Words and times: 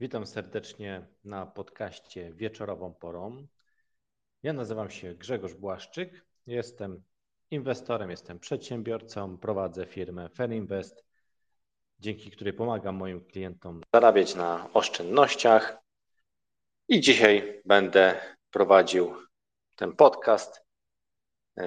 Witam 0.00 0.26
serdecznie 0.26 1.06
na 1.24 1.46
podcaście 1.46 2.32
Wieczorową 2.32 2.94
Porą. 2.94 3.46
Ja 4.42 4.52
nazywam 4.52 4.90
się 4.90 5.14
Grzegorz 5.14 5.54
Błaszczyk, 5.54 6.24
jestem 6.46 7.02
inwestorem, 7.50 8.10
jestem 8.10 8.38
przedsiębiorcą, 8.38 9.38
prowadzę 9.38 9.86
firmę 9.86 10.28
Ferinvest, 10.28 11.04
dzięki 11.98 12.30
której 12.30 12.52
pomagam 12.52 12.96
moim 12.96 13.24
klientom 13.24 13.80
zarabiać 13.94 14.34
na 14.34 14.70
oszczędnościach. 14.72 15.78
I 16.88 17.00
dzisiaj 17.00 17.62
będę 17.64 18.20
prowadził 18.50 19.14
ten 19.76 19.96
podcast. 19.96 20.62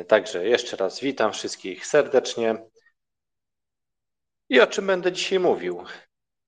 Także 0.07 0.47
jeszcze 0.47 0.77
raz 0.77 1.00
witam 1.00 1.34
wszystkich 1.34 1.86
serdecznie. 1.86 2.65
I 4.50 4.59
o 4.59 4.68
czym 4.68 4.88
będę 4.88 5.11
dzisiaj 5.11 5.39
mówił? 5.39 5.84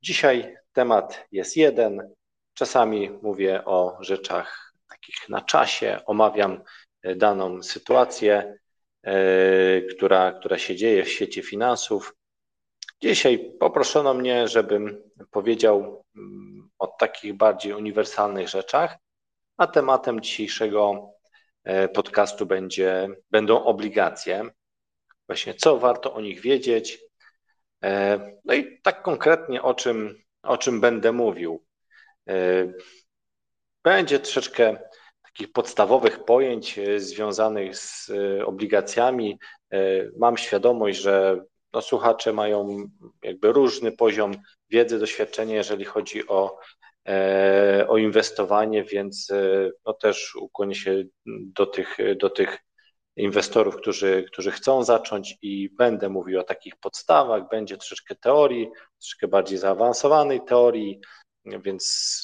Dzisiaj 0.02 0.65
temat 0.76 1.28
jest 1.32 1.58
jeden. 1.58 2.14
Czasami 2.54 3.10
mówię 3.22 3.66
o 3.66 3.98
rzeczach 4.00 4.74
takich 4.90 5.30
na 5.30 5.42
czasie, 5.42 6.00
omawiam 6.06 6.64
e, 7.04 7.16
daną 7.16 7.64
sytuację, 7.64 8.58
e, 9.04 9.82
która, 9.82 10.32
która 10.32 10.58
się 10.58 10.76
dzieje 10.76 11.04
w 11.04 11.10
świecie 11.10 11.44
finansów. 11.44 12.16
Dzisiaj 13.02 13.56
poproszono 13.60 14.14
mnie, 14.14 14.48
żebym 14.48 15.04
powiedział 15.32 16.04
mm, 16.16 16.70
o 16.80 16.88
takich 16.88 17.34
bardziej 17.34 17.74
uniwersalnych 17.74 18.50
rzeczach, 18.50 18.98
a 19.58 19.68
tematem 19.68 20.22
dzisiejszego 20.22 21.10
e, 21.64 21.88
podcastu 21.88 22.46
będzie, 22.46 23.08
będą 23.32 23.64
obligacje. 23.64 24.50
Właśnie 25.28 25.54
co 25.54 25.78
warto 25.78 26.14
o 26.14 26.22
nich 26.22 26.42
wiedzieć, 26.42 27.00
no 28.46 28.54
i 28.54 28.82
tak 28.82 29.02
konkretnie 29.02 29.62
o 29.62 29.74
czym, 29.74 30.25
o 30.46 30.58
czym 30.58 30.82
będę 30.82 31.12
mówił. 31.12 31.66
E, 32.30 32.68
będzie 33.84 34.20
troszeczkę 34.20 34.78
takich 35.24 35.52
podstawowych 35.52 36.26
pojęć 36.26 36.80
e, 36.80 37.00
związanych 37.00 37.78
z 37.78 38.12
obligacjami. 38.46 39.40
Mam 40.18 40.38
świadomość, 40.38 41.00
że 41.00 41.44
no, 41.74 41.82
słuchacze 41.82 42.34
mają 42.34 42.78
jakby 43.24 43.52
różny 43.52 43.92
poziom 43.92 44.32
wiedzy, 44.70 45.00
doświadczenia, 45.00 45.56
jeżeli 45.56 45.86
chodzi 45.86 46.28
o, 46.28 46.60
o 47.88 47.98
inwestowanie, 47.98 48.84
więc 48.84 49.32
no, 49.86 49.94
też 49.94 50.36
ukłonię 50.36 50.76
się 50.76 51.04
do 51.26 51.66
tych, 51.66 51.98
do 52.18 52.30
tych 52.30 52.65
inwestorów, 53.16 53.76
którzy, 53.76 54.26
którzy 54.32 54.52
chcą 54.52 54.84
zacząć 54.84 55.38
i 55.42 55.70
będę 55.70 56.10
mówił 56.10 56.40
o 56.40 56.44
takich 56.44 56.76
podstawach, 56.76 57.50
będzie 57.50 57.78
troszeczkę 57.78 58.16
teorii, 58.16 58.70
troszeczkę 59.00 59.28
bardziej 59.28 59.58
zaawansowanej 59.58 60.42
teorii, 60.42 61.00
więc 61.46 62.24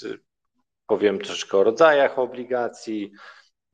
powiem 0.87 1.19
troszeczkę 1.19 1.57
o 1.57 1.63
rodzajach 1.63 2.19
obligacji, 2.19 3.11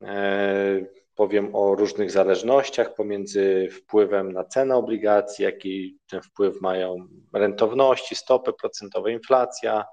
e, 0.02 0.86
powiem 1.14 1.54
o 1.54 1.74
różnych 1.74 2.10
zależnościach 2.10 2.94
pomiędzy 2.94 3.68
wpływem 3.72 4.32
na 4.32 4.44
cenę 4.44 4.76
obligacji, 4.76 5.44
jaki 5.44 5.98
ten 6.10 6.22
wpływ 6.22 6.60
mają 6.60 6.96
rentowności, 7.34 8.14
stopy 8.16 8.52
procentowe, 8.52 9.12
inflacja. 9.12 9.84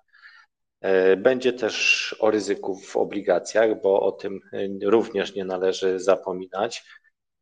E, 0.82 1.18
będzie 1.18 1.54
też 1.54 2.16
o 2.20 2.32
ryzyku 2.32 2.76
w 2.76 2.98
obligacjach, 2.98 3.82
bo 3.82 4.02
o 4.02 4.12
tym 4.12 4.40
również 4.84 5.36
nie 5.36 5.46
należy 5.46 6.00
zapominać 6.00 6.84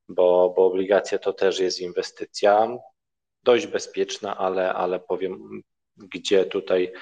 bo, 0.09 0.53
bo 0.57 0.65
obligacja 0.65 1.19
to 1.19 1.33
też 1.33 1.59
jest 1.59 1.79
inwestycja 1.79 2.77
dość 3.43 3.67
bezpieczna, 3.67 4.37
ale, 4.37 4.73
ale 4.73 4.99
powiem, 4.99 5.61
gdzie 5.97 6.45
tutaj 6.45 6.93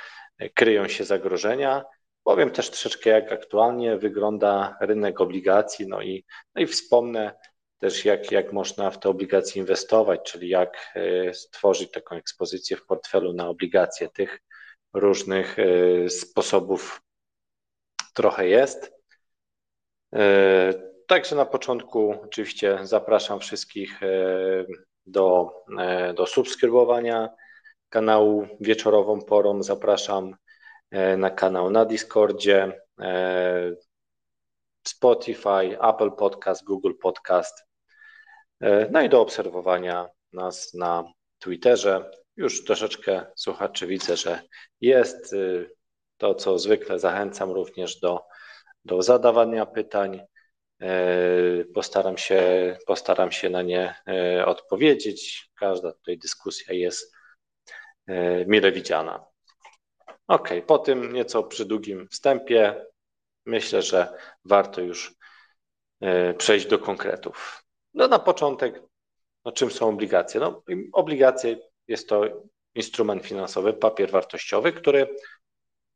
kryją 0.56 0.88
się 0.88 1.04
zagrożenia. 1.04 1.84
Powiem 2.24 2.52
też 2.52 2.70
troszeczkę, 2.70 3.10
jak 3.10 3.32
aktualnie 3.32 3.98
wygląda 3.98 4.78
rynek 4.82 5.22
obligacji, 5.22 5.88
no 5.88 6.02
i, 6.02 6.26
no 6.56 6.62
i 6.62 6.68
wspomnę 6.68 7.32
też, 7.80 8.06
jak, 8.06 8.32
jak 8.32 8.54
można 8.54 8.92
w 8.92 9.00
te 9.00 9.10
obligacje 9.10 9.62
inwestować, 9.62 10.32
czyli 10.32 10.50
jak 10.50 10.92
e, 10.96 11.34
stworzyć 11.34 11.92
taką 11.92 12.16
ekspozycję 12.16 12.78
w 12.78 12.86
portfelu 12.86 13.34
na 13.34 13.50
obligacje. 13.50 14.10
Tych 14.10 14.40
różnych 14.94 15.58
e, 15.60 16.10
sposobów 16.10 17.02
trochę 18.14 18.48
jest. 18.48 18.94
Także 21.12 21.36
na 21.36 21.46
początku 21.46 22.16
oczywiście 22.24 22.80
zapraszam 22.84 23.40
wszystkich 23.40 24.04
e, 24.04 24.08
do, 25.06 25.54
e, 25.80 26.14
do 26.14 26.28
subskrybowania 26.28 27.30
kanału 27.90 28.48
wieczorową 28.62 29.22
porą. 29.22 29.64
Zapraszam 29.64 30.36
e, 30.92 31.18
na 31.18 31.30
kanał 31.30 31.70
na 31.70 31.86
Discordzie, 31.86 32.82
Spotify, 34.88 35.80
Apple 35.82 36.12
Podcast, 36.12 36.64
Google 36.66 36.94
Podcast. 37.02 37.66
No 38.92 39.02
i 39.02 39.10
do 39.10 39.22
obserwowania 39.22 40.10
nas 40.34 40.74
na 40.74 41.04
Twitterze. 41.40 42.12
Już 42.38 42.64
troszeczkę 42.64 43.26
słuchaczy 43.36 43.88
widzę, 43.88 44.18
że 44.18 44.42
jest. 44.82 45.36
To, 46.18 46.36
co 46.36 46.60
zwykle 46.60 47.00
zachęcam 47.00 47.52
również 47.52 48.00
do, 48.00 48.24
do 48.86 49.02
zadawania 49.02 49.66
pytań. 49.66 50.22
E, 50.82 51.66
postaram 51.74 52.18
się, 52.18 52.78
postaram 52.88 53.32
się 53.32 53.50
na 53.50 53.62
nie 53.62 53.96
e, 54.08 54.46
odpowiedzieć. 54.46 55.50
Każda 55.56 55.94
tutaj 55.94 56.18
dyskusja 56.18 56.74
jest 56.74 57.14
e, 58.08 58.46
mile 58.46 58.72
widziana. 58.72 59.26
Ok, 60.28 60.50
po 60.68 60.78
tym 60.78 61.14
nieco 61.14 61.44
przy 61.44 61.66
długim 61.66 62.08
wstępie 62.08 62.86
myślę, 63.46 63.82
że 63.82 64.18
warto 64.46 64.82
już 64.82 65.16
przejść 66.38 66.66
do 66.66 66.80
konkretów. 66.80 67.64
No 67.94 68.08
na 68.08 68.20
początek, 68.20 68.84
no 69.46 69.52
czym 69.52 69.72
są 69.72 69.90
obligacje? 69.90 70.40
No, 70.40 70.64
obligacje 70.94 71.58
jest 71.88 72.10
to 72.10 72.24
instrument 72.76 73.26
finansowy, 73.26 73.74
papier 73.74 74.12
wartościowy, 74.12 74.74
który 74.74 75.16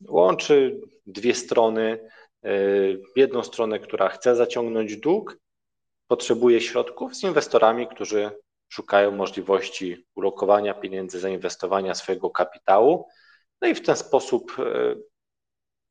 łączy 0.08 0.82
dwie 1.06 1.36
strony 1.36 2.10
jedną 3.16 3.44
stronę, 3.44 3.80
która 3.80 4.10
chce 4.10 4.36
zaciągnąć 4.36 4.98
dług, 4.98 5.38
potrzebuje 6.08 6.62
środków 6.62 7.16
z 7.16 7.24
inwestorami, 7.24 7.88
którzy 7.88 8.32
szukają 8.70 9.12
możliwości 9.12 10.06
ulokowania 10.16 10.74
pieniędzy, 10.74 11.20
zainwestowania 11.20 11.96
swojego 11.96 12.30
kapitału. 12.30 13.08
No 13.62 13.68
i 13.68 13.76
w 13.76 13.82
ten 13.82 13.96
sposób 13.96 14.60
y, 14.60 15.04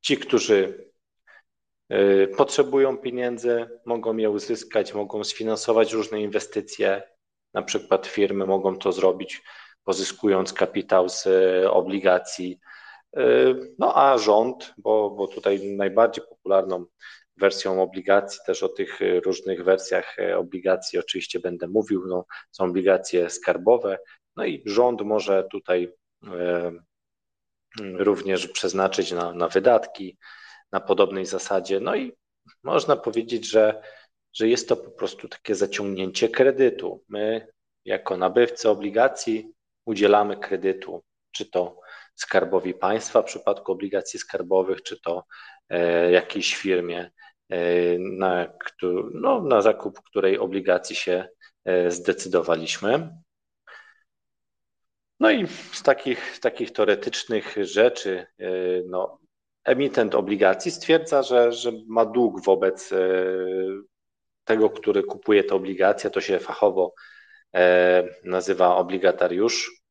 ci, 0.00 0.16
którzy 0.16 0.90
y, 1.92 2.28
potrzebują 2.36 2.98
pieniędzy, 2.98 3.66
mogą 3.86 4.16
je 4.16 4.30
uzyskać, 4.30 4.94
mogą 4.94 5.24
sfinansować 5.24 5.92
różne 5.92 6.20
inwestycje. 6.20 7.02
Na 7.54 7.62
przykład 7.62 8.06
firmy 8.06 8.46
mogą 8.46 8.78
to 8.78 8.92
zrobić, 8.92 9.42
pozyskując 9.84 10.52
kapitał 10.52 11.08
z 11.08 11.26
obligacji 11.70 12.60
E, 12.60 12.73
no 13.78 13.94
a 13.96 14.18
rząd, 14.18 14.74
bo, 14.78 15.10
bo 15.10 15.26
tutaj 15.26 15.76
najbardziej 15.76 16.24
popularną 16.28 16.84
wersją 17.36 17.82
obligacji, 17.82 18.40
też 18.46 18.62
o 18.62 18.68
tych 18.68 18.98
różnych 19.24 19.64
wersjach 19.64 20.18
e, 20.18 20.38
obligacji 20.38 20.98
oczywiście 20.98 21.40
będę 21.40 21.68
mówił, 21.68 22.06
no, 22.06 22.24
są 22.50 22.64
obligacje 22.64 23.30
skarbowe, 23.30 23.98
no 24.36 24.44
i 24.44 24.62
rząd 24.66 25.00
może 25.02 25.44
tutaj 25.50 25.92
e, 26.26 26.72
również 27.80 28.48
przeznaczyć 28.48 29.12
na, 29.12 29.34
na 29.34 29.48
wydatki 29.48 30.18
na 30.72 30.80
podobnej 30.80 31.26
zasadzie. 31.26 31.80
No 31.80 31.96
i 31.96 32.12
można 32.62 32.96
powiedzieć, 32.96 33.50
że, 33.50 33.82
że 34.32 34.48
jest 34.48 34.68
to 34.68 34.76
po 34.76 34.90
prostu 34.90 35.28
takie 35.28 35.54
zaciągnięcie 35.54 36.28
kredytu. 36.28 37.04
My, 37.08 37.46
jako 37.84 38.16
nabywcy 38.16 38.68
obligacji, 38.68 39.52
udzielamy 39.86 40.36
kredytu, 40.36 41.02
czy 41.32 41.50
to 41.50 41.80
skarbowi 42.14 42.74
państwa 42.74 43.22
w 43.22 43.24
przypadku 43.24 43.72
obligacji 43.72 44.18
skarbowych, 44.18 44.82
czy 44.82 45.00
to 45.00 45.24
e, 45.68 46.10
jakiejś 46.10 46.56
firmie, 46.56 47.10
e, 47.50 47.58
na, 47.98 48.52
no, 49.14 49.42
na 49.42 49.62
zakup 49.62 50.00
której 50.00 50.38
obligacji 50.38 50.96
się 50.96 51.28
e, 51.64 51.90
zdecydowaliśmy. 51.90 53.10
No 55.20 55.30
i 55.30 55.46
z 55.72 55.82
takich, 55.82 56.38
takich 56.40 56.72
teoretycznych 56.72 57.56
rzeczy, 57.60 58.26
no, 58.88 59.18
emitent 59.64 60.14
obligacji 60.14 60.70
stwierdza, 60.70 61.22
że, 61.22 61.52
że 61.52 61.72
ma 61.86 62.04
dług 62.04 62.44
wobec 62.44 62.90
tego, 64.44 64.70
który 64.70 65.02
kupuje 65.02 65.44
tę 65.44 65.54
obligację. 65.54 66.10
To 66.10 66.20
się 66.20 66.38
fachowo 66.38 66.94
nazywa 68.24 68.76
obligatariusz. 68.76 69.83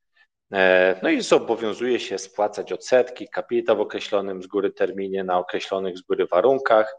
E, 0.54 1.00
no 1.04 1.10
i 1.10 1.22
zobowiązuje 1.22 2.00
się 2.00 2.18
spłacać 2.18 2.72
odsetki, 2.72 3.28
kapitał 3.30 3.78
w 3.78 3.82
określonym 3.82 4.44
z 4.44 4.48
góry 4.48 4.72
terminie 4.72 5.24
na 5.24 5.40
określonych 5.40 5.98
z 5.98 6.02
góry 6.02 6.28
warunkach. 6.28 6.96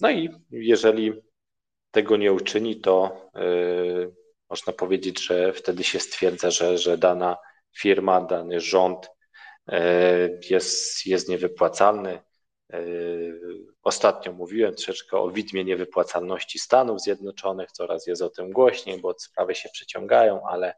No 0.00 0.10
i 0.10 0.30
jeżeli 0.50 1.12
tego 1.90 2.16
nie 2.16 2.32
uczyni, 2.32 2.80
to 2.80 3.16
yy, 3.34 4.14
można 4.50 4.72
powiedzieć, 4.72 5.26
że 5.26 5.52
wtedy 5.52 5.84
się 5.84 6.00
stwierdza, 6.00 6.50
że, 6.50 6.78
że 6.78 6.98
dana 6.98 7.36
firma, 7.78 8.20
dany 8.20 8.60
rząd 8.60 9.10
jest, 10.50 11.06
jest 11.06 11.28
niewypłacalny. 11.28 12.20
Ostatnio 13.82 14.32
mówiłem 14.32 14.74
troszeczkę 14.74 15.18
o 15.18 15.30
widmie 15.30 15.64
niewypłacalności 15.64 16.58
Stanów 16.58 17.00
Zjednoczonych, 17.00 17.72
coraz 17.72 18.06
jest 18.06 18.22
o 18.22 18.30
tym 18.30 18.50
głośniej, 18.50 19.00
bo 19.00 19.14
sprawy 19.18 19.54
się 19.54 19.68
przeciągają, 19.72 20.46
ale, 20.48 20.74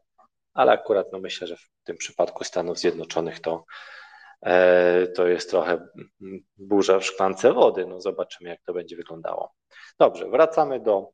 ale 0.57 0.71
akurat 0.71 1.07
no 1.11 1.19
myślę, 1.19 1.47
że 1.47 1.55
w 1.57 1.69
tym 1.83 1.97
przypadku 1.97 2.43
Stanów 2.43 2.79
Zjednoczonych 2.79 3.39
to, 3.39 3.65
to 5.15 5.27
jest 5.27 5.49
trochę 5.49 5.87
burza 6.57 6.99
w 6.99 7.05
szklance 7.05 7.53
wody. 7.53 7.85
No 7.85 8.01
zobaczymy, 8.01 8.49
jak 8.49 8.61
to 8.65 8.73
będzie 8.73 8.95
wyglądało. 8.95 9.53
Dobrze, 9.99 10.29
wracamy 10.29 10.79
do, 10.79 11.09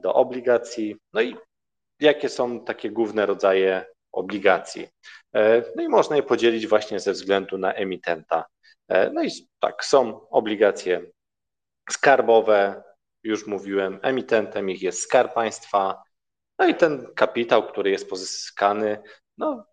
do 0.00 0.14
obligacji. 0.14 0.96
No 1.12 1.20
i 1.20 1.36
jakie 2.00 2.28
są 2.28 2.64
takie 2.64 2.90
główne 2.90 3.26
rodzaje 3.26 3.86
obligacji? 4.12 4.88
No 5.76 5.82
i 5.82 5.88
można 5.88 6.16
je 6.16 6.22
podzielić 6.22 6.66
właśnie 6.66 7.00
ze 7.00 7.12
względu 7.12 7.58
na 7.58 7.74
emitenta. 7.74 8.44
No 9.12 9.24
i 9.24 9.30
tak, 9.60 9.84
są 9.84 10.28
obligacje 10.28 11.02
skarbowe, 11.90 12.82
już 13.22 13.46
mówiłem, 13.46 13.98
emitentem 14.02 14.70
ich 14.70 14.82
jest 14.82 15.02
Skarb 15.02 15.34
Państwa, 15.34 16.02
no 16.58 16.68
i 16.68 16.74
ten 16.74 17.06
kapitał, 17.14 17.68
który 17.68 17.90
jest 17.90 18.10
pozyskany, 18.10 19.02
no, 19.38 19.66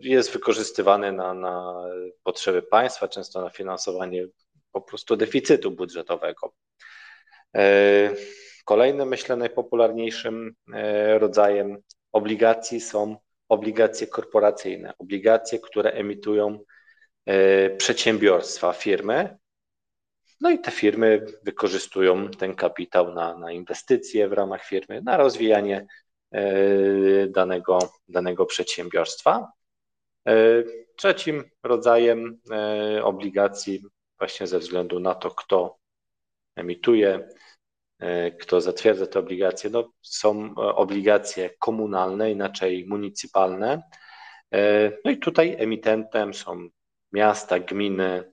jest 0.00 0.32
wykorzystywany 0.32 1.12
na, 1.12 1.34
na 1.34 1.84
potrzeby 2.22 2.62
państwa, 2.62 3.08
często 3.08 3.40
na 3.40 3.50
finansowanie 3.50 4.26
po 4.72 4.80
prostu 4.80 5.16
deficytu 5.16 5.70
budżetowego. 5.70 6.52
Kolejnym, 8.64 9.08
myślę, 9.08 9.36
najpopularniejszym 9.36 10.54
e, 10.74 11.18
rodzajem 11.18 11.78
obligacji 12.12 12.80
są 12.80 13.16
obligacje 13.48 14.06
korporacyjne, 14.06 14.92
obligacje, 14.98 15.58
które 15.58 15.90
emitują 15.90 16.58
e, 17.26 17.70
przedsiębiorstwa, 17.70 18.72
firmy. 18.72 19.36
No 20.40 20.50
i 20.50 20.58
te 20.58 20.70
firmy 20.70 21.26
wykorzystują 21.42 22.28
ten 22.30 22.54
kapitał 22.54 23.14
na, 23.14 23.38
na 23.38 23.52
inwestycje 23.52 24.28
w 24.28 24.32
ramach 24.32 24.64
firmy, 24.64 25.02
na 25.02 25.16
rozwijanie 25.16 25.86
e, 26.32 27.26
danego, 27.26 27.78
danego 28.08 28.46
przedsiębiorstwa. 28.46 29.52
Trzecim 30.96 31.44
rodzajem 31.62 32.40
obligacji, 33.02 33.82
właśnie 34.18 34.46
ze 34.46 34.58
względu 34.58 35.00
na 35.00 35.14
to, 35.14 35.30
kto 35.30 35.78
emituje, 36.56 37.28
E, 37.98 38.30
kto 38.30 38.60
zatwierdza 38.60 39.06
te 39.06 39.18
obligacje, 39.18 39.70
no, 39.70 39.92
są 40.02 40.44
e, 40.44 40.54
obligacje 40.56 41.50
komunalne, 41.58 42.30
inaczej 42.30 42.86
municypalne. 42.88 43.82
E, 44.54 44.92
no 45.04 45.10
i 45.10 45.18
tutaj 45.18 45.56
emitentem 45.58 46.34
są 46.34 46.68
miasta, 47.12 47.58
gminy, 47.58 48.32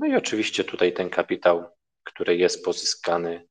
no 0.00 0.06
i 0.06 0.16
oczywiście 0.16 0.64
tutaj 0.64 0.92
ten 0.92 1.10
kapitał, 1.10 1.64
który 2.04 2.36
jest 2.36 2.64
pozyskany 2.64 3.46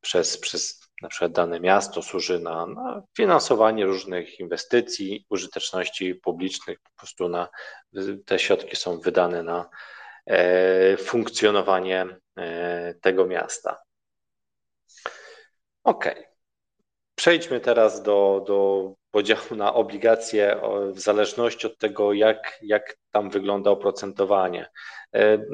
przez, 0.00 0.38
przez 0.38 0.80
na 1.02 1.08
przykład 1.08 1.32
dane 1.32 1.60
miasto, 1.60 2.02
służy 2.02 2.40
na, 2.40 2.66
na 2.66 3.02
finansowanie 3.16 3.86
różnych 3.86 4.40
inwestycji, 4.40 5.26
użyteczności 5.30 6.14
publicznych, 6.14 6.80
po 6.80 6.90
prostu 6.96 7.28
na, 7.28 7.48
te 8.26 8.38
środki 8.38 8.76
są 8.76 9.00
wydane 9.00 9.42
na 9.42 9.68
funkcjonowanie 10.98 12.06
tego 13.00 13.26
miasta. 13.26 13.82
OK. 15.84 16.29
Przejdźmy 17.20 17.60
teraz 17.60 18.02
do, 18.02 18.44
do 18.46 18.90
podziału 19.10 19.56
na 19.56 19.74
obligacje 19.74 20.60
w 20.92 21.00
zależności 21.00 21.66
od 21.66 21.78
tego, 21.78 22.12
jak, 22.12 22.58
jak 22.62 22.96
tam 23.10 23.30
wygląda 23.30 23.70
oprocentowanie. 23.70 24.66
E, 25.14 25.44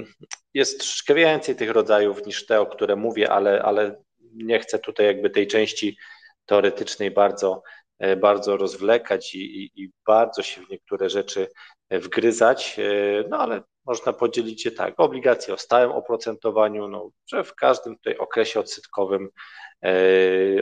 jest 0.54 0.80
troszkę 0.80 1.14
więcej 1.14 1.56
tych 1.56 1.70
rodzajów 1.70 2.26
niż 2.26 2.46
te, 2.46 2.60
o 2.60 2.66
które 2.66 2.96
mówię, 2.96 3.30
ale, 3.30 3.62
ale 3.62 4.02
nie 4.34 4.58
chcę 4.58 4.78
tutaj 4.78 5.06
jakby 5.06 5.30
tej 5.30 5.46
części 5.46 5.96
teoretycznej 6.44 7.10
bardzo, 7.10 7.62
e, 7.98 8.16
bardzo 8.16 8.56
rozwlekać 8.56 9.34
i, 9.34 9.38
i, 9.38 9.82
i 9.82 9.90
bardzo 10.06 10.42
się 10.42 10.60
w 10.60 10.70
niektóre 10.70 11.10
rzeczy 11.10 11.48
wgryzać, 11.90 12.76
e, 12.78 13.28
no 13.28 13.38
ale 13.38 13.62
można 13.86 14.12
podzielić 14.12 14.64
je 14.64 14.70
tak. 14.70 14.94
Obligacje 14.96 15.54
o 15.54 15.58
stałym 15.58 15.92
oprocentowaniu, 15.92 16.88
no, 16.88 17.10
że 17.26 17.44
w 17.44 17.54
każdym 17.54 17.96
tutaj 17.96 18.16
okresie 18.16 18.60
odsetkowym 18.60 19.28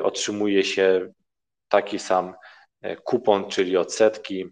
otrzymuje 0.02 0.64
się 0.64 1.12
taki 1.69 1.99
sam 1.99 2.34
e, 2.82 2.96
kupon, 2.96 3.50
czyli 3.50 3.76
odsetki. 3.76 4.46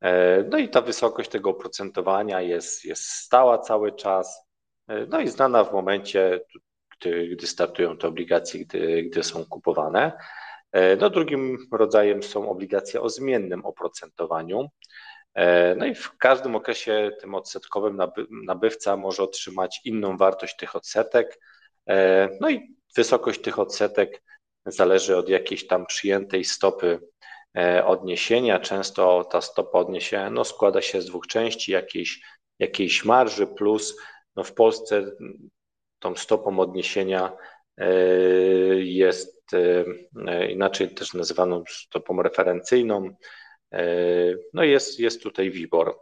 E, 0.00 0.42
no 0.42 0.58
i 0.58 0.68
ta 0.68 0.80
wysokość 0.80 1.30
tego 1.30 1.50
oprocentowania 1.50 2.40
jest, 2.40 2.84
jest 2.84 3.02
stała 3.02 3.58
cały 3.58 3.92
czas, 3.92 4.48
no 5.08 5.20
i 5.20 5.28
znana 5.28 5.64
w 5.64 5.72
momencie, 5.72 6.40
gdy, 7.00 7.28
gdy 7.28 7.46
startują 7.46 7.96
te 7.96 8.08
obligacje, 8.08 8.64
gdy, 8.64 9.02
gdy 9.02 9.22
są 9.22 9.44
kupowane. 9.44 10.12
No 11.00 11.10
drugim 11.10 11.58
rodzajem 11.72 12.22
są 12.22 12.50
obligacje 12.50 13.00
o 13.00 13.08
zmiennym 13.08 13.66
oprocentowaniu. 13.66 14.68
No 15.76 15.86
i 15.86 15.94
w 15.94 16.16
każdym 16.18 16.56
okresie 16.56 17.10
tym 17.20 17.34
odsetkowym 17.34 17.98
nabywca 18.30 18.96
może 18.96 19.22
otrzymać 19.22 19.80
inną 19.84 20.16
wartość 20.16 20.56
tych 20.56 20.76
odsetek. 20.76 21.40
No 22.40 22.50
i 22.50 22.77
Wysokość 22.96 23.40
tych 23.40 23.58
odsetek 23.58 24.22
zależy 24.66 25.16
od 25.16 25.28
jakiejś 25.28 25.66
tam 25.66 25.86
przyjętej 25.86 26.44
stopy 26.44 27.00
e, 27.56 27.86
odniesienia. 27.86 28.58
Często 28.58 29.24
ta 29.24 29.40
stopa 29.40 29.78
odniesienia 29.78 30.30
no, 30.30 30.44
składa 30.44 30.82
się 30.82 31.02
z 31.02 31.06
dwóch 31.06 31.26
części, 31.26 31.72
jakiejś, 31.72 32.20
jakiejś 32.58 33.04
marży 33.04 33.46
plus 33.46 33.96
no, 34.36 34.44
w 34.44 34.54
Polsce 34.54 35.12
tą 35.98 36.16
stopą 36.16 36.60
odniesienia 36.60 37.32
e, 37.76 37.94
jest 38.74 39.54
e, 40.26 40.50
inaczej 40.50 40.94
też 40.94 41.14
nazywaną 41.14 41.64
stopą 41.68 42.22
referencyjną. 42.22 43.10
No 44.54 44.64
jest, 44.64 45.00
jest 45.00 45.22
tutaj 45.22 45.50
WIBOR. 45.50 46.00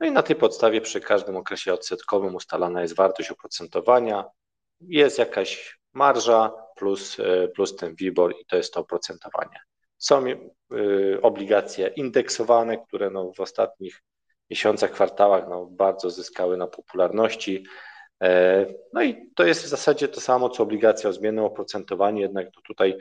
No 0.00 0.06
i 0.06 0.10
na 0.10 0.22
tej 0.22 0.36
podstawie 0.36 0.80
przy 0.80 1.00
każdym 1.00 1.36
okresie 1.36 1.72
odsetkowym 1.72 2.34
ustalana 2.34 2.82
jest 2.82 2.96
wartość 2.96 3.30
oprocentowania. 3.30 4.24
Jest 4.80 5.18
jakaś 5.18 5.77
marża 5.92 6.52
plus, 6.76 7.20
e, 7.20 7.48
plus 7.48 7.76
ten 7.76 7.94
WIBOR 7.94 8.34
i 8.40 8.46
to 8.46 8.56
jest 8.56 8.74
to 8.74 8.80
oprocentowanie. 8.80 9.60
Są 9.98 10.26
e, 10.26 10.36
obligacje 11.22 11.86
indeksowane, 11.86 12.78
które 12.78 13.10
no 13.10 13.32
w 13.32 13.40
ostatnich 13.40 14.02
miesiącach, 14.50 14.90
kwartałach 14.90 15.48
no 15.48 15.66
bardzo 15.66 16.10
zyskały 16.10 16.56
na 16.56 16.66
popularności. 16.66 17.64
E, 18.22 18.66
no 18.92 19.02
i 19.02 19.30
to 19.34 19.44
jest 19.44 19.62
w 19.62 19.68
zasadzie 19.68 20.08
to 20.08 20.20
samo, 20.20 20.50
co 20.50 20.62
obligacje 20.62 21.10
o 21.10 21.12
zmiennym 21.12 21.44
oprocentowaniu, 21.44 22.20
jednak 22.20 22.46
to 22.54 22.60
tutaj 22.60 22.98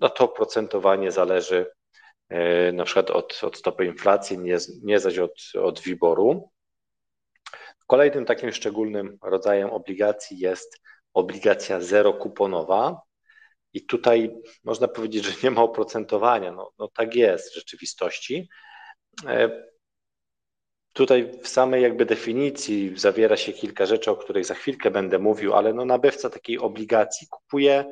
no 0.00 0.08
to 0.08 0.24
oprocentowanie 0.24 1.12
zależy 1.12 1.66
na 2.72 2.84
przykład 2.84 3.10
od, 3.10 3.40
od 3.42 3.56
stopy 3.56 3.86
inflacji, 3.86 4.38
nie, 4.38 4.56
nie 4.82 5.00
zaś 5.00 5.18
od, 5.18 5.32
od 5.62 5.80
WIBOR-u. 5.80 6.50
Kolejnym 7.92 8.24
takim 8.24 8.52
szczególnym 8.52 9.18
rodzajem 9.22 9.70
obligacji 9.70 10.38
jest 10.38 10.80
obligacja 11.14 11.80
zerokuponowa. 11.80 13.02
I 13.72 13.86
tutaj 13.86 14.34
można 14.64 14.88
powiedzieć, 14.88 15.24
że 15.24 15.32
nie 15.44 15.50
ma 15.50 15.62
oprocentowania. 15.62 16.52
No, 16.52 16.72
no 16.78 16.88
tak 16.88 17.14
jest 17.14 17.52
w 17.52 17.54
rzeczywistości. 17.54 18.48
E, 19.26 19.50
tutaj 20.92 21.30
w 21.42 21.48
samej 21.48 21.82
jakby 21.82 22.06
definicji 22.06 22.92
zawiera 22.96 23.36
się 23.36 23.52
kilka 23.52 23.86
rzeczy, 23.86 24.10
o 24.10 24.16
których 24.16 24.44
za 24.44 24.54
chwilkę 24.54 24.90
będę 24.90 25.18
mówił, 25.18 25.54
ale 25.54 25.72
no 25.72 25.84
nabywca 25.84 26.30
takiej 26.30 26.58
obligacji 26.58 27.26
kupuje 27.30 27.84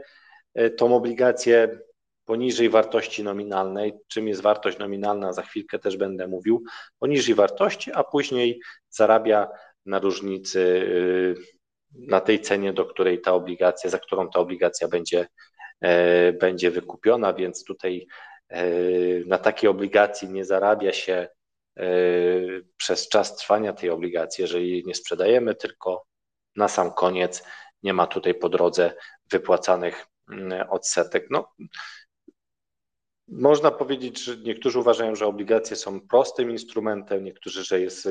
e, 0.54 0.70
tą 0.70 0.96
obligację 0.96 1.78
poniżej 2.24 2.68
wartości 2.68 3.24
nominalnej. 3.24 3.92
Czym 4.08 4.28
jest 4.28 4.40
wartość 4.40 4.78
nominalna, 4.78 5.32
za 5.32 5.42
chwilkę 5.42 5.78
też 5.78 5.96
będę 5.96 6.28
mówił. 6.28 6.62
Poniżej 6.98 7.34
wartości, 7.34 7.92
a 7.94 8.04
później 8.04 8.60
zarabia 8.90 9.48
na 9.86 9.98
różnicy 9.98 10.60
y, 10.60 11.60
na 11.94 12.20
tej 12.20 12.40
cenie, 12.40 12.72
do 12.72 12.84
której 12.84 13.20
ta 13.20 13.32
obligacja, 13.34 13.90
za 13.90 13.98
którą 13.98 14.30
ta 14.30 14.40
obligacja 14.40 14.88
będzie, 14.88 15.26
e, 15.80 16.32
będzie 16.32 16.70
wykupiona, 16.70 17.32
więc 17.32 17.64
tutaj 17.64 18.06
e, 18.48 18.64
na 19.26 19.38
takiej 19.38 19.70
obligacji 19.70 20.28
nie 20.28 20.44
zarabia 20.44 20.92
się 20.92 21.28
e, 21.76 21.86
przez 22.76 23.08
czas 23.08 23.36
trwania 23.36 23.72
tej 23.72 23.90
obligacji, 23.90 24.42
jeżeli 24.42 24.82
nie 24.86 24.94
sprzedajemy, 24.94 25.54
tylko 25.54 26.06
na 26.56 26.68
sam 26.68 26.92
koniec 26.92 27.44
nie 27.82 27.92
ma 27.92 28.06
tutaj 28.06 28.34
po 28.34 28.48
drodze 28.48 28.92
wypłacanych 29.30 30.06
mm, 30.32 30.70
odsetek. 30.70 31.26
No, 31.30 31.52
można 33.30 33.70
powiedzieć, 33.70 34.24
że 34.24 34.36
niektórzy 34.36 34.78
uważają, 34.78 35.14
że 35.14 35.26
obligacje 35.26 35.76
są 35.76 36.00
prostym 36.00 36.50
instrumentem, 36.50 37.24
niektórzy, 37.24 37.64
że 37.64 37.80
jest 37.80 38.08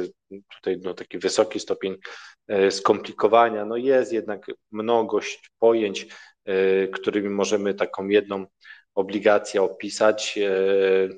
tutaj 0.56 0.80
no, 0.84 0.94
taki 0.94 1.18
wysoki 1.18 1.60
stopień 1.60 1.96
e, 2.48 2.72
skomplikowania. 2.72 3.66
No 3.66 3.78
jest 3.78 4.14
jednak 4.14 4.46
mnogość 4.72 5.52
pojęć, 5.60 6.08
e, 6.46 6.88
którymi 6.88 7.30
możemy 7.30 7.74
taką 7.74 8.08
jedną 8.08 8.46
obligację 8.96 9.62
opisać. 9.62 10.40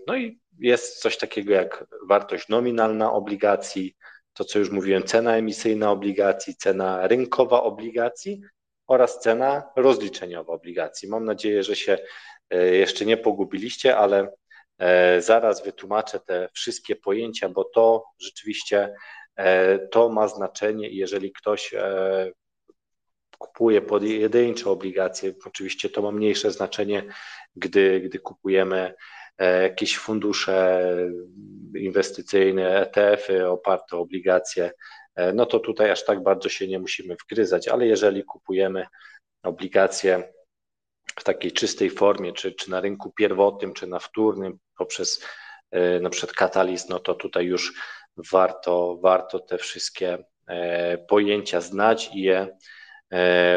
No 0.07 0.17
i 0.17 0.39
jest 0.59 0.99
coś 0.99 1.17
takiego 1.17 1.53
jak 1.53 1.85
wartość 2.07 2.49
nominalna 2.49 3.13
obligacji, 3.13 3.95
to 4.33 4.45
co 4.45 4.59
już 4.59 4.69
mówiłem, 4.69 5.03
cena 5.03 5.37
emisyjna 5.37 5.91
obligacji, 5.91 6.55
cena 6.55 7.07
rynkowa 7.07 7.63
obligacji 7.63 8.41
oraz 8.87 9.19
cena 9.19 9.63
rozliczeniowa 9.75 10.53
obligacji. 10.53 11.09
Mam 11.09 11.25
nadzieję, 11.25 11.63
że 11.63 11.75
się 11.75 11.97
jeszcze 12.55 13.05
nie 13.05 13.17
pogubiliście, 13.17 13.97
ale 13.97 14.31
e, 14.79 15.21
zaraz 15.21 15.63
wytłumaczę 15.63 16.19
te 16.19 16.49
wszystkie 16.53 16.95
pojęcia, 16.95 17.49
bo 17.49 17.63
to 17.63 18.03
rzeczywiście 18.19 18.93
to 19.91 20.09
ma 20.09 20.27
znaczenie 20.27 20.89
jeżeli 20.89 21.31
ktoś 21.31 21.73
kupuje 23.37 23.81
pojedyncze 23.81 24.69
obligacje, 24.69 25.33
oczywiście 25.45 25.89
to 25.89 26.01
ma 26.01 26.11
mniejsze 26.11 26.51
znaczenie, 26.51 27.03
gdy, 27.55 27.99
gdy 27.99 28.19
kupujemy 28.19 28.93
E, 29.41 29.61
jakieś 29.63 29.97
fundusze 29.97 30.85
inwestycyjne, 31.75 32.79
ETF-y 32.79 33.49
oparte 33.49 33.97
o 33.97 33.99
obligacje, 33.99 34.71
e, 35.15 35.33
no 35.33 35.45
to 35.45 35.59
tutaj 35.59 35.91
aż 35.91 36.05
tak 36.05 36.23
bardzo 36.23 36.49
się 36.49 36.67
nie 36.67 36.79
musimy 36.79 37.15
wgryzać, 37.15 37.67
ale 37.67 37.87
jeżeli 37.87 38.23
kupujemy 38.23 38.85
obligacje 39.43 40.33
w 41.21 41.23
takiej 41.23 41.51
czystej 41.51 41.89
formie, 41.89 42.33
czy, 42.33 42.51
czy 42.51 42.71
na 42.71 42.81
rynku 42.81 43.11
pierwotnym, 43.11 43.73
czy 43.73 43.87
na 43.87 43.99
wtórnym, 43.99 44.59
poprzez 44.77 45.25
e, 45.71 45.99
na 45.99 46.09
przykład 46.09 46.35
katalizm, 46.35 46.87
no 46.89 46.99
to 46.99 47.13
tutaj 47.13 47.45
już 47.45 47.73
warto, 48.31 48.97
warto 49.01 49.39
te 49.39 49.57
wszystkie 49.57 50.23
pojęcia 51.07 51.61
znać 51.61 52.09
i 52.13 52.21
je 52.21 52.57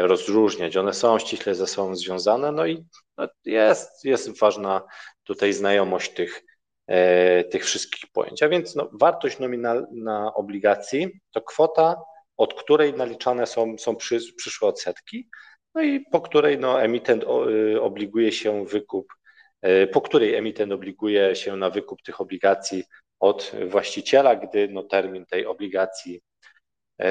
rozróżniać. 0.01 0.77
One 0.77 0.93
są 0.93 1.19
ściśle 1.19 1.55
ze 1.55 1.67
sobą 1.67 1.95
związane, 1.95 2.51
no 2.51 2.65
i 2.65 2.85
no 3.17 3.27
jest, 3.45 4.05
jest 4.05 4.39
ważna 4.39 4.81
tutaj 5.23 5.53
znajomość 5.53 6.13
tych, 6.13 6.43
e, 6.87 7.43
tych 7.43 7.65
wszystkich 7.65 8.11
pojęć. 8.11 8.43
A 8.43 8.49
więc 8.49 8.75
no, 8.75 8.89
wartość 8.93 9.39
nominalna 9.39 10.33
obligacji 10.33 11.19
to 11.31 11.41
kwota, 11.41 11.95
od 12.37 12.53
której 12.53 12.93
naliczane 12.93 13.47
są, 13.47 13.77
są 13.77 13.95
przy, 13.95 14.19
przyszłe 14.37 14.67
odsetki, 14.67 15.29
no 15.75 15.81
i 15.81 15.99
po 15.99 16.21
której 16.21 16.59
no, 16.59 16.81
emitent 16.81 17.23
y, 17.23 17.81
obliguje 17.81 18.31
się 18.31 18.65
wykup, 18.65 19.13
e, 19.61 19.87
po 19.87 20.01
której 20.01 20.35
emitent 20.35 20.71
obliguje 20.71 21.35
się 21.35 21.55
na 21.55 21.69
wykup 21.69 22.01
tych 22.01 22.21
obligacji 22.21 22.83
od 23.19 23.51
właściciela, 23.67 24.35
gdy 24.35 24.67
no, 24.67 24.83
termin 24.83 25.25
tej 25.25 25.45
obligacji 25.45 26.21
e, 26.99 27.07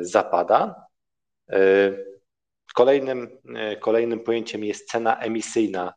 zapada. 0.00 0.86
Kolejnym, 2.74 3.38
kolejnym 3.80 4.20
pojęciem 4.20 4.64
jest 4.64 4.88
cena 4.88 5.18
emisyjna 5.18 5.94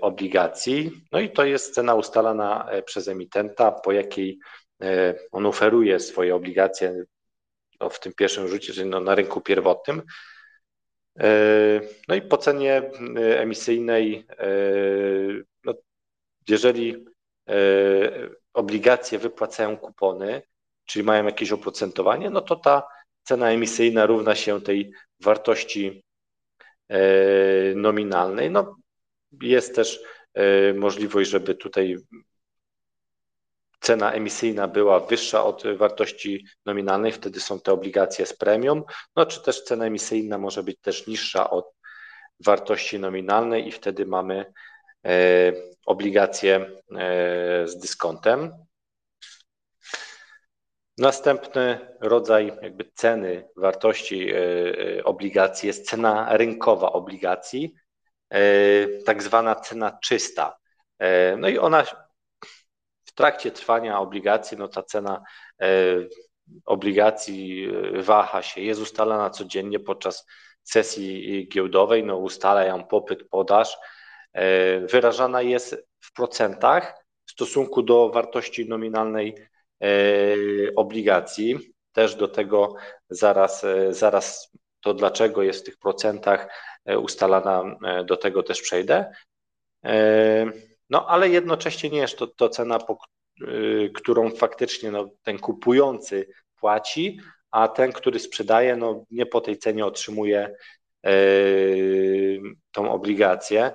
obligacji. 0.00 0.90
No 1.12 1.20
i 1.20 1.30
to 1.30 1.44
jest 1.44 1.74
cena 1.74 1.94
ustalana 1.94 2.68
przez 2.84 3.08
emitenta, 3.08 3.72
po 3.72 3.92
jakiej 3.92 4.38
on 5.32 5.46
oferuje 5.46 6.00
swoje 6.00 6.34
obligacje 6.34 7.04
no, 7.80 7.90
w 7.90 8.00
tym 8.00 8.12
pierwszym 8.16 8.48
rzucie, 8.48 8.72
czyli 8.72 8.90
no, 8.90 9.00
na 9.00 9.14
rynku 9.14 9.40
pierwotnym. 9.40 10.02
No 12.08 12.14
i 12.14 12.22
po 12.22 12.36
cenie 12.36 12.90
emisyjnej, 13.16 14.26
no, 15.64 15.74
jeżeli 16.48 17.04
obligacje 18.52 19.18
wypłacają 19.18 19.76
kupony, 19.76 20.42
czyli 20.84 21.04
mają 21.04 21.24
jakieś 21.24 21.52
oprocentowanie, 21.52 22.30
no 22.30 22.40
to 22.40 22.56
ta 22.56 22.82
cena 23.22 23.50
emisyjna 23.50 24.06
równa 24.06 24.34
się 24.34 24.60
tej 24.60 24.92
wartości 25.20 26.04
nominalnej. 27.74 28.50
No, 28.50 28.76
jest 29.42 29.74
też 29.74 30.00
e, 30.34 30.74
możliwość, 30.74 31.30
żeby 31.30 31.54
tutaj 31.54 31.96
cena 33.82 34.12
emisyjna 34.12 34.68
była 34.68 35.00
wyższa 35.00 35.44
od 35.44 35.62
wartości 35.76 36.46
nominalnej, 36.66 37.12
wtedy 37.12 37.40
są 37.40 37.60
te 37.60 37.72
obligacje 37.72 38.26
z 38.26 38.32
premią, 38.32 38.82
no 39.16 39.26
czy 39.26 39.42
też 39.42 39.62
cena 39.62 39.86
emisyjna 39.86 40.38
może 40.38 40.62
być 40.62 40.80
też 40.80 41.06
niższa 41.06 41.50
od 41.50 41.74
wartości 42.40 42.98
nominalnej 42.98 43.68
i 43.68 43.72
wtedy 43.72 44.06
mamy 44.06 44.52
e, 45.06 45.52
obligacje 45.86 46.56
e, 46.56 47.68
z 47.68 47.78
dyskontem. 47.78 48.52
Następny 50.98 51.78
rodzaj 52.00 52.52
jakby 52.62 52.90
ceny 52.94 53.48
wartości 53.56 54.32
obligacji 55.04 55.66
jest 55.66 55.90
cena 55.90 56.36
rynkowa 56.36 56.92
obligacji. 56.92 57.74
E, 58.32 58.86
tak 59.04 59.22
zwana 59.22 59.54
cena 59.54 59.98
czysta. 60.02 60.58
E, 60.98 61.36
no 61.36 61.48
i 61.48 61.58
ona 61.58 61.84
w 63.12 63.14
trakcie 63.14 63.50
trwania 63.50 64.00
obligacji, 64.00 64.58
no 64.58 64.68
ta 64.68 64.82
cena 64.82 65.22
e, 65.60 65.66
obligacji 66.64 67.68
waha 67.94 68.42
się, 68.42 68.60
jest 68.60 68.80
ustalana 68.80 69.30
codziennie 69.30 69.80
podczas 69.80 70.26
sesji 70.62 71.48
giełdowej, 71.52 72.04
no 72.04 72.16
ustala 72.16 72.64
ją 72.64 72.84
popyt, 72.84 73.28
podaż, 73.30 73.78
wyrażana 74.90 75.42
jest 75.42 75.86
w 76.00 76.12
procentach 76.12 77.04
w 77.26 77.30
stosunku 77.30 77.82
do 77.82 78.10
wartości 78.10 78.68
nominalnej 78.68 79.36
obligacji. 80.76 81.58
Też 81.92 82.14
do 82.14 82.28
tego 82.28 82.74
zaraz, 83.08 83.66
zaraz 83.90 84.52
to 84.80 84.94
dlaczego 84.94 85.42
jest 85.42 85.60
w 85.60 85.64
tych 85.64 85.78
procentach 85.78 86.48
E, 86.84 86.98
ustalana, 86.98 87.76
e, 87.84 88.04
do 88.04 88.16
tego 88.16 88.42
też 88.42 88.62
przejdę. 88.62 89.12
No 90.92 91.06
ale 91.06 91.28
jednocześnie 91.28 91.90
nie 91.90 91.98
jest 91.98 92.18
to, 92.18 92.26
to 92.26 92.48
cena, 92.48 92.78
po, 92.78 92.98
którą 93.94 94.30
faktycznie 94.30 94.90
no, 94.90 95.08
ten 95.22 95.38
kupujący 95.38 96.28
płaci, 96.60 97.20
a 97.50 97.68
ten, 97.68 97.92
który 97.92 98.18
sprzedaje, 98.18 98.76
no, 98.76 99.04
nie 99.10 99.26
po 99.26 99.40
tej 99.40 99.58
cenie 99.58 99.86
otrzymuje 99.86 100.54
tą 102.72 102.92
obligację, 102.92 103.74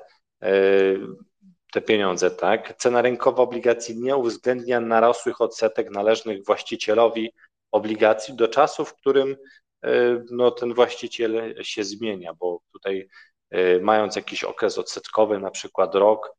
te 1.73 1.81
pieniądze, 1.81 2.31
tak? 2.31 2.77
Cena 2.77 3.01
rynkowa 3.01 3.43
obligacji 3.43 3.99
nie 3.99 4.15
uwzględnia 4.15 4.79
narosłych 4.79 5.41
odsetek 5.41 5.91
należnych 5.91 6.45
właścicielowi 6.45 7.31
obligacji 7.71 8.35
do 8.35 8.47
czasu, 8.47 8.85
w 8.85 8.93
którym 8.93 9.35
E, 9.83 10.23
no, 10.31 10.51
ten 10.51 10.73
właściciel 10.73 11.55
się 11.61 11.83
zmienia, 11.83 12.33
bo 12.33 12.59
tutaj 12.73 13.07
e, 13.49 13.79
mając 13.79 14.15
jakiś 14.15 14.43
okres 14.43 14.77
odsetkowy, 14.77 15.39
na 15.39 15.51
przykład 15.51 15.95
rok, 15.95 16.31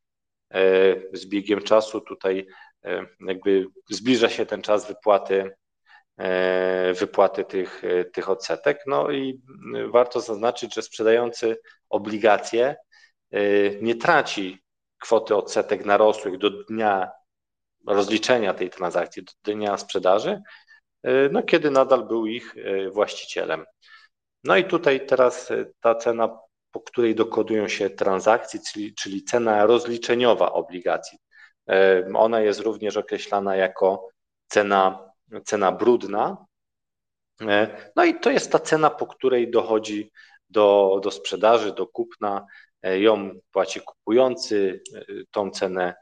z 1.12 1.26
biegiem 1.26 1.62
czasu 1.62 2.00
tutaj 2.00 2.47
jakby 3.26 3.67
zbliża 3.90 4.28
się 4.28 4.47
ten 4.47 4.62
czas 4.62 4.88
wypłaty, 4.88 5.50
wypłaty 7.00 7.45
tych, 7.45 7.83
tych 8.12 8.28
odsetek. 8.28 8.81
No 8.87 9.11
i 9.11 9.43
warto 9.90 10.21
zaznaczyć, 10.21 10.75
że 10.75 10.83
sprzedający 10.83 11.59
obligacje 11.88 12.76
nie 13.81 13.95
traci 13.95 14.62
kwoty 14.99 15.37
odsetek 15.37 15.85
narosłych 15.85 16.38
do 16.38 16.50
dnia 16.50 17.11
rozliczenia 17.87 18.55
tej 18.55 18.71
transakcji, 18.71 19.23
do 19.23 19.52
dnia 19.52 19.76
sprzedaży, 19.76 20.40
E, 21.02 21.28
no, 21.28 21.43
kiedy 21.43 21.71
nadal 21.71 22.07
był 22.07 22.26
ich 22.26 22.57
e, 22.57 22.90
właścicielem. 22.90 23.64
No 24.45 24.57
i 24.57 24.64
tutaj 24.64 25.07
teraz 25.07 25.50
e, 25.50 25.64
ta 25.81 25.95
cena, 25.95 26.38
po 26.78 26.82
której 26.82 27.14
dokonują 27.14 27.68
się 27.68 27.90
transakcje, 27.90 28.61
czyli, 28.73 28.94
czyli 28.94 29.25
cena 29.25 29.66
rozliczeniowa 29.66 30.52
obligacji. 30.52 31.18
Ona 32.14 32.40
jest 32.40 32.61
również 32.61 32.97
określana 32.97 33.56
jako 33.56 34.08
cena, 34.49 35.11
cena 35.44 35.73
brudna. 35.73 36.47
No 37.97 38.04
i 38.04 38.20
to 38.20 38.30
jest 38.30 38.52
ta 38.52 38.58
cena, 38.58 38.90
po 38.90 39.06
której 39.06 39.50
dochodzi 39.50 40.11
do, 40.50 41.00
do 41.02 41.11
sprzedaży, 41.11 41.73
do 41.73 41.87
kupna. 41.87 42.47
Ją 42.82 43.30
płaci 43.52 43.80
kupujący, 43.80 44.82
tą 45.30 45.50
cenę 45.50 45.94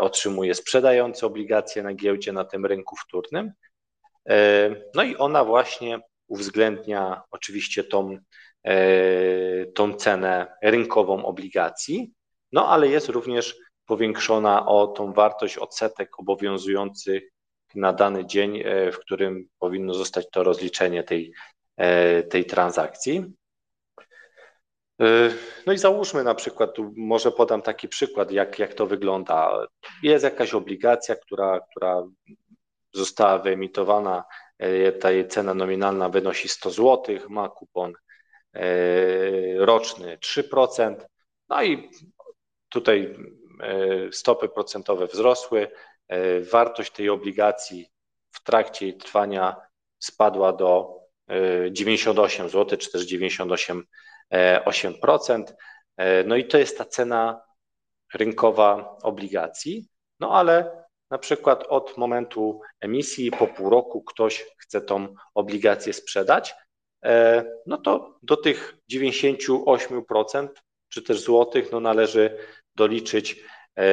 otrzymuje 0.00 0.54
sprzedający 0.54 1.26
obligacje 1.26 1.82
na 1.82 1.94
giełdzie 1.94 2.32
na 2.32 2.44
tym 2.44 2.66
rynku 2.66 2.96
wtórnym. 2.96 3.52
E, 4.28 4.70
no 4.94 5.02
i 5.02 5.16
ona 5.16 5.44
właśnie 5.44 6.00
uwzględnia 6.26 7.22
oczywiście 7.30 7.84
tą, 7.84 8.10
e, 8.10 8.18
tą 9.74 9.94
cenę 9.94 10.56
rynkową 10.62 11.24
obligacji, 11.24 12.12
no 12.52 12.68
ale 12.68 12.88
jest 12.88 13.08
również 13.08 13.56
powiększona 13.86 14.66
o 14.66 14.86
tą 14.86 15.12
wartość 15.12 15.58
odsetek 15.58 16.18
obowiązujących 16.18 17.22
na 17.74 17.92
dany 17.92 18.26
dzień, 18.26 18.62
e, 18.64 18.92
w 18.92 18.98
którym 18.98 19.48
powinno 19.58 19.94
zostać 19.94 20.26
to 20.32 20.44
rozliczenie 20.44 21.02
tej, 21.02 21.32
tej 22.30 22.44
transakcji. 22.44 23.24
No 25.66 25.72
i 25.72 25.78
załóżmy 25.78 26.24
na 26.24 26.34
przykład, 26.34 26.74
tu 26.74 26.92
może 26.96 27.32
podam 27.32 27.62
taki 27.62 27.88
przykład, 27.88 28.30
jak, 28.30 28.58
jak 28.58 28.74
to 28.74 28.86
wygląda. 28.86 29.66
Jest 30.02 30.24
jakaś 30.24 30.54
obligacja, 30.54 31.16
która, 31.16 31.60
która 31.70 32.02
została 32.92 33.38
wyemitowana, 33.38 34.24
e, 34.58 34.92
ta 34.92 35.10
jej 35.10 35.28
cena 35.28 35.54
nominalna 35.54 36.08
wynosi 36.08 36.48
100 36.48 36.70
zł, 36.70 37.18
ma 37.28 37.48
kupon 37.48 37.92
e, 37.92 38.07
roczny 39.56 40.18
3%. 40.18 40.96
No 41.48 41.62
i 41.62 41.90
tutaj 42.68 43.16
stopy 44.12 44.48
procentowe 44.48 45.06
wzrosły, 45.06 45.70
wartość 46.52 46.92
tej 46.92 47.08
obligacji 47.08 47.90
w 48.30 48.42
trakcie 48.42 48.86
jej 48.86 48.96
trwania 48.96 49.56
spadła 49.98 50.52
do 50.52 50.98
98 51.70 52.48
zł, 52.48 52.78
czy 52.78 52.90
też 52.92 53.12
98%. 53.12 53.82
No 56.24 56.36
i 56.36 56.44
to 56.44 56.58
jest 56.58 56.78
ta 56.78 56.84
cena 56.84 57.42
rynkowa 58.14 58.96
obligacji. 59.02 59.88
No 60.20 60.32
ale 60.32 60.84
na 61.10 61.18
przykład 61.18 61.64
od 61.68 61.96
momentu 61.96 62.60
emisji 62.80 63.30
po 63.30 63.46
pół 63.46 63.70
roku 63.70 64.02
ktoś 64.02 64.46
chce 64.58 64.80
tą 64.80 65.14
obligację 65.34 65.92
sprzedać, 65.92 66.50
e, 66.50 66.54
no 67.66 67.78
to 67.78 68.18
do 68.22 68.36
tych 68.36 68.76
98% 68.92 70.48
czy 70.88 71.02
też 71.02 71.20
złotych 71.20 71.72
no 71.72 71.80
należy 71.80 72.38
doliczyć 72.74 73.44
e, 73.78 73.84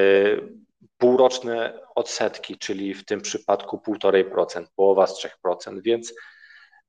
półroczne 0.98 1.80
odsetki, 1.96 2.58
czyli 2.58 2.94
w 2.94 3.06
tym 3.06 3.22
przypadku 3.22 3.82
1,5%, 3.88 4.66
połowa 4.76 5.08
z 5.08 5.26
3%, 5.46 5.82
więc 5.82 6.14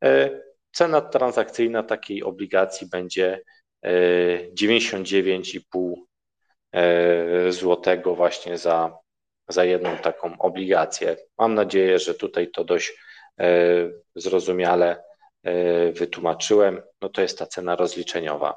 e, 0.05 0.41
cena 0.73 1.01
transakcyjna 1.01 1.83
takiej 1.83 2.23
obligacji 2.23 2.89
będzie 2.89 3.41
99,5 3.85 5.95
złotego 7.51 8.15
właśnie 8.15 8.59
za 8.59 8.99
za 9.49 9.65
jedną 9.65 9.97
taką 9.97 10.39
obligację. 10.39 11.17
Mam 11.39 11.55
nadzieję, 11.55 11.99
że 11.99 12.15
tutaj 12.15 12.51
to 12.51 12.65
dość 12.65 12.99
e, 13.41 13.47
zrozumiale 14.15 14.91
e, 14.91 15.03
wytłumaczyłem. 15.93 16.83
No 17.01 17.09
to 17.09 17.23
jest 17.23 17.39
ta 17.39 17.47
cena 17.47 17.77
rozliczeniowa. 17.77 18.55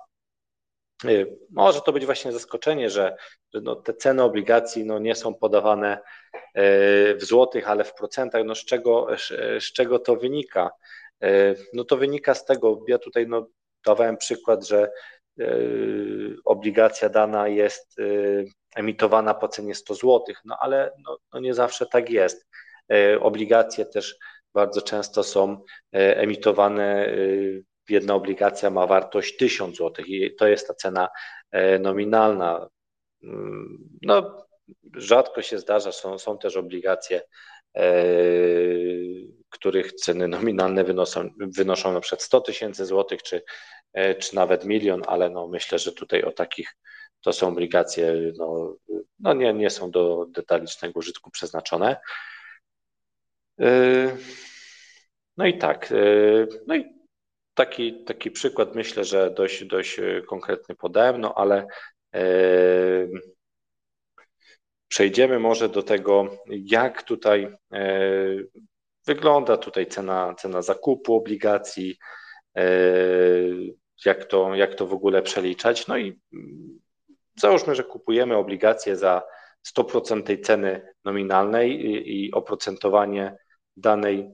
E, 1.06 1.10
może 1.50 1.82
to 1.82 1.94
być 1.94 2.06
właśnie 2.06 2.32
zaskoczenie, 2.32 2.90
że, 2.90 3.16
że 3.54 3.62
no 3.62 3.76
te 3.76 3.94
ceny 3.94 4.24
obligacji 4.24 4.86
no 4.86 5.00
nie 5.00 5.16
są 5.16 5.34
podawane 5.34 6.00
w 7.16 7.20
złotych, 7.22 7.70
ale 7.70 7.84
w 7.84 7.94
procentach. 7.94 8.46
No 8.46 8.56
z, 8.56 8.66
czego, 8.66 9.08
z 9.60 9.74
czego 9.74 10.00
to 10.00 10.16
wynika? 10.16 10.72
No 11.74 11.84
to 11.84 11.98
wynika 11.98 12.34
z 12.34 12.46
tego, 12.46 12.84
ja 12.88 12.98
tutaj 12.98 13.28
no 13.28 13.48
dawałem 13.86 14.18
przykład, 14.18 14.68
że 14.68 14.92
obligacja 16.46 17.10
dana 17.10 17.48
jest 17.48 17.96
emitowana 18.76 19.34
po 19.34 19.48
cenie 19.48 19.76
100 19.76 19.96
zł, 19.96 20.24
no 20.46 20.58
ale 20.60 20.92
no, 21.06 21.18
no 21.34 21.40
nie 21.40 21.54
zawsze 21.54 21.86
tak 21.86 22.10
jest. 22.10 22.48
E, 22.92 23.20
obligacje 23.20 23.86
też 23.86 24.18
bardzo 24.54 24.82
często 24.82 25.24
są 25.24 25.64
e, 25.94 26.18
emitowane, 26.18 27.08
e, 27.08 27.16
jedna 27.90 28.14
obligacja 28.14 28.70
ma 28.70 28.88
wartość 28.88 29.38
1000 29.38 29.78
zł 29.78 30.06
i 30.06 30.36
to 30.36 30.48
jest 30.48 30.68
ta 30.68 30.74
cena 30.74 31.10
nominalna. 31.80 32.70
Mm, 33.24 33.78
no, 34.02 34.46
rzadko 34.96 35.42
się 35.42 35.60
zdarza, 35.60 35.92
są, 35.92 36.18
są 36.18 36.38
też 36.38 36.58
obligacje, 36.58 37.22
których 39.50 39.94
ceny 39.94 40.28
nominalne 40.28 40.84
wynoszą, 40.84 41.30
wynoszą 41.38 41.94
na 41.94 42.00
przykład 42.02 42.22
100 42.22 42.42
tysięcy 42.42 42.86
złotych, 42.86 43.24
czy, 43.24 43.44
czy 44.20 44.36
nawet 44.36 44.66
milion, 44.66 45.02
ale 45.08 45.30
no 45.30 45.48
myślę, 45.48 45.80
że 45.80 45.92
tutaj 45.92 46.24
o 46.24 46.32
takich 46.32 46.76
to 47.22 47.34
są 47.34 47.48
obligacje, 47.48 48.16
no, 48.38 48.76
no 49.20 49.34
nie, 49.34 49.54
nie 49.54 49.70
są 49.70 49.92
do 49.92 50.26
detalicznego 50.30 51.00
użytku 51.00 51.32
przeznaczone. 51.32 51.98
Yy, 53.60 54.18
no 55.38 55.46
i 55.46 55.58
tak, 55.58 55.92
yy, 55.92 56.48
no 56.68 56.76
i 56.76 56.86
taki, 57.54 58.04
taki 58.04 58.32
przykład 58.32 58.76
myślę, 58.76 59.04
że 59.04 59.32
dość, 59.32 59.66
dość 59.66 60.00
konkretny 60.28 60.76
podałem, 60.76 61.22
no 61.22 61.34
ale 61.34 61.68
przejdziemy 64.88 65.40
może 65.40 65.70
do 65.70 65.84
tego, 65.84 66.38
jak 66.50 67.04
tutaj 67.04 67.56
wygląda 69.06 69.58
tutaj 69.58 69.88
cena, 69.88 70.36
cena 70.38 70.62
zakupu 70.62 71.16
obligacji, 71.16 71.98
jak 74.06 74.26
to, 74.26 74.56
jak 74.56 74.76
to 74.76 74.88
w 74.88 74.94
ogóle 74.94 75.22
przeliczać. 75.22 75.88
No 75.88 75.98
i 75.98 76.20
Załóżmy, 77.40 77.76
że 77.76 77.84
kupujemy 77.84 78.36
obligacje 78.36 78.96
za 78.96 79.22
100% 79.64 80.24
tej 80.24 80.42
ceny 80.42 80.82
nominalnej 81.06 81.86
i, 81.86 82.26
i 82.26 82.32
oprocentowanie 82.32 83.38
danej 83.80 84.32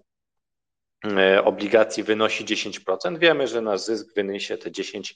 e, 1.18 1.44
obligacji 1.44 2.04
wynosi 2.04 2.46
10%. 2.46 3.18
Wiemy, 3.20 3.48
że 3.48 3.62
nasz 3.62 3.82
zysk 3.82 4.16
wyniesie 4.16 4.58
te 4.58 4.72
10%. 4.72 5.16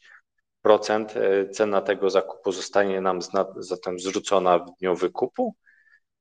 E, 1.16 1.50
cena 1.50 1.82
tego 1.82 2.10
zakupu 2.10 2.52
zostanie 2.52 3.02
nam 3.02 3.20
zatem 3.58 4.00
zwrócona 4.00 4.60
w 4.60 4.72
dniu 4.80 4.96
wykupu. 4.96 5.56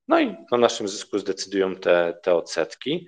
No 0.08 0.20
i 0.20 0.36
o 0.50 0.58
naszym 0.58 0.88
zysku 0.88 1.18
zdecydują 1.18 1.74
te, 1.74 2.18
te 2.22 2.34
odsetki. 2.34 3.06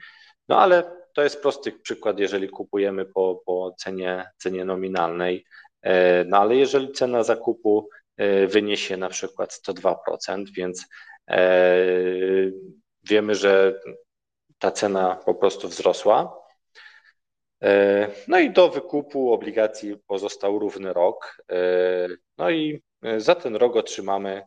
No 0.49 0.61
ale 0.61 1.01
to 1.15 1.23
jest 1.23 1.43
prosty 1.43 1.73
przykład, 1.73 2.19
jeżeli 2.19 2.49
kupujemy 2.49 3.05
po, 3.05 3.43
po 3.47 3.75
cenie, 3.79 4.25
cenie 4.37 4.65
nominalnej. 4.65 5.45
E, 5.83 6.25
no 6.25 6.39
ale 6.39 6.57
jeżeli 6.57 6.93
cena 6.93 7.23
zakupu 7.23 7.89
wyniesie 8.49 8.97
na 8.97 9.09
przykład 9.09 9.61
102%, 9.69 10.45
więc 10.57 10.87
wiemy, 13.03 13.35
że 13.35 13.81
ta 14.61 14.71
cena 14.71 15.17
po 15.25 15.35
prostu 15.35 15.69
wzrosła. 15.69 16.41
E, 17.63 18.09
no 18.29 18.39
i 18.39 18.51
do 18.51 18.69
wykupu 18.69 19.33
obligacji 19.33 19.97
pozostał 20.07 20.59
równy 20.59 20.93
rok. 20.93 21.43
No 22.39 22.51
i 22.51 22.83
za 23.17 23.35
ten 23.35 23.57
rok 23.57 23.77
otrzymamy 23.77 24.43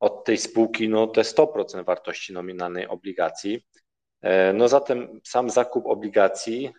od 0.00 0.24
tej 0.24 0.38
spółki 0.38 0.88
no, 0.88 1.06
te 1.06 1.20
100% 1.20 1.84
wartości 1.84 2.32
nominalnej 2.32 2.86
obligacji. 2.86 3.66
No 4.54 4.68
zatem 4.68 5.20
sam 5.24 5.50
zakup 5.50 5.86
obligacji 5.86 6.72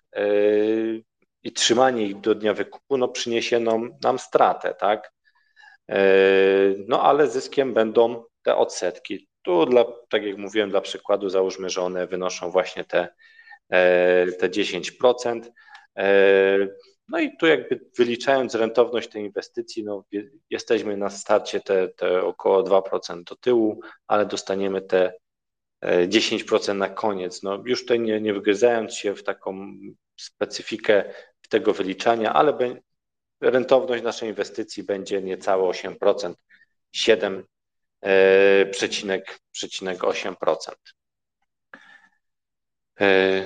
i 1.43 1.53
trzymanie 1.53 2.05
ich 2.05 2.19
do 2.19 2.35
dnia 2.35 2.53
wykupu 2.53 2.97
no, 2.97 3.07
przyniesie 3.07 3.59
nam, 3.59 3.97
nam 4.03 4.19
stratę, 4.19 4.73
tak? 4.73 5.11
E, 5.89 5.99
no 6.87 7.03
ale 7.03 7.27
zyskiem 7.27 7.73
będą 7.73 8.23
te 8.43 8.55
odsetki. 8.55 9.26
Tu, 9.47 9.65
dla, 9.65 9.85
tak 10.09 10.23
jak 10.23 10.37
mówiłem, 10.37 10.69
dla 10.69 10.81
przykładu 10.81 11.29
załóżmy, 11.29 11.69
że 11.69 11.81
one 11.81 12.07
wynoszą 12.07 12.51
właśnie 12.51 12.83
te, 12.83 13.07
e, 13.69 14.31
te 14.31 14.49
10%. 14.49 15.51
E, 15.97 16.67
no 17.07 17.19
i 17.19 17.37
tu 17.37 17.45
jakby 17.47 17.79
wyliczając 17.97 18.55
rentowność 18.55 19.09
tej 19.09 19.23
inwestycji, 19.23 19.83
no 19.83 20.03
jesteśmy 20.49 20.97
na 20.97 21.09
starcie 21.09 21.59
te, 21.59 21.87
te 21.87 22.23
około 22.23 22.63
2% 22.63 23.23
do 23.23 23.35
tyłu, 23.35 23.81
ale 24.07 24.25
dostaniemy 24.25 24.81
te 24.81 25.13
10% 26.07 26.77
na 26.77 26.89
koniec. 26.89 27.43
No 27.43 27.63
już 27.65 27.81
tutaj 27.81 27.99
nie, 27.99 28.21
nie 28.21 28.33
wgryzając 28.33 28.95
się 28.95 29.15
w 29.15 29.23
taką 29.23 29.73
specyfikę 30.15 31.13
tego 31.49 31.73
wyliczania, 31.73 32.33
ale 32.33 32.57
rentowność 33.41 34.03
naszej 34.03 34.29
inwestycji 34.29 34.83
będzie 34.83 35.21
niecałe 35.21 35.63
8%, 35.63 36.33
7,8%. 38.05 40.73
E, 43.01 43.43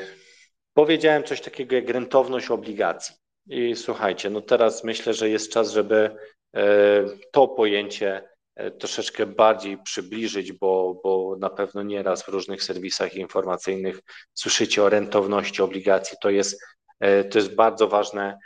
powiedziałem 0.74 1.24
coś 1.24 1.42
takiego 1.42 1.76
jak 1.76 1.90
rentowność 1.90 2.52
obligacji. 2.52 3.16
I 3.48 3.76
słuchajcie, 3.76 4.30
no 4.30 4.42
teraz 4.42 4.84
myślę, 4.84 5.14
że 5.14 5.30
jest 5.30 5.52
czas, 5.52 5.72
żeby 5.72 6.16
e, 6.56 6.64
to 7.32 7.48
pojęcie 7.48 8.30
e, 8.56 8.72
troszeczkę 8.72 9.26
bardziej 9.26 9.78
przybliżyć, 9.78 10.52
bo, 10.52 11.02
bo 11.04 11.38
na 11.40 11.50
pewno 11.50 11.84
nieraz 11.84 12.24
w 12.24 12.28
różnych 12.28 12.64
serwisach 12.64 13.16
informacyjnych 13.16 14.00
słyszycie 14.34 14.84
o 14.84 14.90
rentowności 14.90 15.62
obligacji. 15.62 16.18
To 16.22 16.30
jest, 16.30 16.62
to 17.30 17.38
jest 17.38 17.56
bardzo 17.56 17.88
ważne 17.88 18.38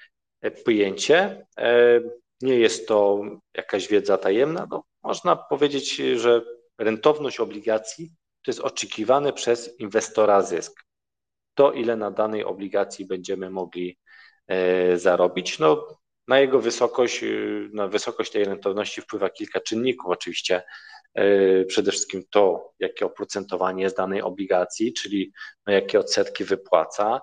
pojęcie. 0.65 1.45
E, 1.57 1.99
nie 2.41 2.59
jest 2.59 2.87
to 2.87 3.21
jakaś 3.57 3.87
wiedza 3.87 4.17
tajemna. 4.17 4.67
No, 4.71 4.83
można 5.05 5.35
powiedzieć, 5.35 5.95
że 5.95 6.41
rentowność 6.77 7.39
obligacji 7.39 8.11
to 8.45 8.51
jest 8.51 8.59
oczekiwany 8.59 9.33
przez 9.33 9.79
inwestora 9.79 10.41
zysk. 10.41 10.83
To, 11.53 11.71
ile 11.71 11.95
na 11.95 12.11
danej 12.11 12.43
obligacji 12.43 13.05
będziemy 13.05 13.49
mogli 13.49 13.99
e, 14.47 14.97
zarobić. 14.97 15.59
No, 15.59 15.87
na 16.27 16.39
jego 16.39 16.59
wysokość, 16.59 17.21
na 17.73 17.87
wysokość 17.87 18.31
tej 18.31 18.45
rentowności 18.45 19.01
wpływa 19.01 19.29
kilka 19.29 19.59
czynników. 19.59 20.11
Oczywiście 20.11 20.63
e, 21.13 21.65
przede 21.65 21.91
wszystkim 21.91 22.23
to, 22.29 22.73
jakie 22.79 23.05
oprocentowanie 23.05 23.83
jest 23.83 23.97
danej 23.97 24.21
obligacji, 24.21 24.93
czyli 24.93 25.31
no, 25.67 25.73
jakie 25.73 25.99
odsetki 25.99 26.43
wypłaca 26.43 27.21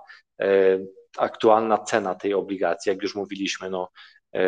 aktualna 1.19 1.79
cena 1.79 2.15
tej 2.15 2.35
obligacji, 2.35 2.91
jak 2.91 3.03
już 3.03 3.15
mówiliśmy, 3.15 3.71
no, 3.71 3.89
e, 4.35 4.43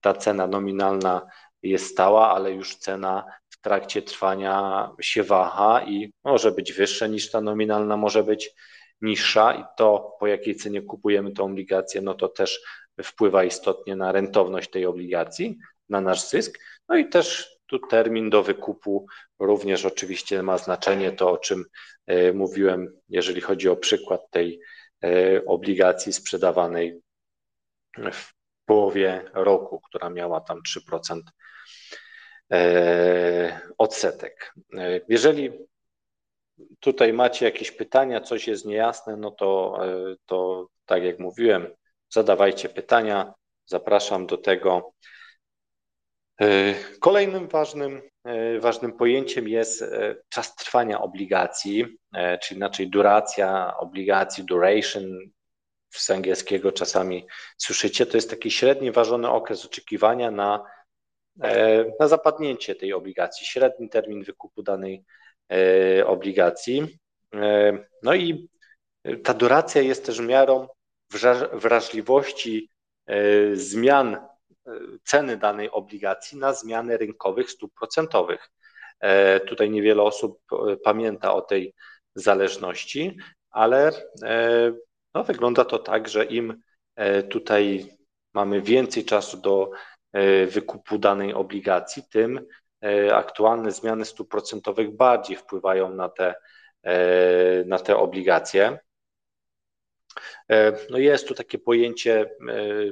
ta 0.00 0.14
cena 0.14 0.46
nominalna 0.46 1.26
jest 1.62 1.86
stała, 1.86 2.30
ale 2.34 2.52
już 2.52 2.76
cena 2.76 3.24
w 3.48 3.60
trakcie 3.60 4.02
trwania 4.02 4.90
się 5.00 5.22
waha 5.22 5.82
i 5.86 6.12
może 6.24 6.52
być 6.52 6.72
wyższa 6.72 7.06
niż 7.06 7.30
ta 7.30 7.40
nominalna, 7.40 7.96
może 7.96 8.24
być 8.24 8.50
niższa 9.02 9.54
i 9.54 9.64
to 9.76 10.16
po 10.20 10.26
jakiej 10.26 10.56
cenie 10.56 10.82
kupujemy 10.82 11.32
tą 11.32 11.44
obligację, 11.44 12.00
no 12.00 12.14
to 12.14 12.28
też 12.28 12.60
wpływa 13.02 13.44
istotnie 13.44 13.96
na 13.96 14.12
rentowność 14.12 14.70
tej 14.70 14.86
obligacji, 14.86 15.58
na 15.88 16.00
nasz 16.00 16.28
zysk. 16.28 16.58
No 16.88 16.96
i 16.96 17.08
też 17.08 17.56
tu 17.66 17.78
termin 17.78 18.30
do 18.30 18.42
wykupu 18.42 19.06
również 19.38 19.84
oczywiście 19.84 20.42
ma 20.42 20.58
znaczenie, 20.58 21.12
to 21.12 21.30
o 21.30 21.38
czym 21.38 21.64
mówiłem, 22.34 23.00
jeżeli 23.08 23.40
chodzi 23.40 23.68
o 23.68 23.76
przykład 23.76 24.20
tej 24.30 24.60
obligacji 25.46 26.12
sprzedawanej 26.12 27.00
w 28.12 28.32
połowie 28.64 29.30
roku, 29.34 29.80
która 29.80 30.10
miała 30.10 30.40
tam 30.40 30.60
3% 30.68 31.20
odsetek. 33.78 34.54
Jeżeli 35.08 35.50
tutaj 36.80 37.12
macie 37.12 37.44
jakieś 37.44 37.70
pytania, 37.70 38.20
coś 38.20 38.48
jest 38.48 38.64
niejasne, 38.64 39.16
no 39.16 39.30
to, 39.30 39.80
to 40.26 40.68
tak 40.86 41.04
jak 41.04 41.18
mówiłem, 41.18 41.74
zadawajcie 42.08 42.68
pytania, 42.68 43.34
zapraszam 43.66 44.26
do 44.26 44.36
tego. 44.38 44.92
Kolejnym 47.00 47.48
ważnym, 47.48 48.02
ważnym 48.60 48.92
pojęciem 48.92 49.48
jest 49.48 49.84
czas 50.28 50.54
trwania 50.54 51.00
obligacji, 51.00 51.98
czyli 52.42 52.58
inaczej 52.58 52.88
duracja 52.88 53.76
obligacji, 53.78 54.44
duration, 54.44 55.18
z 55.90 56.10
angielskiego 56.10 56.72
czasami 56.72 57.26
słyszycie, 57.58 58.06
to 58.06 58.16
jest 58.16 58.30
taki 58.30 58.50
średni 58.50 58.92
ważony 58.92 59.28
okres 59.28 59.66
oczekiwania 59.66 60.30
na, 60.30 60.64
na 62.00 62.08
zapadnięcie 62.08 62.74
tej 62.74 62.92
obligacji, 62.92 63.46
średni 63.46 63.88
termin 63.88 64.24
wykupu 64.24 64.62
danej 64.62 65.04
obligacji. 66.06 66.98
No 68.02 68.14
i 68.14 68.48
ta 69.24 69.34
duracja 69.34 69.82
jest 69.82 70.06
też 70.06 70.20
miarą 70.20 70.68
wrażliwości 71.52 72.70
zmian 73.52 74.26
ceny 75.04 75.36
danej 75.36 75.70
obligacji 75.70 76.38
na 76.38 76.52
zmiany 76.52 76.96
rynkowych 76.96 77.50
stóp 77.50 77.74
procentowych. 77.74 78.50
Tutaj 79.46 79.70
niewiele 79.70 80.02
osób 80.02 80.40
pamięta 80.84 81.34
o 81.34 81.40
tej 81.40 81.74
zależności, 82.14 83.16
ale 83.50 83.92
no, 85.14 85.24
wygląda 85.24 85.64
to 85.64 85.78
tak, 85.78 86.08
że 86.08 86.24
im 86.24 86.62
tutaj 87.30 87.96
mamy 88.34 88.62
więcej 88.62 89.04
czasu 89.04 89.36
do 89.36 89.70
wykupu 90.46 90.98
danej 90.98 91.34
obligacji, 91.34 92.02
tym 92.10 92.46
aktualne 93.12 93.72
zmiany 93.72 94.04
stóp 94.04 94.30
procentowych 94.30 94.96
bardziej 94.96 95.36
wpływają 95.36 95.94
na 95.94 96.08
te, 96.08 96.34
na 97.66 97.78
te 97.78 97.96
obligacje. 97.96 98.78
No 100.90 100.98
jest 100.98 101.28
tu 101.28 101.34
takie 101.34 101.58
pojęcie 101.58 102.30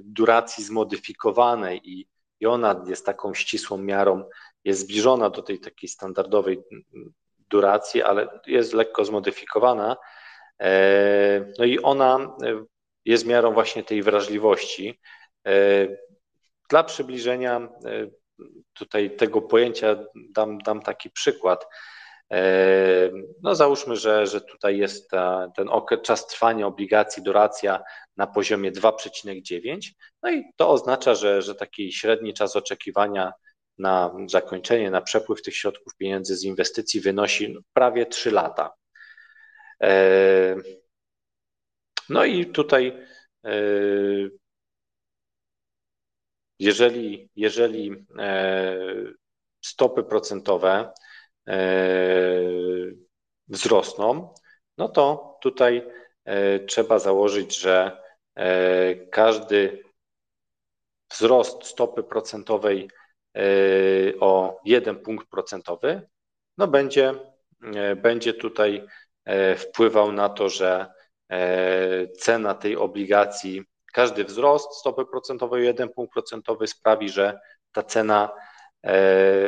duracji 0.02 0.64
zmodyfikowanej 0.64 1.80
i, 1.90 2.08
i 2.40 2.46
ona 2.46 2.84
jest 2.88 3.06
taką 3.06 3.34
ścisłą 3.34 3.78
miarą, 3.78 4.24
jest 4.64 4.80
zbliżona 4.80 5.30
do 5.30 5.42
tej 5.42 5.60
takiej 5.60 5.88
standardowej 5.88 6.62
duracji, 7.38 8.02
ale 8.02 8.40
jest 8.46 8.72
lekko 8.72 9.04
zmodyfikowana. 9.04 9.96
No 11.58 11.64
i 11.64 11.78
ona 11.78 12.36
jest 13.04 13.26
miarą 13.26 13.52
właśnie 13.52 13.82
tej 13.82 14.02
wrażliwości. 14.02 15.00
Dla 16.68 16.84
przybliżenia 16.84 17.68
tutaj 18.72 19.16
tego 19.16 19.42
pojęcia 19.42 19.96
dam, 20.30 20.58
dam 20.58 20.82
taki 20.82 21.10
przykład. 21.10 21.66
No 23.42 23.54
załóżmy, 23.54 23.96
że, 23.96 24.26
że 24.26 24.40
tutaj 24.40 24.78
jest 24.78 25.10
ta, 25.10 25.48
ten 25.56 25.68
okres, 25.68 26.00
czas 26.02 26.26
trwania 26.26 26.66
obligacji, 26.66 27.22
duracja 27.22 27.82
na 28.16 28.26
poziomie 28.26 28.72
2,9, 28.72 29.90
no 30.22 30.30
i 30.30 30.44
to 30.56 30.70
oznacza, 30.70 31.14
że, 31.14 31.42
że 31.42 31.54
taki 31.54 31.92
średni 31.92 32.34
czas 32.34 32.56
oczekiwania 32.56 33.32
na 33.78 34.14
zakończenie, 34.26 34.90
na 34.90 35.00
przepływ 35.00 35.42
tych 35.42 35.56
środków 35.56 35.96
pieniędzy 35.96 36.36
z 36.36 36.44
inwestycji 36.44 37.00
wynosi 37.00 37.56
prawie 37.72 38.06
3 38.06 38.30
lata. 38.30 38.74
No 42.08 42.24
i 42.24 42.46
tutaj 42.46 43.06
jeżeli, 46.58 47.30
jeżeli 47.36 48.06
stopy 49.64 50.04
procentowe 50.04 50.92
wzrosną, 53.48 54.34
no 54.78 54.88
to 54.88 55.36
tutaj 55.42 55.86
trzeba 56.66 56.98
założyć, 56.98 57.58
że 57.60 58.02
każdy 59.10 59.82
wzrost 61.10 61.64
stopy 61.64 62.02
procentowej 62.02 62.90
o 64.20 64.60
1 64.64 64.96
punkt 64.96 65.28
procentowy, 65.28 66.08
no 66.58 66.68
będzie, 66.68 67.14
będzie 67.96 68.34
tutaj 68.34 68.86
wpływał 69.56 70.12
na 70.12 70.28
to, 70.28 70.48
że 70.48 70.86
cena 72.18 72.54
tej 72.54 72.76
obligacji, 72.76 73.62
każdy 73.92 74.24
wzrost 74.24 74.72
stopy 74.72 75.04
procentowej 75.06 75.62
o 75.62 75.64
1 75.64 75.88
punkt 75.88 76.12
procentowy 76.12 76.66
sprawi, 76.66 77.08
że 77.08 77.40
ta 77.72 77.82
cena 77.82 78.30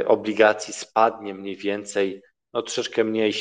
obligacji 0.07 0.74
spadnie 0.74 1.35
mniej 1.35 1.57
więcej, 1.57 2.22
no 2.53 2.62
troszeczkę 2.62 3.05
mniej, 3.05 3.35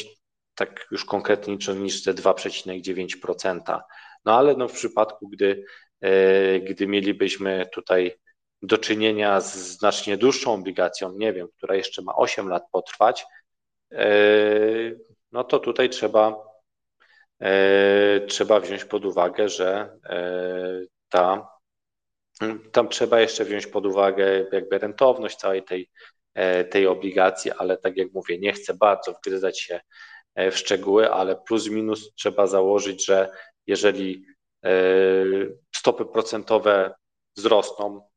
tak 0.56 0.88
już 0.92 1.06
konkretnie 1.06 1.58
niż 1.76 2.04
te 2.04 2.14
2,9%. 2.14 3.80
No 4.26 4.38
ale 4.38 4.56
no 4.56 4.68
w 4.68 4.74
przypadku, 4.74 5.28
gdy, 5.28 5.64
gdy 6.70 6.88
mielibyśmy 6.88 7.70
tutaj 7.74 8.16
do 8.62 8.78
czynienia 8.78 9.42
z 9.42 9.56
znacznie 9.56 10.18
dłuższą 10.18 10.54
obligacją, 10.54 11.12
nie 11.12 11.34
wiem, 11.34 11.48
która 11.58 11.76
jeszcze 11.76 12.02
ma 12.02 12.16
8 12.16 12.50
lat 12.50 12.64
potrwać, 12.72 13.26
no 15.32 15.44
to 15.44 15.60
tutaj 15.60 15.90
trzeba, 15.90 16.49
trzeba 18.28 18.60
wziąć 18.60 18.86
pod 18.86 19.06
uwagę, 19.06 19.50
że 19.50 19.98
ta 21.10 21.48
tam 22.72 22.90
trzeba 22.90 23.20
jeszcze 23.20 23.46
wziąć 23.46 23.68
pod 23.68 23.86
uwagę 23.86 24.46
jakby 24.52 24.78
rentowność 24.78 25.38
całej 25.38 25.64
tej, 25.64 25.90
tej 26.70 26.88
obligacji, 26.88 27.52
ale 27.52 27.78
tak 27.78 27.98
jak 27.98 28.14
mówię, 28.14 28.40
nie 28.40 28.54
chcę 28.54 28.74
bardzo 28.74 29.14
wgryzać 29.14 29.60
się 29.62 29.80
w 30.36 30.52
szczegóły, 30.58 31.12
ale 31.12 31.36
plus 31.36 31.70
minus 31.70 32.14
trzeba 32.16 32.48
założyć, 32.48 33.06
że 33.06 33.30
jeżeli 33.68 34.26
stopy 35.76 36.06
procentowe 36.06 36.94
wzrosną 37.38 38.10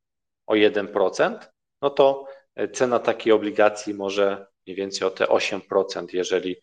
o 0.47 0.53
1%, 0.53 1.39
no 1.81 1.89
to 1.89 2.25
cena 2.73 2.99
takiej 2.99 3.33
obligacji 3.33 3.93
może 3.93 4.45
mniej 4.67 4.77
więcej 4.77 5.07
o 5.07 5.11
te 5.11 5.25
8%, 5.25 6.05
jeżeli 6.13 6.55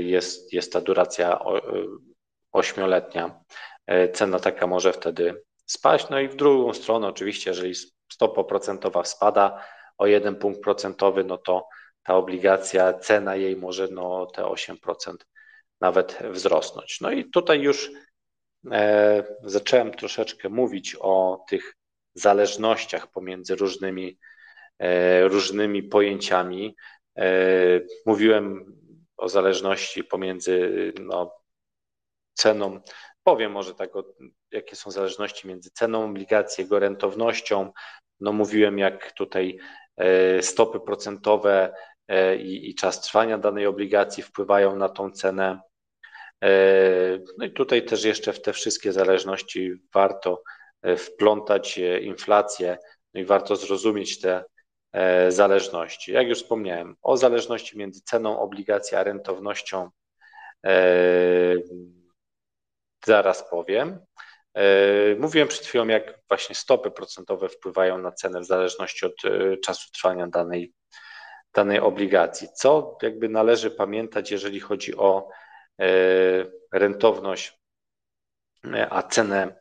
jest, 0.00 0.52
jest 0.52 0.72
ta 0.72 0.80
duracja 0.80 1.38
ośmioletnia. 2.52 3.40
Cena 4.12 4.38
taka 4.38 4.66
może 4.66 4.92
wtedy 4.92 5.42
spaść. 5.66 6.08
No 6.10 6.20
i 6.20 6.28
w 6.28 6.36
drugą 6.36 6.74
stronę, 6.74 7.08
oczywiście, 7.08 7.50
jeżeli 7.50 7.74
stopa 8.12 8.44
procentowa 8.44 9.04
spada 9.04 9.64
o 9.98 10.06
1 10.06 10.36
punkt 10.36 10.60
procentowy, 10.60 11.24
no 11.24 11.38
to 11.38 11.68
ta 12.02 12.14
obligacja, 12.14 12.92
cena 12.92 13.36
jej 13.36 13.56
może 13.56 13.88
no, 13.88 14.26
te 14.26 14.42
8% 14.42 15.14
nawet 15.80 16.18
wzrosnąć. 16.30 17.00
No 17.00 17.10
i 17.10 17.30
tutaj 17.30 17.60
już 17.60 17.90
e, 18.70 19.24
zacząłem 19.42 19.90
troszeczkę 19.90 20.48
mówić 20.48 20.96
o 21.00 21.44
tych 21.48 21.76
zależnościach 22.14 23.06
pomiędzy 23.06 23.56
różnymi, 23.56 24.18
e, 24.78 25.28
różnymi 25.28 25.82
pojęciami. 25.82 26.76
E, 27.18 27.24
mówiłem 28.06 28.76
o 29.18 29.28
zależności 29.28 30.04
pomiędzy 30.04 30.92
no, 31.00 31.36
ceną 32.34 32.80
powiem 33.28 33.52
może 33.52 33.74
tak, 33.74 33.96
o, 33.96 34.04
jakie 34.50 34.76
są 34.76 34.90
zależności 34.90 35.48
między 35.48 35.70
ceną 35.70 36.04
obligacji, 36.04 36.62
jego 36.62 36.78
rentownością. 36.78 37.72
No 38.20 38.32
mówiłem, 38.32 38.78
jak 38.78 39.12
tutaj 39.12 39.58
e, 39.96 40.42
stopy 40.42 40.80
procentowe 40.80 41.74
e, 42.08 42.36
i, 42.36 42.70
i 42.70 42.74
czas 42.74 43.00
trwania 43.00 43.38
danej 43.38 43.66
obligacji 43.66 44.22
wpływają 44.22 44.76
na 44.76 44.88
tą 44.88 45.10
cenę. 45.10 45.60
E, 46.44 46.50
no 47.38 47.44
i 47.44 47.50
tutaj 47.50 47.84
też 47.84 48.04
jeszcze 48.04 48.32
w 48.32 48.42
te 48.42 48.52
wszystkie 48.52 48.92
zależności 48.92 49.74
warto 49.94 50.42
wplątać 50.98 51.80
inflację, 52.02 52.78
no 53.14 53.20
i 53.20 53.24
warto 53.24 53.56
zrozumieć 53.56 54.20
te 54.20 54.44
zależności. 55.28 56.12
Jak 56.12 56.28
już 56.28 56.38
wspomniałem, 56.38 56.96
o 57.02 57.16
zależności 57.16 57.78
między 57.78 58.00
ceną 58.04 58.40
obligacji 58.40 58.96
a 58.96 59.04
rentownością 59.04 59.90
Zaraz 63.04 63.50
powiem. 63.50 63.98
E, 64.54 64.64
mówiłem 65.14 65.48
przed 65.48 65.66
chwilą, 65.66 65.88
jak 65.88 66.20
właśnie 66.28 66.54
stopy 66.54 66.90
procentowe 66.90 67.48
wpływają 67.48 67.98
na 67.98 68.12
cenę 68.12 68.40
w 68.40 68.44
zależności 68.44 69.06
od 69.06 69.24
e, 69.24 69.56
czasu 69.56 69.90
trwania 69.92 70.26
danej, 70.26 70.72
danej 71.54 71.80
obligacji. 71.80 72.48
Co 72.54 72.98
jakby 73.02 73.28
należy 73.28 73.70
pamiętać, 73.70 74.30
jeżeli 74.30 74.60
chodzi 74.60 74.96
o 74.96 75.28
e, 75.80 75.86
rentowność, 76.72 77.58
a 78.90 79.02
cenę, 79.02 79.60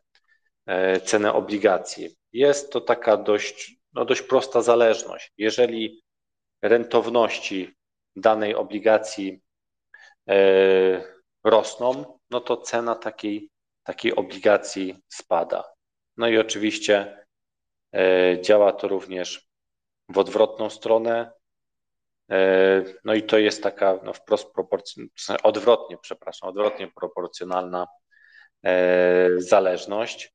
cenę 1.06 1.34
obligacji? 1.34 2.18
Jest 2.34 2.72
to 2.72 2.82
taka 2.82 3.18
dość, 3.18 3.77
no 3.94 4.06
dość 4.06 4.22
prosta 4.22 4.62
zależność. 4.62 5.32
Jeżeli 5.38 6.04
rentowności 6.62 7.76
danej 8.16 8.56
obligacji 8.56 9.42
rosną, 11.44 12.20
no 12.30 12.40
to 12.40 12.58
cena 12.58 12.96
takiej, 12.96 13.50
takiej 13.84 14.16
obligacji 14.16 15.04
spada. 15.08 15.64
No 16.18 16.28
i 16.28 16.38
oczywiście 16.38 17.26
działa 18.42 18.72
to 18.74 18.88
również 18.88 19.48
w 20.10 20.18
odwrotną 20.18 20.70
stronę. 20.70 21.32
No 23.06 23.14
i 23.14 23.24
to 23.24 23.38
jest 23.38 23.64
taka 23.64 24.00
no 24.04 24.14
wprost 24.14 24.54
proporcjonalna, 24.54 25.44
odwrotnie, 25.44 25.98
przepraszam, 25.98 26.50
odwrotnie 26.50 26.92
proporcjonalna 26.96 27.88
zależność. 29.38 30.34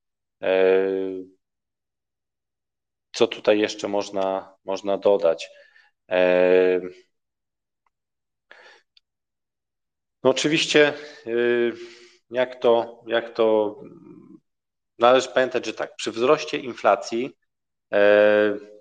Co 3.13 3.27
tutaj 3.27 3.59
jeszcze 3.59 3.87
można, 3.87 4.55
można 4.65 4.97
dodać? 4.97 5.49
No 10.23 10.29
oczywiście, 10.29 10.93
jak 12.29 12.59
to, 12.59 13.03
jak 13.07 13.33
to 13.33 13.75
należy 14.99 15.27
pamiętać, 15.27 15.65
że 15.65 15.73
tak, 15.73 15.95
przy 15.95 16.11
wzroście 16.11 16.57
inflacji 16.57 17.37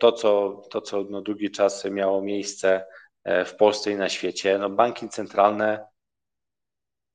to, 0.00 0.12
co, 0.12 0.62
to, 0.70 0.80
co 0.80 1.04
no 1.10 1.20
długi 1.22 1.50
czas 1.50 1.84
miało 1.84 2.22
miejsce 2.22 2.86
w 3.24 3.54
Polsce 3.58 3.90
i 3.90 3.96
na 3.96 4.08
świecie, 4.08 4.58
no 4.58 4.70
banki 4.70 5.08
centralne, 5.08 5.86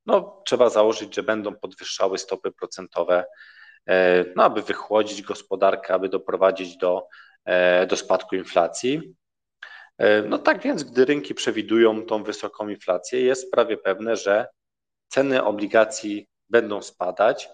no 0.06 0.42
trzeba 0.46 0.70
założyć, 0.70 1.16
że 1.16 1.24
będą 1.24 1.56
podwyższały 1.56 2.18
stopy 2.18 2.52
procentowe 2.52 3.24
E, 3.24 3.26
no, 4.36 4.44
aby 4.44 4.62
wychłodzić 4.62 5.22
gospodarkę, 5.22 5.94
aby 5.94 6.10
doprowadzić 6.10 6.78
do, 6.78 7.08
e, 7.46 7.88
do 7.88 7.98
spadku 7.98 8.36
inflacji. 8.36 9.16
E, 9.98 10.22
no 10.22 10.38
tak 10.38 10.62
więc, 10.62 10.84
gdy 10.84 11.06
rynki 11.06 11.36
przewidują 11.36 12.06
tą 12.06 12.24
wysoką 12.24 12.70
inflację, 12.70 13.22
jest 13.22 13.52
prawie 13.52 13.78
pewne, 13.78 14.16
że 14.16 14.48
ceny 15.08 15.44
obligacji 15.44 16.28
będą 16.50 16.82
spadać, 16.82 17.50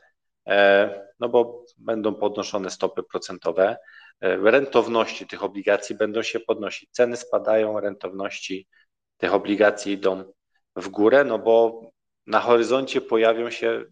no 1.20 1.30
bo 1.30 1.66
będą 1.78 2.16
podnoszone 2.16 2.70
stopy 2.70 3.04
procentowe, 3.04 3.78
rentowności 4.22 5.28
tych 5.28 5.44
obligacji 5.44 5.96
będą 5.96 6.22
się 6.22 6.40
podnosić, 6.40 6.90
ceny 6.92 7.18
spadają, 7.18 7.80
rentowności 7.80 8.68
tych 9.18 9.34
obligacji 9.34 9.94
idą 9.94 10.24
w 10.76 10.90
górę, 10.90 11.24
no 11.24 11.40
bo 11.40 11.82
na 12.28 12.40
horyzoncie 12.40 13.02
pojawią 13.02 13.50
się 13.50 13.86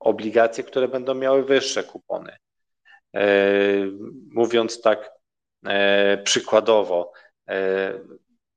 obligacje, 0.00 0.64
które 0.64 0.88
będą 0.88 1.14
miały 1.14 1.44
wyższe 1.44 1.84
kupony. 1.84 2.36
E, 3.14 3.26
mówiąc 4.30 4.80
tak 4.80 5.10
e, 5.66 6.18
przykładowo, 6.18 7.12
e, 7.48 7.92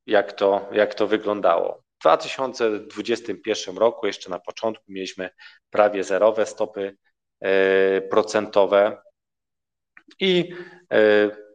jak 0.05 0.33
to, 0.33 0.69
jak 0.71 0.95
to 0.95 1.07
wyglądało. 1.07 1.83
W 1.97 2.01
2021 2.01 3.77
roku, 3.77 4.07
jeszcze 4.07 4.29
na 4.29 4.39
początku, 4.39 4.83
mieliśmy 4.87 5.29
prawie 5.69 6.03
zerowe 6.03 6.45
stopy 6.45 6.97
procentowe 8.09 9.01
i 10.19 10.55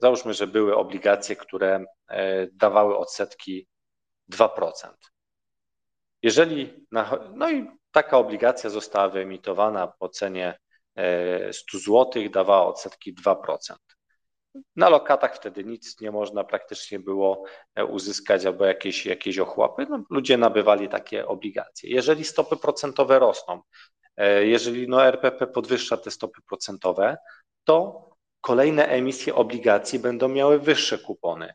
załóżmy, 0.03 0.35
że 0.35 0.47
były 0.47 0.77
obligacje, 0.77 1.37
które 1.37 1.85
dawały 2.53 2.99
odsetki 2.99 3.69
2%. 4.33 4.95
Jeżeli, 6.23 6.87
no 7.35 7.51
i 7.51 7.71
Taka 7.93 8.19
obligacja 8.19 8.71
została 8.71 9.09
wyemitowana 9.09 9.87
po 9.87 10.09
cenie 10.09 10.59
100 11.53 11.79
e, 11.79 11.81
zł, 11.81 12.29
dawała 12.31 12.67
odsetki 12.67 13.15
2%. 13.15 13.75
Na 14.77 14.89
lokatach 14.89 15.37
wtedy 15.37 15.65
nic 15.65 16.01
nie 16.01 16.11
można 16.11 16.45
praktycznie 16.45 16.99
było 16.99 17.45
e, 17.75 17.85
uzyskać 17.85 18.47
albo 18.47 18.65
jakieś, 18.65 19.07
jakieś 19.07 19.39
ochłapy. 19.39 19.87
No, 19.91 20.05
ludzie 20.11 20.37
nabywali 20.37 20.89
takie 20.89 21.27
obligacje. 21.27 21.91
Jeżeli 21.91 22.25
stopy 22.25 22.57
procentowe 22.57 23.19
rosną, 23.19 23.61
e, 24.17 24.47
jeżeli 24.47 24.89
no 24.89 25.07
RPP 25.07 25.47
podwyższa 25.47 25.97
te 25.97 26.11
stopy 26.11 26.41
procentowe, 26.49 27.17
to 27.65 28.09
kolejne 28.41 28.89
emisje 28.89 29.35
obligacji 29.35 29.99
będą 29.99 30.29
miały 30.29 30.59
wyższe 30.59 30.99
kupony. 30.99 31.55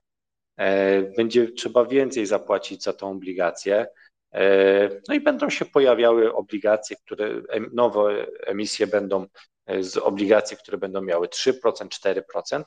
Będzie 1.17 1.51
trzeba 1.51 1.85
więcej 1.85 2.25
zapłacić 2.25 2.83
za 2.83 2.93
tą 2.93 3.11
obligację. 3.11 3.87
E, 4.33 4.89
no 5.07 5.15
i 5.15 5.19
będą 5.19 5.49
się 5.49 5.65
pojawiały 5.65 6.33
obligacje, 6.33 6.95
które 7.05 7.41
nowe 7.73 8.25
emisje 8.45 8.87
będą 8.87 9.25
e, 9.65 9.83
z 9.83 9.97
obligacji, 9.97 10.57
które 10.57 10.77
będą 10.77 11.01
miały 11.01 11.27
3%, 11.27 11.53
4%. 11.87 12.63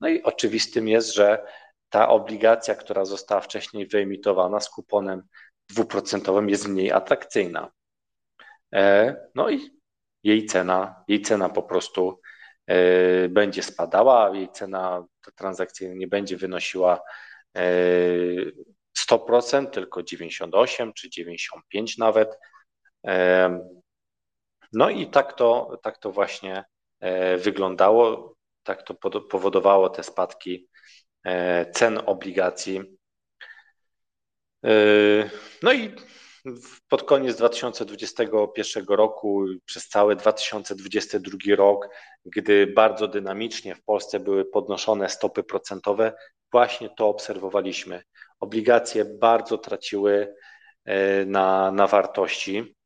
No 0.00 0.08
i 0.08 0.22
oczywistym 0.22 0.88
jest, 0.88 1.14
że 1.14 1.46
ta 1.88 2.08
obligacja, 2.08 2.74
która 2.74 3.04
została 3.04 3.40
wcześniej 3.40 3.86
wyemitowana 3.86 4.60
z 4.60 4.70
kuponem 4.70 5.22
dwuprocentowym 5.68 6.48
jest 6.48 6.68
mniej 6.68 6.92
atrakcyjna. 6.92 7.70
E, 8.74 9.16
no 9.34 9.50
i 9.50 9.70
jej 10.22 10.46
cena, 10.46 11.04
jej 11.08 11.22
cena 11.22 11.48
po 11.48 11.62
prostu 11.62 12.20
będzie 13.28 13.62
spadała, 13.62 14.36
jej 14.36 14.48
cena 14.52 15.04
transakcyjna 15.34 15.94
nie 15.94 16.06
będzie 16.06 16.36
wynosiła 16.36 17.00
100%, 19.10 19.70
tylko 19.70 20.02
98 20.02 20.92
czy 20.92 21.10
95 21.10 21.98
nawet. 21.98 22.38
No 24.72 24.90
i 24.90 25.06
tak 25.06 25.32
to, 25.32 25.78
tak 25.82 25.98
to 25.98 26.12
właśnie 26.12 26.64
e, 27.00 27.36
wyglądało, 27.36 28.34
tak 28.62 28.82
to 28.82 28.94
powodowało 29.30 29.88
te 29.88 30.02
spadki 30.02 30.68
e, 31.24 31.70
cen 31.70 32.00
obligacji. 32.06 32.80
E, 34.64 34.70
no 35.62 35.72
i 35.72 35.94
pod 36.88 37.02
koniec 37.02 37.36
2021 37.36 38.84
roku, 38.88 39.44
przez 39.64 39.88
cały 39.88 40.16
2022 40.16 41.38
rok, 41.56 41.88
gdy 42.24 42.66
bardzo 42.66 43.08
dynamicznie 43.08 43.74
w 43.74 43.84
Polsce 43.84 44.20
były 44.20 44.44
podnoszone 44.44 45.08
stopy 45.08 45.42
procentowe, 45.42 46.12
właśnie 46.52 46.90
to 46.96 47.08
obserwowaliśmy 47.08 48.02
obligacje 48.40 49.04
bardzo 49.04 49.58
traciły 49.58 50.34
e, 50.84 51.24
na, 51.24 51.72
na 51.72 51.86
wartości. 51.86 52.76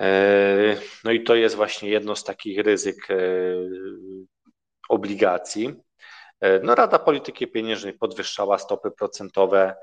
E, 0.00 0.76
no 1.04 1.12
i 1.12 1.24
to 1.24 1.34
jest 1.34 1.56
właśnie 1.56 1.90
jedno 1.90 2.16
z 2.16 2.24
takich 2.24 2.58
ryzyk 2.58 3.10
e, 3.10 3.16
obligacji. 4.88 5.74
No 6.62 6.74
Rada 6.74 6.98
Polityki 6.98 7.46
Pieniężnej 7.46 7.92
podwyższała 7.92 8.58
stopy 8.58 8.90
procentowe. 8.90 9.74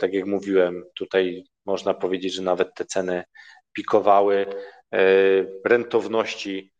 Tak 0.00 0.12
jak 0.12 0.26
mówiłem, 0.26 0.84
tutaj 0.94 1.44
można 1.66 1.94
powiedzieć, 1.94 2.34
że 2.34 2.42
nawet 2.42 2.74
te 2.74 2.84
ceny 2.84 3.24
pikowały. 3.72 4.46
Rentowności 5.64 6.72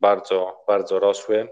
bardzo, 0.00 0.64
bardzo 0.66 0.98
rosły. 0.98 1.48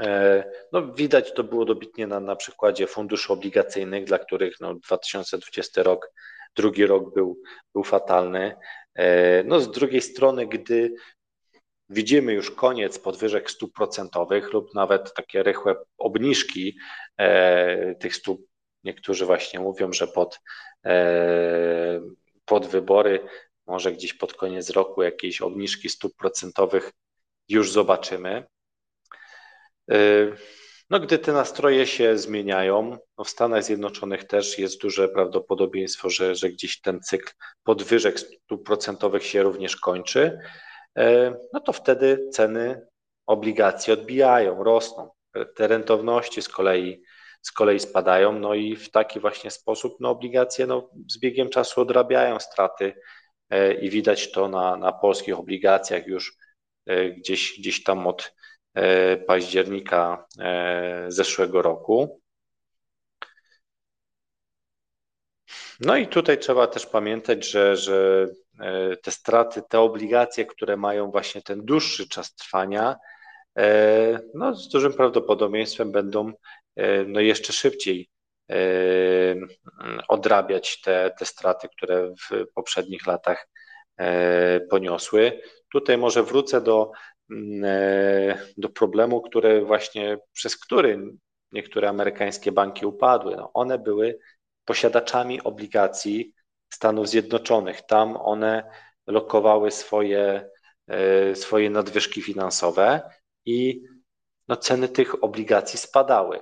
E, 0.00 0.44
no, 0.72 0.92
widać 0.92 1.32
to 1.32 1.44
było 1.44 1.64
dobitnie 1.64 2.06
na, 2.06 2.20
na 2.20 2.36
przykładzie 2.36 2.86
funduszy 2.86 3.32
obligacyjnych, 3.32 4.04
dla 4.04 4.18
których 4.18 4.60
no, 4.60 4.74
2020 4.74 5.82
rok, 5.82 6.12
drugi 6.56 6.86
rok 6.86 7.14
był, 7.14 7.40
był 7.74 7.84
fatalny. 7.84 8.56
E, 8.94 9.44
no, 9.44 9.60
z 9.60 9.70
drugiej 9.70 10.00
strony, 10.02 10.46
gdy 10.46 10.94
widzimy 11.88 12.32
już 12.32 12.50
koniec 12.50 12.98
podwyżek 12.98 13.50
stóp 13.50 13.72
procentowych 13.72 14.52
lub 14.52 14.74
nawet 14.74 15.14
takie 15.14 15.42
rychłe 15.42 15.76
obniżki 15.98 16.78
e, 17.18 17.94
tych 17.94 18.16
stóp, 18.16 18.40
niektórzy 18.84 19.26
właśnie 19.26 19.60
mówią, 19.60 19.92
że 19.92 20.06
pod, 20.06 20.40
pod 22.44 22.66
wybory, 22.66 23.20
może 23.66 23.92
gdzieś 23.92 24.14
pod 24.14 24.34
koniec 24.34 24.70
roku 24.70 25.02
jakieś 25.02 25.40
obniżki 25.40 25.88
stóp 25.88 26.16
procentowych 26.16 26.92
już 27.48 27.72
zobaczymy. 27.72 28.46
Y, 29.92 30.32
no, 30.90 31.00
gdy 31.00 31.18
te 31.18 31.32
nastroje 31.32 31.86
się 31.86 32.18
zmieniają, 32.18 32.98
no 33.18 33.24
w 33.24 33.30
Stanach 33.30 33.64
Zjednoczonych 33.64 34.24
też 34.24 34.58
jest 34.58 34.80
duże 34.80 35.08
prawdopodobieństwo, 35.08 36.10
że, 36.10 36.34
że 36.34 36.50
gdzieś 36.50 36.80
ten 36.80 37.00
cykl 37.00 37.32
podwyżek 37.64 38.20
stóp 38.20 38.66
procentowych 38.66 39.26
się 39.26 39.42
również 39.42 39.76
kończy, 39.76 40.38
y, 40.98 41.02
no 41.52 41.60
to 41.60 41.72
wtedy 41.72 42.28
ceny 42.32 42.86
obligacji 43.26 43.92
odbijają, 43.92 44.64
rosną. 44.64 45.10
Te 45.54 45.68
rentowności 45.68 46.42
z 46.42 46.48
kolei, 46.48 47.02
z 47.42 47.52
kolei 47.52 47.80
spadają, 47.80 48.32
no 48.32 48.54
i 48.54 48.76
w 48.76 48.90
taki 48.90 49.20
właśnie 49.20 49.50
sposób 49.50 49.96
no 50.00 50.10
obligacje 50.10 50.66
no, 50.66 50.90
z 51.10 51.18
biegiem 51.18 51.48
czasu 51.48 51.80
odrabiają 51.80 52.40
straty 52.40 52.94
y, 53.54 53.74
i 53.74 53.90
widać 53.90 54.32
to 54.32 54.48
na, 54.48 54.76
na 54.76 54.92
polskich 54.92 55.38
obligacjach 55.38 56.06
już 56.06 56.36
gdzieś, 57.18 57.58
gdzieś 57.58 57.82
tam 57.82 58.06
od 58.06 58.32
października 59.26 60.26
e, 60.40 61.04
zeszłego 61.08 61.62
roku. 61.62 62.20
No 65.80 65.96
i 65.96 66.06
tutaj 66.06 66.38
trzeba 66.38 66.66
też 66.66 66.86
pamiętać, 66.86 67.50
że, 67.50 67.76
że 67.76 68.28
e, 68.60 68.96
te 68.96 69.10
straty, 69.10 69.62
te 69.68 69.80
obligacje, 69.80 70.46
które 70.46 70.76
mają 70.76 71.10
właśnie 71.10 71.42
ten 71.42 71.64
dłuższy 71.64 72.08
czas 72.08 72.34
trwania, 72.34 72.96
no, 74.34 74.54
z 74.54 74.68
dużym 74.68 74.92
prawdopodobieństwem 74.92 75.92
będą 75.92 76.32
no 77.06 77.20
jeszcze 77.20 77.52
szybciej 77.52 78.08
odrabiać 80.08 80.80
te, 80.80 81.10
te 81.18 81.24
straty, 81.24 81.68
które 81.68 82.14
w 82.30 82.44
poprzednich 82.54 83.06
latach 83.06 83.48
poniosły. 84.70 85.40
Tutaj 85.72 85.98
może 85.98 86.22
wrócę 86.22 86.60
do, 86.60 86.92
do 88.56 88.68
problemu, 88.68 89.20
który 89.20 89.64
właśnie 89.64 90.18
przez 90.32 90.56
który 90.56 90.98
niektóre 91.52 91.88
amerykańskie 91.88 92.52
banki 92.52 92.86
upadły. 92.86 93.36
No 93.36 93.50
one 93.54 93.78
były 93.78 94.18
posiadaczami 94.64 95.42
obligacji 95.42 96.32
Stanów 96.70 97.08
Zjednoczonych. 97.08 97.82
Tam 97.82 98.16
one 98.16 98.70
lokowały 99.06 99.70
swoje, 99.70 100.50
e, 100.88 101.34
swoje 101.34 101.70
nadwyżki 101.70 102.22
finansowe 102.22 103.10
i 103.44 103.82
no, 104.48 104.56
ceny 104.56 104.88
tych 104.88 105.24
obligacji 105.24 105.78
spadały. 105.78 106.40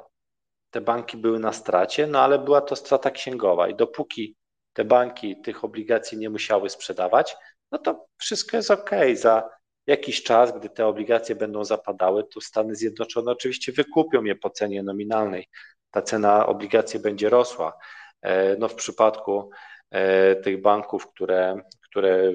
Te 0.70 0.80
banki 0.80 1.16
były 1.16 1.38
na 1.38 1.52
stracie, 1.52 2.06
no 2.06 2.20
ale 2.20 2.38
była 2.38 2.60
to 2.60 2.76
strata 2.76 3.10
księgowa 3.10 3.68
i 3.68 3.74
dopóki 3.74 4.36
te 4.72 4.84
banki 4.84 5.40
tych 5.40 5.64
obligacji 5.64 6.18
nie 6.18 6.30
musiały 6.30 6.70
sprzedawać, 6.70 7.36
no 7.72 7.78
to 7.78 8.06
wszystko 8.16 8.56
jest 8.56 8.70
ok. 8.70 8.90
Za 9.14 9.50
jakiś 9.86 10.22
czas, 10.22 10.58
gdy 10.58 10.70
te 10.70 10.86
obligacje 10.86 11.34
będą 11.34 11.64
zapadały, 11.64 12.24
to 12.24 12.40
Stany 12.40 12.74
Zjednoczone 12.74 13.32
oczywiście 13.32 13.72
wykupią 13.72 14.24
je 14.24 14.34
po 14.34 14.50
cenie 14.50 14.82
nominalnej. 14.82 15.48
Ta 15.90 16.02
cena 16.02 16.46
obligacji 16.46 17.00
będzie 17.00 17.28
rosła. 17.28 17.78
E, 18.22 18.56
no 18.56 18.68
w 18.68 18.74
przypadku 18.74 19.50
e, 19.90 20.36
tych 20.36 20.62
banków, 20.62 21.08
które, 21.08 21.60
które 21.82 22.32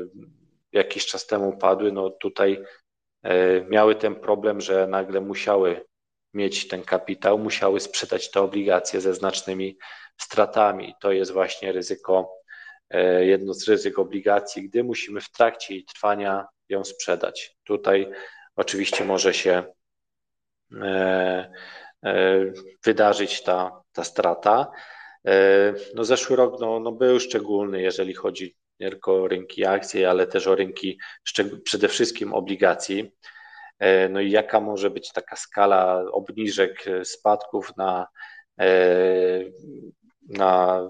jakiś 0.72 1.06
czas 1.06 1.28
temu 1.28 1.58
padły, 1.58 1.92
no 1.92 2.10
tutaj 2.10 2.64
e, 3.24 3.62
miały 3.62 3.96
ten 3.96 4.16
problem, 4.16 4.62
że 4.62 4.88
nagle 4.88 5.22
musiały 5.22 5.86
mieć 6.34 6.68
ten 6.68 6.82
kapitał, 6.82 7.40
musiały 7.40 7.80
sprzedać 7.80 8.32
te 8.32 8.42
obligacje 8.42 9.02
ze 9.02 9.14
znacznymi 9.14 9.78
stratami. 10.18 10.94
To 11.02 11.12
jest 11.12 11.32
właśnie 11.32 11.72
ryzyko, 11.72 12.39
jedno 13.20 13.54
z 13.54 13.68
ryzyk 13.68 14.00
obligacji, 14.00 14.70
gdy 14.70 14.84
musimy 14.84 15.22
w 15.22 15.32
trakcie 15.32 15.74
jej 15.74 15.86
trwania 15.86 16.48
ją 16.70 16.84
sprzedać. 16.84 17.58
Tutaj 17.64 18.12
oczywiście 18.56 19.06
może 19.06 19.34
się 19.34 19.64
wydarzyć 22.84 23.44
ta, 23.44 23.82
ta 23.92 24.04
strata. 24.04 24.72
E, 25.28 25.74
no 25.96 26.04
zeszły 26.04 26.36
rok 26.36 26.60
no, 26.60 26.80
no 26.80 26.92
był 26.92 27.20
szczególny, 27.20 27.82
jeżeli 27.82 28.14
chodzi 28.14 28.56
nie 28.80 28.90
tylko 28.90 29.16
o 29.16 29.28
rynki 29.28 29.66
akcji, 29.66 30.06
ale 30.06 30.28
też 30.28 30.48
o 30.48 30.56
rynki 30.56 31.00
przede 31.64 31.88
wszystkim 31.88 32.34
obligacji. 32.34 33.12
E, 33.80 34.10
no 34.10 34.20
i 34.20 34.32
jaka 34.32 34.60
może 34.60 34.90
być 34.90 35.12
taka 35.12 35.36
skala 35.36 36.04
obniżek 36.12 36.86
spadków 37.04 37.78
na, 37.78 38.08
e, 38.60 38.70
na, 40.30 40.82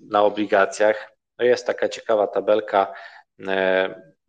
na 0.00 0.22
obligacjach? 0.22 1.15
No 1.38 1.44
jest 1.44 1.66
taka 1.66 1.88
ciekawa 1.88 2.26
tabelka. 2.26 2.92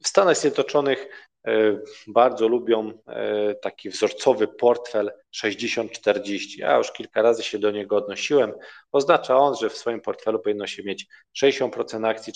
W 0.03 0.07
Stanach 0.07 0.37
Zjednoczonych 0.37 1.07
E, 1.47 1.79
bardzo 2.07 2.47
lubią 2.47 2.91
e, 3.07 3.55
taki 3.55 3.89
wzorcowy 3.89 4.47
portfel 4.47 5.11
60-40. 5.35 6.39
Ja 6.57 6.77
już 6.77 6.91
kilka 6.91 7.21
razy 7.21 7.43
się 7.43 7.59
do 7.59 7.71
niego 7.71 7.95
odnosiłem. 7.95 8.53
Oznacza 8.91 9.37
on, 9.37 9.55
że 9.55 9.69
w 9.69 9.77
swoim 9.77 10.01
portfelu 10.01 10.39
powinno 10.39 10.67
się 10.67 10.83
mieć 10.83 11.07
60% 11.43 12.07
akcji, 12.07 12.33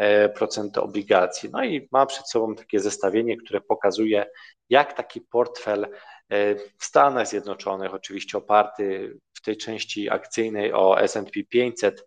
40% 0.00 0.78
obligacji. 0.78 1.50
No 1.52 1.64
i 1.64 1.88
mam 1.92 2.06
przed 2.06 2.28
sobą 2.28 2.54
takie 2.54 2.80
zestawienie, 2.80 3.36
które 3.36 3.60
pokazuje, 3.60 4.26
jak 4.70 4.92
taki 4.92 5.20
portfel 5.20 5.84
e, 5.84 6.54
w 6.54 6.84
Stanach 6.84 7.26
Zjednoczonych, 7.26 7.94
oczywiście 7.94 8.38
oparty 8.38 9.16
w 9.34 9.40
tej 9.42 9.56
części 9.56 10.10
akcyjnej 10.10 10.72
o 10.72 11.00
SP 11.12 11.34
500, 11.48 12.06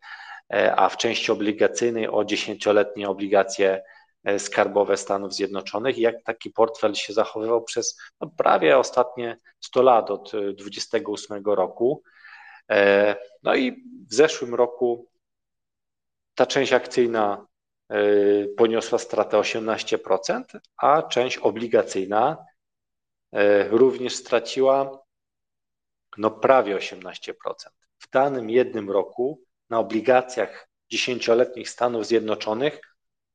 a 0.76 0.90
w 0.90 0.98
części 0.98 1.32
obligacyjnej 1.32 2.08
o 2.08 2.18
10-letnie 2.24 3.10
obligacje 3.10 3.82
E, 4.24 4.40
skarbowe 4.40 4.98
Stanów 4.98 5.34
Zjednoczonych 5.34 5.98
i 5.98 6.02
jak 6.02 6.24
taki 6.24 6.50
portfel 6.50 6.96
się 6.96 7.14
zachowywał 7.14 7.64
przez 7.64 7.98
no, 8.22 8.30
prawie 8.30 8.78
ostatnie 8.78 9.38
100 9.60 9.82
lat, 9.82 10.12
od 10.12 10.32
28 10.54 11.44
roku. 11.46 12.04
E, 12.70 13.16
no 13.44 13.56
i 13.56 13.84
w 14.10 14.14
zeszłym 14.14 14.56
roku 14.56 15.08
ta 16.36 16.46
część 16.46 16.74
akcyjna 16.74 17.48
e, 17.90 17.96
poniosła 18.58 18.98
stratę 19.00 19.38
18%, 19.38 20.44
a 20.78 21.04
część 21.04 21.38
obligacyjna 21.38 22.46
również 23.70 24.16
straciła 24.16 25.00
no 26.18 26.32
prawie 26.32 26.78
18%. 26.78 27.34
W 28.00 28.10
danym 28.10 28.50
jednym 28.50 28.92
roku 28.92 29.42
na 29.70 29.80
obligacjach 29.80 30.68
dziesięcioletnich 30.92 31.70
Stanów 31.70 32.06
Zjednoczonych 32.06 32.82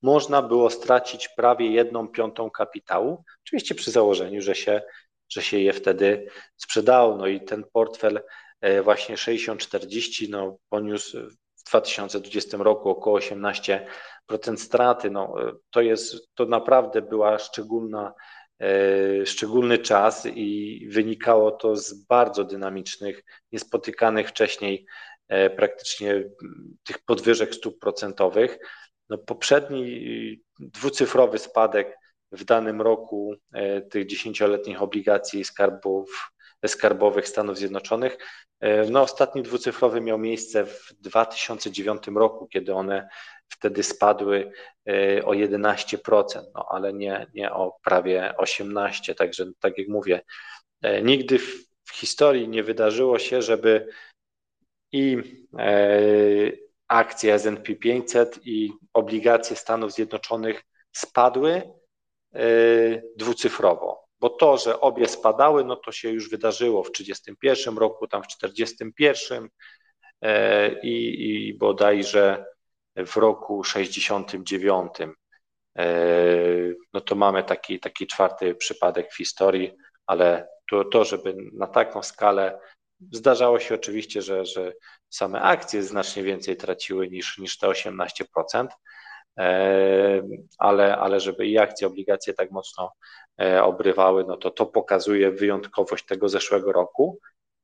można 0.02 0.42
było 0.42 0.70
stracić 0.70 1.28
prawie 1.28 1.70
jedną 1.70 2.08
piątą 2.08 2.50
kapitału, 2.50 3.24
oczywiście 3.46 3.74
przy 3.74 3.90
założeniu, 3.90 4.42
że 4.42 4.54
się, 4.54 4.82
że 5.28 5.42
się 5.42 5.58
je 5.58 5.72
wtedy 5.72 6.26
sprzedało. 6.56 7.16
No 7.16 7.26
i 7.26 7.40
ten 7.40 7.64
portfel 7.72 8.20
e, 8.60 8.82
właśnie 8.82 9.16
60-40 9.16 10.28
no, 10.30 10.56
poniósł 10.68 11.18
w 11.56 11.64
2020 11.68 12.56
roku 12.56 12.90
około 12.90 13.18
18% 13.18 14.56
straty. 14.56 15.10
No, 15.10 15.34
e, 15.48 15.52
to, 15.70 15.80
jest, 15.80 16.34
to 16.34 16.46
naprawdę 16.46 17.02
była 17.02 17.38
szczególna, 17.38 18.14
e, 18.60 19.26
szczególny 19.26 19.78
czas 19.78 20.26
i 20.26 20.80
wynikało 20.90 21.50
to 21.50 21.76
z 21.76 21.94
bardzo 21.94 22.44
dynamicznych, 22.44 23.22
niespotykanych 23.52 24.28
wcześniej 24.28 24.86
praktycznie 25.56 26.24
tych 26.84 26.98
podwyżek 26.98 27.54
stóp 27.54 27.78
procentowych. 27.78 28.58
No 29.08 29.18
poprzedni 29.18 30.42
dwucyfrowy 30.58 31.38
spadek 31.38 31.96
w 32.34 32.44
danym 32.44 32.82
roku 32.82 33.34
e, 33.52 33.80
tych 33.80 34.06
dziesięcioletnich 34.06 34.82
obligacji 34.82 35.44
skarbów, 35.44 36.30
skarbowych 36.66 37.28
Stanów 37.28 37.58
Zjednoczonych. 37.58 38.18
E, 38.60 38.90
no, 38.90 39.02
ostatni 39.02 39.42
dwucyfrowy 39.42 40.00
miał 40.00 40.18
miejsce 40.18 40.66
w 40.66 40.94
2009 41.00 42.02
roku, 42.16 42.46
kiedy 42.46 42.74
one 42.74 43.08
wtedy 43.48 43.82
spadły 43.82 44.52
e, 44.88 45.24
o 45.24 45.30
11%, 45.30 46.42
no, 46.54 46.66
ale 46.68 46.92
nie, 46.92 47.26
nie 47.34 47.52
o 47.52 47.76
prawie 47.84 48.34
18%. 48.38 49.14
Także, 49.14 49.46
tak 49.60 49.78
jak 49.78 49.88
mówię, 49.88 50.20
nigdy 51.02 51.38
w, 51.38 51.66
w 51.84 51.92
historii 51.92 52.48
nie 52.48 52.62
wydarzyło 52.62 53.18
się, 53.18 53.42
żeby 53.42 53.88
i 54.94 55.16
akcje 56.88 57.34
S&P 57.34 57.74
500 57.74 58.40
i 58.44 58.72
obligacje 58.92 59.56
Stanów 59.56 59.92
Zjednoczonych 59.92 60.62
spadły 60.92 61.62
e, 62.34 62.42
dwucyfrowo, 63.16 64.04
bo 64.20 64.30
to, 64.30 64.58
że 64.58 64.80
obie 64.80 65.08
spadały, 65.08 65.64
no 65.64 65.76
to 65.76 65.92
się 65.92 66.10
już 66.10 66.30
wydarzyło 66.30 66.84
w 66.84 66.92
1931 66.92 67.78
roku, 67.78 68.06
tam 68.06 68.22
w 68.22 68.26
1941 68.26 69.48
e, 70.22 70.80
i, 70.80 71.48
i 71.48 71.54
bodajże 71.54 72.44
w 72.96 73.16
roku 73.16 73.64
69. 73.64 74.92
E, 75.78 75.86
no 76.92 77.00
to 77.00 77.14
mamy 77.14 77.44
taki, 77.44 77.80
taki 77.80 78.06
czwarty 78.06 78.54
przypadek 78.54 79.12
w 79.12 79.16
historii, 79.16 79.72
ale 80.06 80.48
to, 80.70 80.84
to, 80.84 81.04
żeby 81.04 81.36
na 81.52 81.66
taką 81.66 82.02
skalę 82.02 82.58
zdarzało 83.12 83.60
się 83.60 83.74
oczywiście, 83.74 84.22
że, 84.22 84.46
że 84.46 84.72
same 85.08 85.40
akcje 85.40 85.82
znacznie 85.82 86.22
więcej 86.22 86.56
traciły 86.56 87.08
niż, 87.08 87.38
niż 87.38 87.58
te 87.58 87.66
18%, 87.66 88.68
e, 89.38 90.22
ale, 90.58 90.96
ale 90.96 91.20
żeby 91.20 91.46
i 91.46 91.58
akcje, 91.58 91.86
obligacje 91.86 92.34
tak 92.34 92.50
mocno 92.50 92.92
e, 93.40 93.62
obrywały, 93.64 94.24
no 94.24 94.36
to 94.36 94.50
to 94.50 94.66
pokazuje 94.66 95.30
wyjątkowość 95.30 96.06
tego 96.06 96.28
zeszłego 96.28 96.72
roku, 96.72 97.18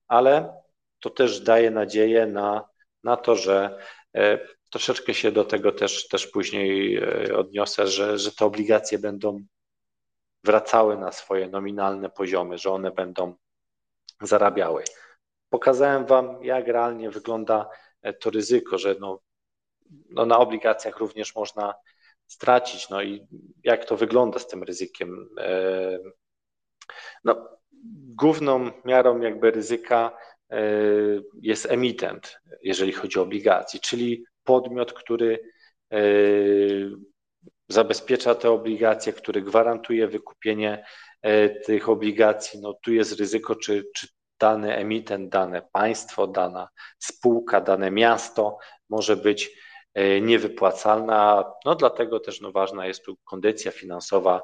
ale 0.09 0.61
to 1.01 1.11
też 1.11 1.41
daje 1.41 1.71
nadzieję 1.71 2.27
na, 2.27 2.69
na 3.05 3.17
to, 3.17 3.37
że 3.37 3.79
e, 4.17 4.39
troszeczkę 4.71 5.15
się 5.15 5.33
do 5.33 5.45
tego 5.45 5.73
też, 5.73 6.09
też 6.09 6.27
później 6.27 7.01
odniosę, 7.33 7.87
że, 7.87 8.19
że 8.19 8.33
te 8.33 8.45
obligacje 8.45 8.99
będą 8.99 9.41
wracały 10.45 10.99
na 10.99 11.13
swoje 11.13 11.49
nominalne 11.49 12.11
poziomy, 12.11 12.59
że 12.59 12.71
one 12.71 12.91
będą 12.91 13.35
zarabiały. 14.21 14.85
Pokazałem 15.51 16.07
Wam, 16.07 16.45
jak 16.45 16.67
realnie 16.67 17.11
wygląda 17.11 17.71
e, 18.03 18.13
to 18.13 18.31
ryzyko, 18.31 18.79
że 18.79 18.95
no, 19.01 19.21
no 20.11 20.27
na 20.27 20.39
obligacjach 20.39 20.99
również 20.99 21.35
można 21.35 21.75
stracić, 22.27 22.89
no 22.89 23.03
i 23.03 23.27
jak 23.65 23.85
to 23.85 23.97
wygląda 23.97 24.39
z 24.39 24.47
tym 24.47 24.63
ryzykiem. 24.63 25.29
E, 25.39 25.99
no, 27.25 27.49
główną 28.17 28.71
miarą 28.85 29.21
jakby 29.21 29.51
ryzyka 29.51 30.17
e, 30.51 30.63
jest 31.43 31.67
emitent, 31.67 32.41
jeżeli 32.63 32.93
chodzi 32.93 33.19
o 33.19 33.23
obligacje, 33.23 33.81
czyli 33.81 34.25
podmiot, 34.45 34.93
który 34.93 35.39
zabezpiecza 37.69 38.35
te 38.35 38.51
obligacje, 38.51 39.13
który 39.13 39.43
gwarantuje 39.43 40.09
wykupienie 40.09 40.85
tych 41.67 41.89
obligacji. 41.89 42.61
No 42.61 42.75
tu 42.75 42.93
jest 42.93 43.21
ryzyko, 43.21 43.57
czy, 43.57 43.85
czy 43.95 44.09
dany 44.41 44.77
emitent, 44.77 45.29
dane 45.29 45.63
państwo, 45.73 46.27
dana 46.27 46.69
spółka, 46.99 47.61
dane 47.61 47.91
miasto 47.91 48.59
może 48.89 49.17
być 49.17 49.51
e, 49.95 50.21
niewypłacalna. 50.21 51.45
No 51.65 51.75
dlatego 51.75 52.21
też 52.21 52.41
no, 52.41 52.53
ważna 52.53 52.87
jest 52.87 53.05
tu 53.05 53.17
kondycja 53.25 53.71
finansowa 53.71 54.41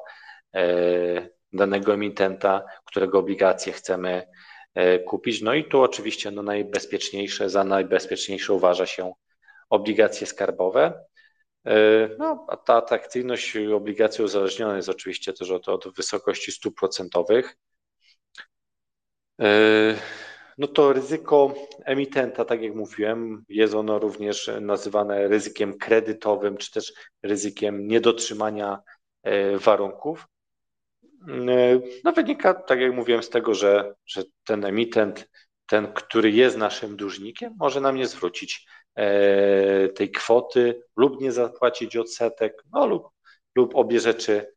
danego 1.53 1.93
emitenta, 1.93 2.63
którego 2.85 3.19
obligacje 3.19 3.73
chcemy 3.73 4.27
kupić. 5.05 5.41
No 5.41 5.53
i 5.53 5.65
tu 5.65 5.81
oczywiście 5.81 6.31
no, 6.31 6.43
najbezpieczniejsze, 6.43 7.49
za 7.49 7.63
najbezpieczniejsze 7.63 8.53
uważa 8.53 8.85
się 8.85 9.13
obligacje 9.69 10.27
skarbowe. 10.27 11.05
E, 11.65 12.09
no, 12.19 12.45
a 12.49 12.57
ta 12.57 12.75
atrakcyjność 12.75 13.57
obligacji 13.57 14.23
uzależniona 14.23 14.75
jest 14.75 14.89
oczywiście 14.89 15.33
też 15.33 15.51
od, 15.51 15.69
od 15.69 15.95
wysokości 15.95 16.51
stóp 16.51 16.75
procentowych. 16.79 17.57
E, 19.41 19.95
no 20.57 20.67
to 20.67 20.93
ryzyko 20.93 21.53
emitenta, 21.85 22.45
tak 22.45 22.61
jak 22.61 22.75
mówiłem, 22.75 23.45
jest 23.49 23.73
ono 23.73 23.99
również 23.99 24.51
nazywane 24.61 25.27
ryzykiem 25.27 25.77
kredytowym, 25.77 26.57
czy 26.57 26.71
też 26.71 26.93
ryzykiem 27.23 27.87
niedotrzymania 27.87 28.79
e, 29.23 29.57
warunków. 29.57 30.27
No 32.03 32.11
wynika, 32.11 32.53
tak 32.53 32.79
jak 32.79 32.93
mówiłem, 32.93 33.23
z 33.23 33.29
tego, 33.29 33.53
że, 33.53 33.93
że 34.05 34.23
ten 34.43 34.65
emitent, 34.65 35.29
ten, 35.65 35.93
który 35.93 36.31
jest 36.31 36.57
naszym 36.57 36.95
dłużnikiem, 36.95 37.55
może 37.59 37.81
nam 37.81 37.95
nie 37.95 38.07
zwrócić 38.07 38.67
E, 38.97 39.89
tej 39.89 40.11
kwoty 40.11 40.83
lub 40.95 41.21
nie 41.21 41.31
zapłacić 41.31 41.97
odsetek, 41.97 42.63
no 42.73 42.87
lub, 42.87 43.07
lub 43.55 43.75
obie 43.75 43.99
rzeczy, 43.99 44.33
e, 44.33 44.41
e, 44.41 44.56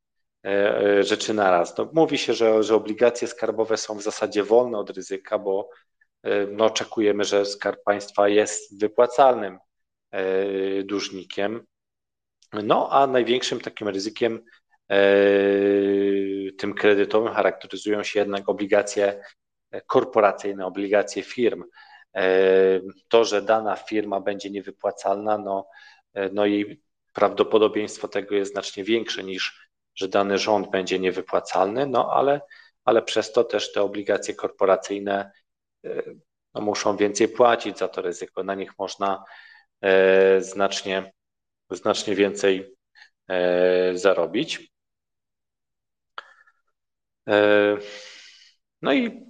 rzeczy 1.00 1.34
naraz. 1.34 1.78
No, 1.78 1.90
mówi 1.92 2.18
się, 2.18 2.34
że, 2.34 2.62
że 2.62 2.74
obligacje 2.74 3.28
skarbowe 3.28 3.76
są 3.76 3.94
w 3.98 4.02
zasadzie 4.02 4.44
wolne 4.44 4.78
od 4.78 4.90
ryzyka, 4.90 5.38
bo 5.38 5.70
no, 6.52 6.64
oczekujemy, 6.64 7.24
że 7.24 7.46
skarb 7.46 7.82
państwa 7.84 8.28
jest 8.28 8.80
wypłacalnym 8.80 9.58
dłużnikiem. 10.84 11.66
No 12.52 12.88
a 12.90 13.06
największym 13.06 13.60
takim 13.60 13.88
ryzykiem 13.88 14.44
tym 16.58 16.74
kredytowym 16.74 17.32
charakteryzują 17.32 18.02
się 18.02 18.20
jednak 18.20 18.48
obligacje 18.48 19.22
korporacyjne, 19.86 20.66
obligacje 20.66 21.22
firm. 21.22 21.64
E, 22.16 22.80
to, 23.08 23.24
że 23.24 23.42
dana 23.42 23.76
firma 23.76 24.20
będzie 24.20 24.50
niewypłacalna, 24.50 25.38
no, 25.38 25.68
e, 26.14 26.30
no 26.32 26.46
i 26.46 26.82
prawdopodobieństwo 27.12 28.08
tego 28.08 28.34
jest 28.34 28.52
znacznie 28.52 28.84
większe 28.84 29.24
niż, 29.24 29.69
że 29.94 30.08
dany 30.08 30.38
rząd 30.38 30.70
będzie 30.70 30.98
niewypłacalny, 30.98 31.86
no 31.86 32.12
ale, 32.12 32.40
ale 32.84 33.02
przez 33.02 33.32
to 33.32 33.44
też 33.44 33.72
te 33.72 33.82
obligacje 33.82 34.34
korporacyjne 34.34 35.32
e, 35.84 36.02
no, 36.54 36.60
muszą 36.60 36.96
więcej 36.96 37.28
płacić 37.28 37.78
za 37.78 37.88
to 37.88 38.02
ryzyko. 38.02 38.42
Na 38.44 38.54
nich 38.54 38.78
można 38.78 39.24
znacznie, 40.38 41.12
znacznie 41.70 42.14
więcej 42.14 42.74
zarobić. 43.94 44.72
No 48.82 48.92
i 48.92 49.26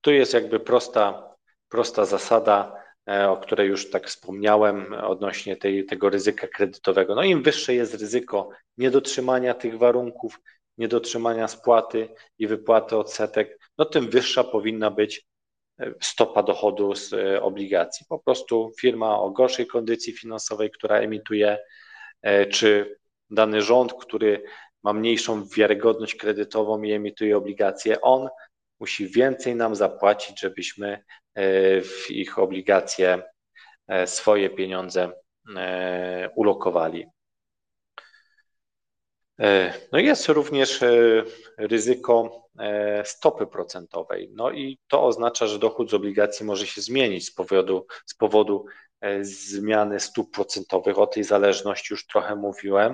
tu 0.00 0.10
jest 0.12 0.34
jakby 0.34 0.60
prosta 0.60 1.30
prosta 1.70 2.04
zasada, 2.04 2.79
o 3.28 3.36
której 3.36 3.68
już 3.68 3.90
tak 3.90 4.06
wspomniałem, 4.06 4.92
odnośnie 4.92 5.56
tej, 5.56 5.86
tego 5.86 6.10
ryzyka 6.10 6.48
kredytowego. 6.48 7.14
No 7.14 7.22
im 7.22 7.42
wyższe 7.42 7.74
jest 7.74 7.94
ryzyko 7.94 8.50
niedotrzymania 8.78 9.54
tych 9.54 9.78
warunków, 9.78 10.40
niedotrzymania 10.78 11.48
spłaty 11.48 12.08
i 12.38 12.46
wypłaty 12.46 12.96
odsetek, 12.96 13.58
no 13.78 13.84
tym 13.84 14.10
wyższa 14.10 14.44
powinna 14.44 14.90
być 14.90 15.26
e, 15.80 15.94
stopa 16.00 16.42
dochodu 16.42 16.94
z 16.94 17.12
e, 17.12 17.42
obligacji. 17.42 18.06
Po 18.08 18.18
prostu 18.18 18.72
firma 18.80 19.20
o 19.20 19.30
gorszej 19.30 19.66
kondycji 19.66 20.12
finansowej, 20.12 20.70
która 20.70 20.96
emituje, 20.96 21.58
czy 22.50 22.98
dany 23.30 23.62
rząd, 23.62 23.94
który 23.94 24.42
ma 24.82 24.92
mniejszą 24.92 25.44
wiarygodność 25.56 26.14
kredytową 26.14 26.82
i 26.82 26.92
emituje 26.92 27.36
obligacje, 27.36 28.00
on 28.00 28.28
musi 28.80 29.08
więcej 29.08 29.54
nam 29.54 29.74
zapłacić, 29.74 30.40
żebyśmy 30.40 31.04
E, 31.34 31.80
w 31.80 32.10
ich 32.10 32.38
obligacje 32.38 33.22
e, 33.88 34.06
swoje 34.06 34.50
pieniądze 34.50 35.12
e, 35.56 36.30
ulokowali. 36.36 37.06
No 39.92 39.98
jest 39.98 40.28
również 40.28 40.80
ryzyko 41.58 42.46
stopy 43.04 43.46
procentowej. 43.46 44.30
No 44.32 44.50
i 44.50 44.78
to 44.88 45.04
oznacza, 45.04 45.46
że 45.46 45.58
dochód 45.58 45.90
z 45.90 45.94
obligacji 45.94 46.46
może 46.46 46.66
się 46.66 46.80
zmienić 46.80 47.26
z 47.26 47.34
powodu, 47.34 47.86
z 48.06 48.14
powodu 48.14 48.64
zmiany 49.20 50.00
stóp 50.00 50.34
procentowych. 50.34 50.98
O 50.98 51.06
tej 51.06 51.24
zależności 51.24 51.88
już 51.90 52.06
trochę 52.06 52.36
mówiłem. 52.36 52.92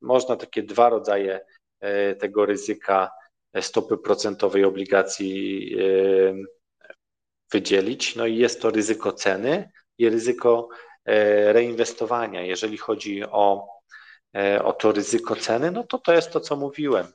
Można 0.00 0.36
takie 0.36 0.62
dwa 0.62 0.88
rodzaje 0.88 1.40
tego 2.18 2.46
ryzyka 2.46 3.10
stopy 3.60 3.98
procentowej 3.98 4.64
obligacji 4.64 5.76
wydzielić. 7.52 8.16
No 8.16 8.26
i 8.26 8.36
jest 8.36 8.62
to 8.62 8.70
ryzyko 8.70 9.12
ceny 9.12 9.70
i 9.98 10.08
ryzyko 10.08 10.68
e, 11.04 11.52
reinwestowania. 11.52 12.42
Jeżeli 12.42 12.78
chodzi 12.78 13.24
o, 13.24 13.68
e, 14.36 14.64
o 14.64 14.72
to 14.72 14.92
ryzyko 14.92 15.36
ceny, 15.36 15.70
no 15.70 15.84
to 15.84 15.98
to 15.98 16.12
jest 16.12 16.30
to, 16.30 16.40
co 16.40 16.56
mówiłem. 16.56 17.06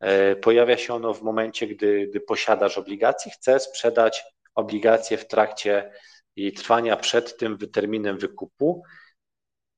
E, 0.00 0.36
pojawia 0.36 0.76
się 0.76 0.94
ono 0.94 1.14
w 1.14 1.22
momencie, 1.22 1.66
gdy, 1.66 2.06
gdy 2.10 2.20
posiadasz 2.20 2.78
obligacje, 2.78 3.32
chce 3.32 3.60
sprzedać 3.60 4.24
obligacje 4.54 5.16
w 5.18 5.28
trakcie 5.28 5.92
jej 6.36 6.52
trwania 6.52 6.96
przed 6.96 7.36
tym 7.36 7.58
terminem 7.58 8.18
wykupu, 8.18 8.82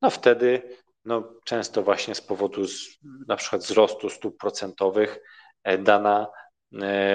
no 0.03 0.11
wtedy 0.11 0.63
no, 1.05 1.35
często 1.45 1.83
właśnie 1.83 2.15
z 2.15 2.21
powodu 2.21 2.67
z, 2.67 2.99
na 3.29 3.37
przykład 3.37 3.63
wzrostu 3.63 4.11
stóp 4.11 4.39
procentowych 4.39 5.19
dana 5.79 6.27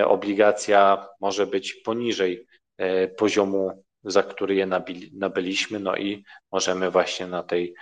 obligacja 0.05 1.07
może 1.19 1.47
być 1.47 1.73
poniżej 1.73 2.47
E, 2.81 3.07
poziomu, 3.07 3.83
za 4.03 4.23
który 4.23 4.55
je 4.55 4.67
nabyliśmy, 5.13 5.79
no 5.79 5.95
i 5.95 6.23
możemy 6.51 6.91
właśnie 6.91 7.27
na 7.27 7.43
tej 7.43 7.73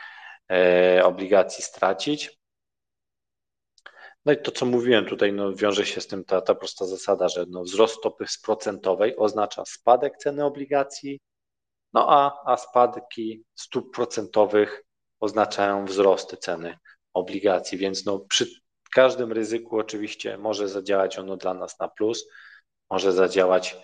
e, 0.52 1.02
obligacji 1.06 1.64
stracić. 1.64 2.40
No 4.26 4.34
i 4.34 4.38
to, 4.38 4.52
co 4.52 4.66
mówiłem 4.66 5.06
tutaj, 5.06 5.34
no, 5.34 5.54
wiąże 5.54 5.86
się 5.86 6.02
z 6.02 6.08
tym 6.08 6.24
ta, 6.26 6.42
ta 6.42 6.56
prosta 6.56 6.86
zasada, 6.86 7.30
że 7.30 7.46
no, 7.50 7.64
wzrost 7.64 7.96
stopy 7.98 8.26
procentowej 8.44 9.16
oznacza 9.18 9.64
spadek 9.66 10.18
ceny 10.18 10.46
obligacji, 10.46 11.20
no 11.94 12.10
a, 12.10 12.44
a 12.46 12.58
spadki 12.58 13.44
stóp 13.56 13.96
procentowych 13.96 14.84
oznaczają 15.20 15.86
wzrost 15.86 16.38
ceny 16.38 16.78
obligacji, 17.14 17.78
więc 17.78 18.06
no, 18.06 18.20
przy 18.20 18.48
każdym 18.90 19.32
ryzyku 19.32 19.80
oczywiście 19.80 20.38
może 20.38 20.68
zadziałać 20.68 21.20
ono 21.20 21.38
dla 21.38 21.54
nas 21.54 21.80
na 21.80 21.88
plus, 21.88 22.30
może 22.90 23.12
zadziałać 23.12 23.78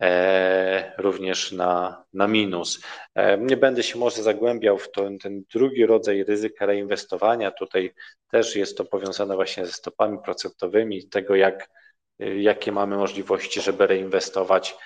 E, 0.00 0.92
również 0.98 1.52
na, 1.52 2.04
na 2.12 2.28
minus. 2.28 2.82
E, 3.14 3.38
nie 3.38 3.56
będę 3.56 3.82
się 3.82 3.98
może 3.98 4.22
zagłębiał 4.22 4.78
w 4.78 4.90
to, 4.90 5.08
ten 5.22 5.44
drugi 5.52 5.86
rodzaj 5.86 6.24
ryzyka 6.24 6.66
reinwestowania. 6.66 7.50
Tutaj 7.50 7.94
też 8.30 8.56
jest 8.56 8.76
to 8.76 8.84
powiązane 8.84 9.34
właśnie 9.34 9.66
ze 9.66 9.72
stopami 9.72 10.18
procentowymi, 10.24 11.08
tego 11.08 11.34
jak, 11.34 11.70
jakie 12.18 12.72
mamy 12.72 12.96
możliwości, 12.96 13.60
żeby 13.60 13.86
reinwestować 13.86 14.76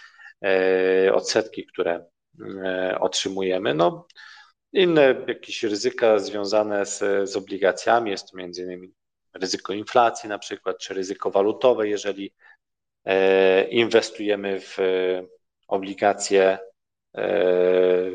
e, 0.44 1.14
odsetki, 1.14 1.66
które 1.66 2.04
otrzymujemy. 3.00 3.74
No, 3.74 4.06
inne 4.72 5.14
jakieś 5.28 5.62
ryzyka 5.62 6.18
związane 6.18 6.86
z, 6.86 7.30
z 7.30 7.36
obligacjami, 7.36 8.10
jest 8.10 8.30
to 8.30 8.36
między 8.36 8.62
innymi 8.62 8.92
ryzyko 9.34 9.72
inflacji 9.72 10.28
na 10.28 10.38
przykład, 10.38 10.78
czy 10.78 10.94
ryzyko 10.94 11.30
walutowe, 11.30 11.88
jeżeli 11.88 12.32
E, 13.04 13.64
inwestujemy 13.64 14.60
w 14.60 14.78
obligacje 15.68 16.42
e, 16.48 16.58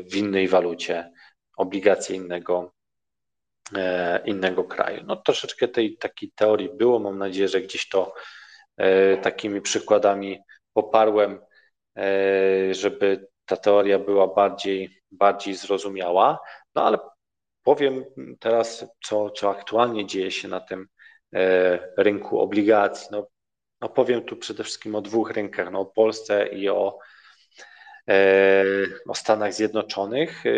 w 0.02 0.16
innej 0.16 0.48
walucie, 0.48 1.12
obligacje 1.56 2.16
innego, 2.16 2.72
e, 3.76 4.22
innego 4.24 4.64
kraju. 4.64 5.02
No 5.06 5.16
troszeczkę 5.16 5.68
tej 5.68 5.96
takiej 5.96 6.32
teorii 6.34 6.68
było, 6.76 6.98
mam 6.98 7.18
nadzieję, 7.18 7.48
że 7.48 7.60
gdzieś 7.60 7.88
to 7.88 8.14
takimi 9.22 9.60
przykładami 9.60 10.38
poparłem, 10.72 11.40
żeby 12.70 13.28
ta 13.46 13.56
teoria 13.56 13.98
była 13.98 14.26
bardziej, 14.34 15.02
bardziej 15.10 15.54
zrozumiała. 15.54 16.38
No 16.74 16.84
ale 16.84 16.98
powiem 17.62 18.04
teraz, 18.38 18.86
co, 19.04 19.30
co 19.30 19.50
aktualnie 19.50 20.06
dzieje 20.06 20.30
się 20.30 20.48
na 20.48 20.60
tym 20.60 20.88
rynku 21.96 22.40
obligacji. 22.40 23.08
No, 23.10 23.26
no 23.80 23.88
powiem 23.88 24.22
tu 24.22 24.36
przede 24.36 24.64
wszystkim 24.64 24.94
o 24.94 25.00
dwóch 25.00 25.30
rynkach, 25.30 25.70
no 25.70 25.80
o 25.80 25.86
Polsce 25.86 26.46
i 26.46 26.68
o, 26.68 26.98
e, 28.08 28.64
o 29.08 29.14
Stanach 29.14 29.54
Zjednoczonych. 29.54 30.46
E, 30.46 30.50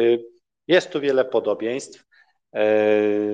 jest 0.69 0.91
tu 0.91 1.01
wiele 1.01 1.25
podobieństw. 1.25 2.05
E, 2.53 2.67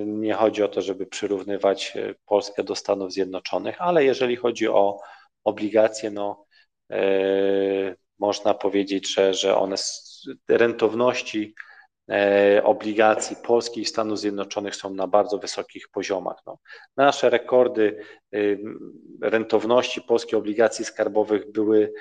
nie 0.06 0.34
chodzi 0.34 0.62
o 0.62 0.68
to, 0.68 0.82
żeby 0.82 1.06
przyrównywać 1.06 1.94
Polskę 2.26 2.64
do 2.64 2.74
Stanów 2.74 3.12
Zjednoczonych, 3.12 3.76
ale 3.78 4.04
jeżeli 4.04 4.36
chodzi 4.36 4.68
o 4.68 5.00
obligacje, 5.44 6.10
no 6.10 6.44
można 8.18 8.54
powiedzieć, 8.54 9.14
że, 9.14 9.34
że 9.34 9.56
one 9.56 9.76
rentowności 10.48 11.54
obligacji 12.62 13.36
Polski 13.36 13.80
i 13.80 13.84
Stanów 13.84 14.18
Zjednoczonych 14.18 14.76
są 14.76 14.94
na 14.94 15.06
bardzo 15.06 15.38
wysokich 15.38 15.88
poziomach. 15.88 16.36
No, 16.46 16.58
nasze 16.96 17.30
rekordy 17.30 18.04
rentowności 19.22 20.02
polskich 20.02 20.34
obligacji 20.34 20.84
skarbowych 20.84 21.52
były 21.52 21.92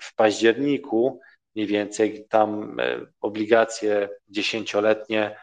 w 0.00 0.14
październiku, 0.14 1.20
mniej 1.54 1.66
więcej 1.66 2.26
tam 2.28 2.76
obligacje 3.20 4.08
dziesięcioletnie 4.28 5.36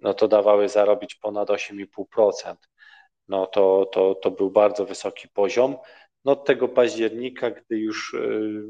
no 0.00 0.14
to 0.14 0.28
dawały 0.28 0.68
zarobić 0.68 1.14
ponad 1.14 1.48
8,5%. 1.48 2.54
No 3.28 3.46
to, 3.46 3.86
to, 3.92 4.14
to 4.14 4.30
był 4.30 4.50
bardzo 4.50 4.86
wysoki 4.86 5.28
poziom. 5.28 5.76
No 6.24 6.32
od 6.32 6.44
tego 6.44 6.68
października, 6.68 7.50
gdy 7.50 7.78
już 7.78 8.14
y, 8.14 8.62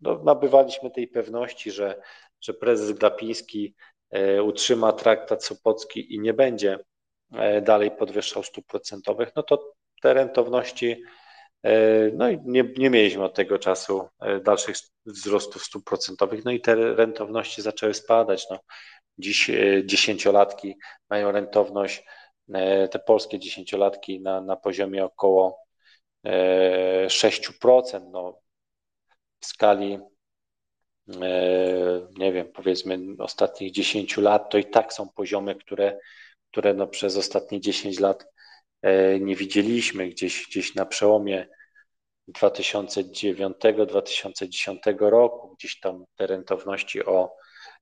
no, 0.00 0.22
nabywaliśmy 0.24 0.90
tej 0.90 1.08
pewności, 1.08 1.70
że, 1.70 2.02
że 2.46 2.54
prezes 2.54 2.92
Glapiński 2.92 3.74
y, 4.16 4.42
utrzyma 4.42 4.92
traktat 4.92 5.44
Sopocki 5.44 6.14
i 6.14 6.20
nie 6.20 6.34
będzie 6.34 6.78
y, 7.58 7.62
dalej 7.62 7.90
podwyższał 7.90 8.42
stóp 8.42 8.66
procentowych, 8.66 9.28
no 9.36 9.42
to 9.42 9.72
te 10.02 10.14
rentowności, 10.14 11.02
no 12.12 12.30
i 12.30 12.38
nie, 12.44 12.64
nie 12.78 12.90
mieliśmy 12.90 13.24
od 13.24 13.34
tego 13.34 13.58
czasu 13.58 14.08
dalszych 14.44 14.76
wzrostów 15.06 15.64
stóp 15.64 15.84
procentowych, 15.84 16.44
no 16.44 16.50
i 16.50 16.60
te 16.60 16.74
rentowności 16.74 17.62
zaczęły 17.62 17.94
spadać. 17.94 18.46
No, 18.50 18.58
Dziś 19.18 19.50
e, 19.50 19.86
dziesięciolatki 19.86 20.76
mają 21.10 21.32
rentowność, 21.32 22.04
e, 22.54 22.88
te 22.88 22.98
polskie 22.98 23.38
dziesięciolatki 23.38 24.20
na, 24.20 24.40
na 24.40 24.56
poziomie 24.56 25.04
około 25.04 25.58
6%. 27.06 27.96
E, 27.96 28.10
no, 28.10 28.40
w 29.40 29.46
skali, 29.46 29.98
nie 32.18 32.32
wiem, 32.32 32.48
powiedzmy 32.54 32.98
ostatnich 33.18 33.72
10 33.72 34.16
lat, 34.16 34.50
to 34.50 34.58
i 34.58 34.64
tak 34.64 34.92
są 34.92 35.08
poziomy, 35.08 35.54
które, 35.54 35.98
które 36.50 36.74
no 36.74 36.86
przez 36.86 37.16
ostatnie 37.16 37.60
10 37.60 38.00
lat 38.00 38.26
nie 39.20 39.36
widzieliśmy. 39.36 40.08
Gdzieś, 40.08 40.46
gdzieś 40.46 40.74
na 40.74 40.86
przełomie 40.86 41.48
2009-2010 42.28 44.98
roku, 44.98 45.54
gdzieś 45.54 45.80
tam 45.80 46.04
te 46.16 46.26
rentowności 46.26 47.04
o 47.04 47.36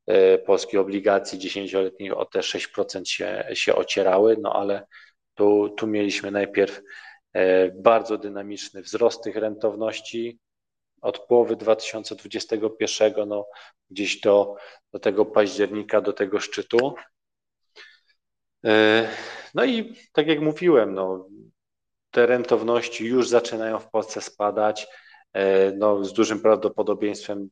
E, 0.07 0.39
polskich 0.39 0.81
obligacji 0.81 1.39
dziesięcioletnich 1.39 2.16
o 2.16 2.25
te 2.25 2.41
6% 2.41 3.05
się, 3.05 3.45
się 3.55 3.75
ocierały, 3.75 4.37
no 4.41 4.53
ale 4.53 4.87
tu, 5.35 5.68
tu 5.68 5.87
mieliśmy 5.87 6.31
najpierw 6.31 6.81
e, 7.33 7.70
bardzo 7.70 8.18
dynamiczny 8.18 8.83
wzrost 8.83 9.22
tych 9.22 9.37
rentowności 9.37 10.39
od 11.05 11.18
połowy 11.18 11.57
2021, 11.57 13.28
no 13.28 13.46
gdzieś 13.90 14.20
do, 14.20 14.57
do 14.92 14.98
tego 14.98 15.24
października, 15.26 16.00
do 16.00 16.12
tego 16.12 16.40
szczytu. 16.40 16.94
E, 18.64 19.09
no 19.55 19.64
i 19.64 19.94
tak 20.12 20.26
jak 20.26 20.40
mówiłem, 20.40 20.94
no, 20.94 21.28
te 22.11 22.26
rentowności 22.26 23.07
już 23.07 23.28
zaczynają 23.28 23.78
w 23.78 23.90
Polsce 23.90 24.20
spadać. 24.20 24.86
No, 25.76 26.05
z 26.05 26.12
dużym 26.12 26.40
prawdopodobieństwem 26.40 27.48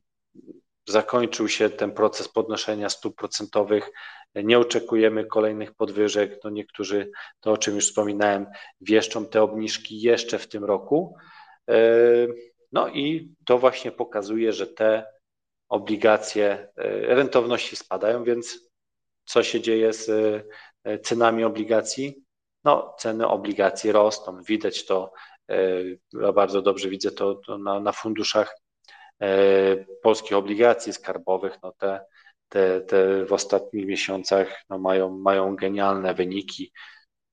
zakończył 0.87 1.47
się 1.47 1.69
ten 1.69 1.91
proces 1.91 2.27
podnoszenia 2.27 2.89
stóp 2.89 3.15
procentowych. 3.15 3.89
Nie 4.35 4.59
oczekujemy 4.59 5.25
kolejnych 5.25 5.73
podwyżek. 5.73 6.39
No 6.43 6.49
niektórzy, 6.49 7.11
to 7.39 7.51
o 7.51 7.57
czym 7.57 7.75
już 7.75 7.87
wspominałem, 7.87 8.47
wieszczą 8.81 9.25
te 9.25 9.41
obniżki 9.41 10.01
jeszcze 10.01 10.39
w 10.39 10.47
tym 10.47 10.63
roku. 10.63 11.15
E, 12.73 12.79
no 12.79 12.89
i 12.89 13.35
to 13.45 13.57
właśnie 13.57 13.91
pokazuje, 13.91 14.53
że 14.53 14.67
te 14.67 15.05
obligacje, 15.69 16.67
e, 16.77 17.15
rentowności 17.15 17.75
spadają, 17.75 18.23
więc 18.23 18.69
co 19.25 19.43
się 19.43 19.61
dzieje 19.61 19.93
z 19.93 20.09
e, 20.83 20.99
cenami 20.99 21.43
obligacji? 21.43 22.23
No, 22.63 22.95
ceny 22.99 23.27
obligacji 23.27 23.91
rosną. 23.91 24.41
Widać 24.41 24.85
to, 24.85 25.13
ja 26.13 26.31
bardzo 26.31 26.61
dobrze 26.61 26.89
widzę 26.89 27.11
to, 27.11 27.41
na, 27.59 27.79
na 27.79 27.91
funduszach 27.91 28.55
E, 29.21 29.85
polskich 30.01 30.37
obligacji 30.37 30.93
skarbowych, 30.93 31.57
no 31.63 31.71
te, 31.71 32.05
te, 32.49 32.81
te 32.81 33.25
w 33.25 33.33
ostatnich 33.33 33.85
miesiącach 33.85 34.63
no 34.69 34.79
mają, 34.79 35.17
mają 35.17 35.55
genialne 35.55 36.13
wyniki. 36.13 36.73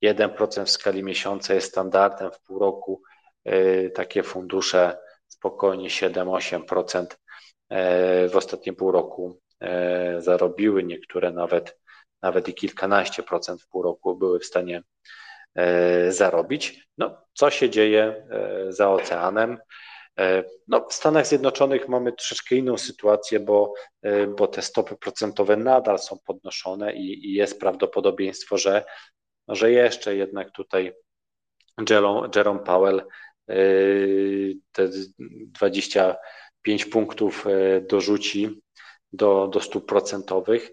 1% 0.02 0.64
w 0.64 0.70
skali 0.70 1.02
miesiąca 1.02 1.54
jest 1.54 1.68
standardem 1.68 2.30
w 2.32 2.40
pół 2.40 2.58
roku. 2.58 3.02
E, 3.44 3.90
takie 3.90 4.22
fundusze 4.22 4.98
spokojnie 5.40 5.88
7-8% 5.88 7.06
e, 7.68 8.28
w 8.28 8.36
ostatnim 8.36 8.76
pół 8.76 8.92
roku 8.92 9.40
zarobiły, 10.18 10.82
niektóre 10.82 11.32
nawet, 11.32 11.78
nawet 12.22 12.48
i 12.48 12.54
kilkanaście 12.54 13.22
procent 13.22 13.62
w 13.62 13.68
pół 13.68 13.82
roku 13.82 14.16
były 14.16 14.40
w 14.40 14.44
stanie 14.44 14.82
zarobić. 16.08 16.88
No, 16.98 17.16
co 17.34 17.50
się 17.50 17.70
dzieje 17.70 18.26
za 18.68 18.90
oceanem? 18.90 19.58
E, 20.20 20.44
no, 20.68 20.86
w 20.90 20.94
Stanach 20.94 21.26
Zjednoczonych 21.26 21.88
mamy 21.88 22.12
troszeczkę 22.12 22.54
inną 22.54 22.78
sytuację, 22.78 23.40
bo, 23.40 23.74
e, 24.02 24.26
bo 24.26 24.46
te 24.46 24.62
stopy 24.62 24.96
procentowe 24.96 25.56
nadal 25.56 25.98
są 25.98 26.18
podnoszone 26.26 26.92
i, 26.92 27.30
i 27.30 27.34
jest 27.34 27.60
prawdopodobieństwo, 27.60 28.58
że, 28.58 28.84
że 29.48 29.72
jeszcze 29.72 30.16
jednak 30.16 30.50
tutaj 30.50 30.92
Jerome, 31.90 32.28
Jerome 32.36 32.60
Powell 32.60 32.98
e, 33.00 33.04
te 34.72 34.88
25 35.18 36.84
punktów 36.84 37.44
dorzuci 37.88 38.60
do, 39.12 39.48
do 39.48 39.60
stóp 39.60 39.86
procentowych. 39.86 40.70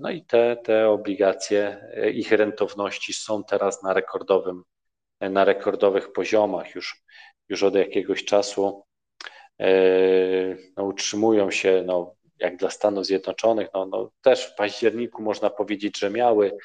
No 0.00 0.10
i 0.10 0.24
te, 0.24 0.56
te 0.56 0.88
obligacje, 0.88 1.86
ich 2.14 2.32
rentowności 2.32 3.12
są 3.12 3.44
teraz 3.44 3.82
na 3.82 3.92
rekordowym, 3.92 4.62
na 5.20 5.44
rekordowych 5.44 6.12
poziomach. 6.12 6.74
Już 6.74 7.04
już 7.48 7.62
od 7.62 7.74
jakiegoś 7.74 8.24
czasu 8.24 8.84
e, 9.60 9.70
no, 10.76 10.84
utrzymują 10.84 11.50
się, 11.50 11.82
no, 11.86 12.14
jak 12.38 12.56
dla 12.56 12.70
Stanów 12.70 13.06
Zjednoczonych, 13.06 13.68
no, 13.74 13.86
no, 13.86 14.10
też 14.22 14.46
w 14.46 14.54
październiku 14.54 15.22
można 15.22 15.50
powiedzieć, 15.50 15.98
że 15.98 16.10
miały 16.10 16.46
e, 16.46 16.52
e, 16.52 16.56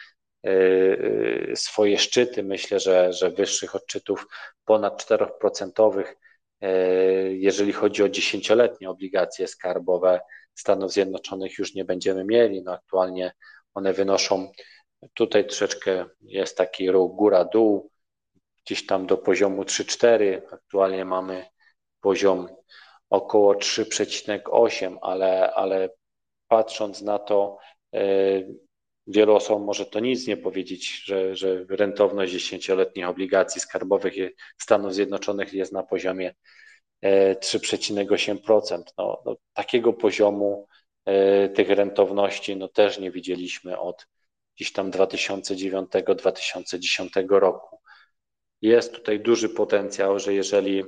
swoje 1.56 1.98
szczyty. 1.98 2.44
Myślę, 2.44 2.80
że, 2.80 3.14
że 3.14 3.30
wyższych 3.30 3.76
odczytów 3.76 4.28
ponad 4.66 5.06
4%, 5.06 6.04
jeżeli 7.30 7.74
chodzi 7.74 8.04
o 8.04 8.10
dziesięcioletnie 8.10 8.90
obligacje 8.90 9.48
skarbowe 9.48 10.20
Stanów 10.56 10.92
Zjednoczonych, 10.92 11.58
już 11.58 11.76
nie 11.76 11.86
będziemy 11.86 12.26
mieli. 12.26 12.64
No, 12.64 12.72
aktualnie 12.74 13.32
one 13.74 13.94
wynoszą, 13.94 14.52
tutaj 15.14 15.48
troszeczkę 15.48 16.06
jest 16.22 16.58
taki 16.58 16.92
ruch 16.92 17.16
góra-dół, 17.16 17.92
gdzieś 18.66 18.86
tam 18.86 19.08
do 19.08 19.18
poziomu 19.18 19.64
3,4. 19.64 20.42
Aktualnie 20.52 21.06
mamy 21.06 21.46
poziom 22.02 22.48
około 23.10 23.54
3,8, 23.54 24.98
ale, 25.02 25.54
ale 25.54 25.90
patrząc 26.48 27.02
na 27.02 27.20
to, 27.20 27.58
wielu 29.10 29.36
osobom 29.36 29.64
może 29.64 29.86
to 29.86 30.00
nic 30.00 30.28
nie 30.28 30.38
powiedzieć, 30.38 31.04
że, 31.06 31.36
że 31.36 31.66
rentowność 31.70 32.32
dziesięcioletnich 32.32 33.08
obligacji 33.08 33.62
skarbowych 33.62 34.14
Stanów 34.58 34.94
Zjednoczonych 34.94 35.54
jest 35.54 35.72
na 35.72 35.84
poziomie 35.84 36.34
3,8%. 37.04 38.74
E, 38.74 38.78
no, 38.98 39.22
no, 39.26 39.36
takiego 39.54 39.94
poziomu 39.94 40.68
e, 41.06 41.50
tych 41.50 41.70
rentowności 41.70 42.56
no, 42.56 42.68
też 42.68 43.00
nie 43.00 43.12
widzieliśmy 43.12 43.80
od 43.80 44.08
gdzieś 44.56 44.74
tam 44.74 44.92
2009-2010 44.92 47.30
roku 47.30 47.80
jest 48.62 48.94
tutaj 48.94 49.20
duży 49.20 49.50
potencjał, 49.50 50.20
że 50.20 50.34
jeżeli 50.34 50.84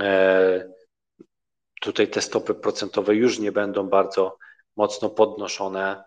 e, 0.00 0.72
tutaj 1.80 2.08
te 2.08 2.22
stopy 2.22 2.54
procentowe 2.54 3.14
już 3.14 3.38
nie 3.38 3.52
będą 3.52 3.88
bardzo 3.88 4.38
mocno 4.76 5.10
podnoszone, 5.10 6.04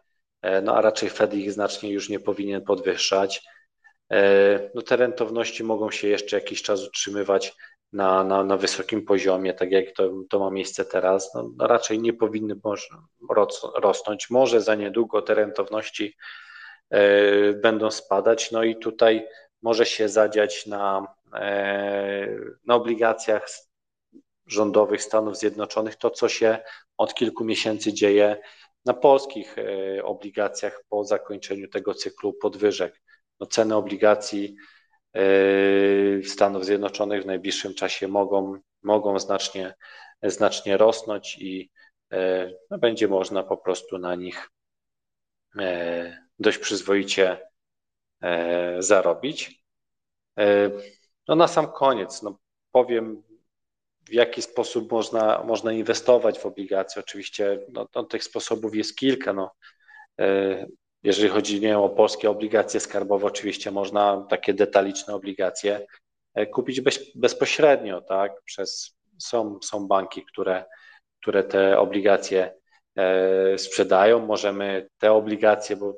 no 0.63 0.75
a 0.75 0.81
raczej 0.81 1.09
Fed 1.09 1.33
ich 1.33 1.51
znacznie 1.51 1.91
już 1.91 2.09
nie 2.09 2.19
powinien 2.19 2.61
podwyższać, 2.61 3.43
e, 4.11 4.69
no 4.75 4.81
te 4.81 4.95
rentowności 4.95 5.63
mogą 5.63 5.91
się 5.91 6.07
jeszcze 6.07 6.35
jakiś 6.35 6.61
czas 6.61 6.87
utrzymywać 6.87 7.53
na, 7.93 8.23
na, 8.23 8.43
na 8.43 8.57
wysokim 8.57 9.05
poziomie, 9.05 9.53
tak 9.53 9.71
jak 9.71 9.91
to, 9.91 10.11
to 10.29 10.39
ma 10.39 10.51
miejsce 10.51 10.85
teraz, 10.85 11.33
no, 11.35 11.51
no 11.57 11.67
raczej 11.67 11.99
nie 11.99 12.13
powinny 12.13 12.55
rosnąć. 13.75 14.29
Może 14.29 14.61
za 14.61 14.75
niedługo 14.75 15.21
te 15.21 15.33
rentowności 15.33 16.15
będą 17.61 17.91
spadać, 17.91 18.51
no 18.51 18.63
i 18.63 18.75
tutaj 18.75 19.27
może 19.61 19.85
się 19.85 20.09
zadziać 20.09 20.65
na, 20.65 21.07
e, 21.33 22.27
na 22.65 22.75
obligacjach 22.75 23.47
rządowych 24.47 25.03
Stanów 25.03 25.37
Zjednoczonych, 25.37 25.95
to 25.95 26.09
co 26.09 26.29
się 26.29 26.59
od 26.97 27.13
kilku 27.13 27.43
miesięcy 27.43 27.93
dzieje 27.93 28.41
na 28.85 28.93
polskich 28.93 29.57
e, 29.57 30.03
obligacjach 30.03 30.83
po 30.89 31.03
zakończeniu 31.03 31.67
tego 31.67 31.93
cyklu 31.93 32.33
podwyżek. 32.33 33.01
No 33.39 33.47
ceny 33.47 33.75
obligacji 33.75 34.55
Stanów 36.23 36.65
Zjednoczonych 36.65 37.23
w 37.23 37.25
najbliższym 37.25 37.73
czasie 37.73 38.07
mogą, 38.07 38.59
mogą 38.83 39.19
znacznie, 39.19 39.73
znacznie 40.23 40.77
rosnąć 40.77 41.37
i 41.39 41.71
no, 42.69 42.77
będzie 42.77 43.07
można 43.07 43.43
po 43.43 43.57
prostu 43.57 43.97
na 43.97 44.15
nich 44.15 44.49
dość 46.39 46.57
przyzwoicie 46.57 47.47
zarobić. 48.79 49.63
No 51.27 51.35
na 51.35 51.47
sam 51.47 51.71
koniec, 51.71 52.21
no 52.21 52.39
powiem 52.71 53.23
w 54.11 54.13
jaki 54.13 54.41
sposób 54.41 54.91
można, 54.91 55.43
można 55.43 55.71
inwestować 55.71 56.39
w 56.39 56.45
obligacje. 56.45 56.99
Oczywiście 56.99 57.59
no, 57.73 57.87
no, 57.95 58.03
tych 58.03 58.23
sposobów 58.23 58.75
jest 58.75 58.95
kilka. 58.95 59.33
No. 59.33 59.51
E, 60.19 60.65
jeżeli 61.03 61.29
chodzi 61.29 61.61
nie 61.61 61.79
o 61.79 61.89
polskie 61.89 62.29
obligacje 62.29 62.79
skarbowe, 62.79 63.27
oczywiście 63.27 63.71
można 63.71 64.25
takie 64.29 64.53
detaliczne 64.53 65.15
obligacje 65.15 65.85
e, 66.33 66.45
kupić 66.45 66.81
bez, 66.81 66.99
bezpośrednio, 67.15 68.01
tak? 68.01 68.31
Przez, 68.45 68.97
są, 69.19 69.59
są 69.63 69.87
banki, 69.87 70.25
które, 70.25 70.65
które 71.21 71.43
te 71.43 71.79
obligacje 71.79 72.53
e, 72.95 73.57
sprzedają. 73.57 74.25
Możemy 74.25 74.89
te 74.97 75.11
obligacje, 75.11 75.75
bo 75.75 75.97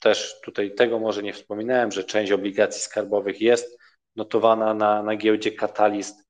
też 0.00 0.40
tutaj 0.40 0.74
tego 0.74 0.98
może 0.98 1.22
nie 1.22 1.32
wspominałem, 1.32 1.92
że 1.92 2.04
część 2.04 2.32
obligacji 2.32 2.82
skarbowych 2.82 3.40
jest 3.40 3.78
notowana 4.16 4.74
na, 4.74 5.02
na 5.02 5.16
giełdzie 5.16 5.52
Catalyst 5.52 6.29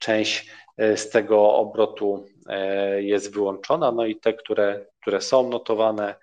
część 0.00 0.50
e, 0.76 0.96
z 0.96 1.10
tego 1.10 1.54
obrotu 1.54 2.26
e, 2.48 3.02
jest 3.02 3.34
wyłączona, 3.34 3.92
no 3.92 4.06
i 4.06 4.16
te, 4.16 4.34
które, 4.34 4.86
które 5.00 5.20
są 5.20 5.48
notowane, 5.48 6.14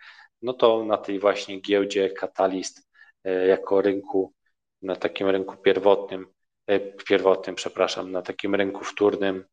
no 0.42 0.54
to 0.54 0.86
na 0.86 0.98
tej 0.98 1.20
właśnie 1.20 1.62
giełdzie 1.62 2.10
Catalyst 2.10 2.90
e, 3.24 3.48
jako 3.48 3.82
rynku, 3.82 4.34
na 4.82 4.96
takim 4.96 5.30
rynku 5.30 5.58
pierwotnym, 5.58 6.28
pierwotnym, 7.08 7.56
przepraszam, 7.56 8.12
na 8.12 8.22
takim 8.22 8.56
rynku 8.56 8.84
wtórnym 8.84 9.46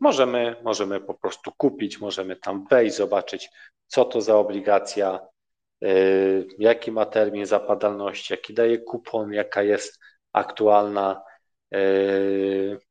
możemy, 0.00 0.56
możemy 0.62 1.00
po 1.00 1.14
prostu 1.14 1.52
kupić, 1.56 2.00
możemy 2.00 2.36
tam 2.36 2.66
wejść, 2.70 2.96
zobaczyć, 2.96 3.48
co 3.86 4.04
to 4.04 4.20
za 4.20 4.36
obligacja, 4.36 5.20
jaki 6.58 6.92
ma 6.92 7.06
termin 7.06 7.46
zapadalności, 7.46 8.32
jaki 8.32 8.54
daje 8.54 8.78
kupon, 8.78 9.32
jaka 9.32 9.62
jest 9.62 9.98
aktualna 10.32 11.22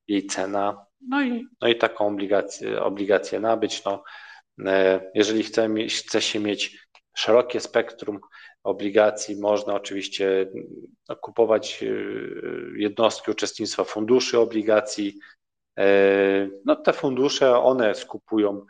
jej 0.07 0.27
cena, 0.27 0.87
no 1.01 1.23
i, 1.23 1.47
no 1.61 1.67
i 1.67 1.75
taką 1.75 2.07
obligację, 2.07 2.81
obligację 2.81 3.39
nabyć. 3.39 3.83
No, 3.85 4.03
e, 4.65 5.11
jeżeli 5.15 5.43
chce, 5.43 5.69
chce 5.89 6.21
się 6.21 6.39
mieć 6.39 6.87
szerokie 7.15 7.59
spektrum 7.59 8.19
obligacji, 8.63 9.39
można 9.39 9.73
oczywiście 9.73 10.51
no, 11.09 11.15
kupować 11.15 11.83
e, 11.83 11.87
jednostki 12.75 13.31
uczestnictwa 13.31 13.83
funduszy 13.83 14.39
obligacji. 14.39 15.19
E, 15.79 16.49
no, 16.65 16.75
te 16.75 16.93
fundusze, 16.93 17.57
one 17.59 17.95
skupują 17.95 18.65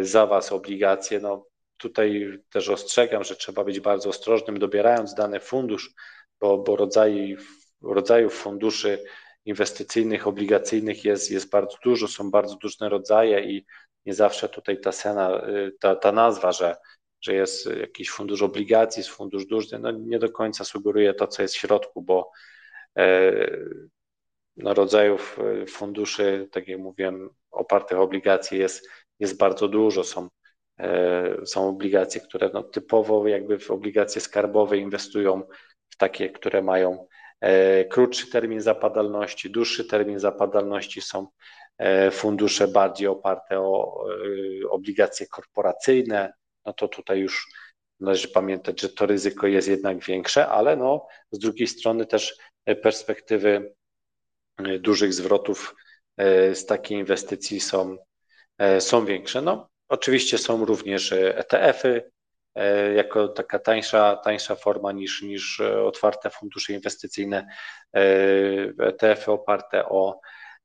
za 0.00 0.26
Was 0.26 0.52
obligacje. 0.52 1.20
No, 1.20 1.46
tutaj 1.76 2.38
też 2.50 2.68
ostrzegam, 2.68 3.24
że 3.24 3.36
trzeba 3.36 3.64
być 3.64 3.80
bardzo 3.80 4.08
ostrożnym, 4.08 4.58
dobierając 4.58 5.14
dany 5.14 5.40
fundusz, 5.40 5.94
bo, 6.40 6.58
bo 6.58 6.76
rodzaj, 6.76 7.36
rodzajów 7.82 8.34
funduszy 8.34 9.04
inwestycyjnych, 9.44 10.26
obligacyjnych 10.26 11.04
jest, 11.04 11.30
jest 11.30 11.50
bardzo 11.50 11.76
dużo, 11.84 12.08
są 12.08 12.30
bardzo 12.30 12.56
różne 12.62 12.88
rodzaje 12.88 13.40
i 13.40 13.66
nie 14.06 14.14
zawsze 14.14 14.48
tutaj 14.48 14.80
ta 14.80 14.92
cena, 14.92 15.48
y, 15.48 15.72
ta, 15.80 15.96
ta 15.96 16.12
nazwa, 16.12 16.52
że, 16.52 16.76
że 17.20 17.34
jest 17.34 17.66
jakiś 17.66 18.10
fundusz 18.10 18.42
obligacji, 18.42 19.00
jest 19.00 19.10
fundusz 19.10 19.46
duży, 19.46 19.78
no 19.78 19.90
nie 19.90 20.18
do 20.18 20.32
końca 20.32 20.64
sugeruje 20.64 21.14
to, 21.14 21.26
co 21.26 21.42
jest 21.42 21.54
w 21.54 21.58
środku, 21.58 22.02
bo 22.02 22.30
e, 22.98 23.32
no, 24.56 24.74
rodzajów 24.74 25.38
y, 25.62 25.66
funduszy, 25.66 26.48
tak 26.52 26.68
jak 26.68 26.80
mówiłem, 26.80 27.30
opartych 27.50 27.98
o 27.98 28.02
obligacje 28.02 28.58
jest, 28.58 28.88
jest 29.18 29.38
bardzo 29.38 29.68
dużo. 29.68 30.04
Są, 30.04 30.28
e, 30.78 31.46
są 31.46 31.68
obligacje, 31.68 32.20
które 32.20 32.50
no, 32.54 32.62
typowo 32.62 33.28
jakby 33.28 33.58
w 33.58 33.70
obligacje 33.70 34.20
skarbowe 34.20 34.78
inwestują 34.78 35.42
w 35.90 35.96
takie, 35.96 36.30
które 36.30 36.62
mają 36.62 37.06
E, 37.08 37.13
krótszy 37.90 38.30
termin 38.30 38.60
zapadalności, 38.60 39.50
dłuższy 39.50 39.84
termin 39.84 40.18
zapadalności 40.18 41.00
są 41.00 41.26
e, 41.78 42.10
fundusze 42.10 42.68
bardziej 42.68 43.08
oparte 43.08 43.60
o 43.60 44.04
e, 44.64 44.68
obligacje 44.68 45.26
korporacyjne, 45.26 46.32
no 46.64 46.72
to 46.72 46.88
tutaj 46.88 47.18
już 47.18 47.48
należy 48.00 48.28
pamiętać, 48.28 48.80
że 48.80 48.88
to 48.88 49.06
ryzyko 49.06 49.46
jest 49.46 49.68
jednak 49.68 50.04
większe, 50.04 50.48
ale 50.48 50.76
no, 50.76 51.06
z 51.30 51.38
drugiej 51.38 51.68
strony 51.68 52.06
też 52.06 52.36
perspektywy 52.82 53.74
dużych 54.80 55.14
zwrotów 55.14 55.74
z 56.54 56.66
takiej 56.66 56.98
inwestycji 56.98 57.60
są, 57.60 57.96
są 58.78 59.06
większe. 59.06 59.42
No, 59.42 59.68
oczywiście 59.88 60.38
są 60.38 60.64
również 60.64 61.12
ETF-y, 61.12 61.96
E, 61.96 62.10
jako 62.96 63.28
taka 63.28 63.58
tańsza, 63.58 64.16
tańsza 64.16 64.54
forma 64.54 64.92
niż, 64.92 65.22
niż 65.22 65.60
otwarte 65.60 66.30
fundusze 66.30 66.72
inwestycyjne, 66.72 67.46
ETF-y 68.78 69.32
oparte 69.32 69.88
o, 69.88 70.20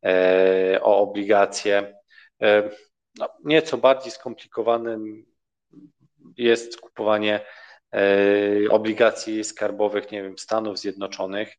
e, 0.05 0.79
o 0.81 0.97
obligacje. 0.97 1.93
E, 2.41 2.69
no, 3.19 3.29
nieco 3.43 3.77
bardziej 3.77 4.11
skomplikowanym 4.11 5.25
jest 6.37 6.81
kupowanie 6.81 7.39
obligacji 8.69 9.43
skarbowych, 9.43 10.11
nie 10.11 10.23
wiem, 10.23 10.37
Stanów 10.37 10.79
Zjednoczonych. 10.79 11.55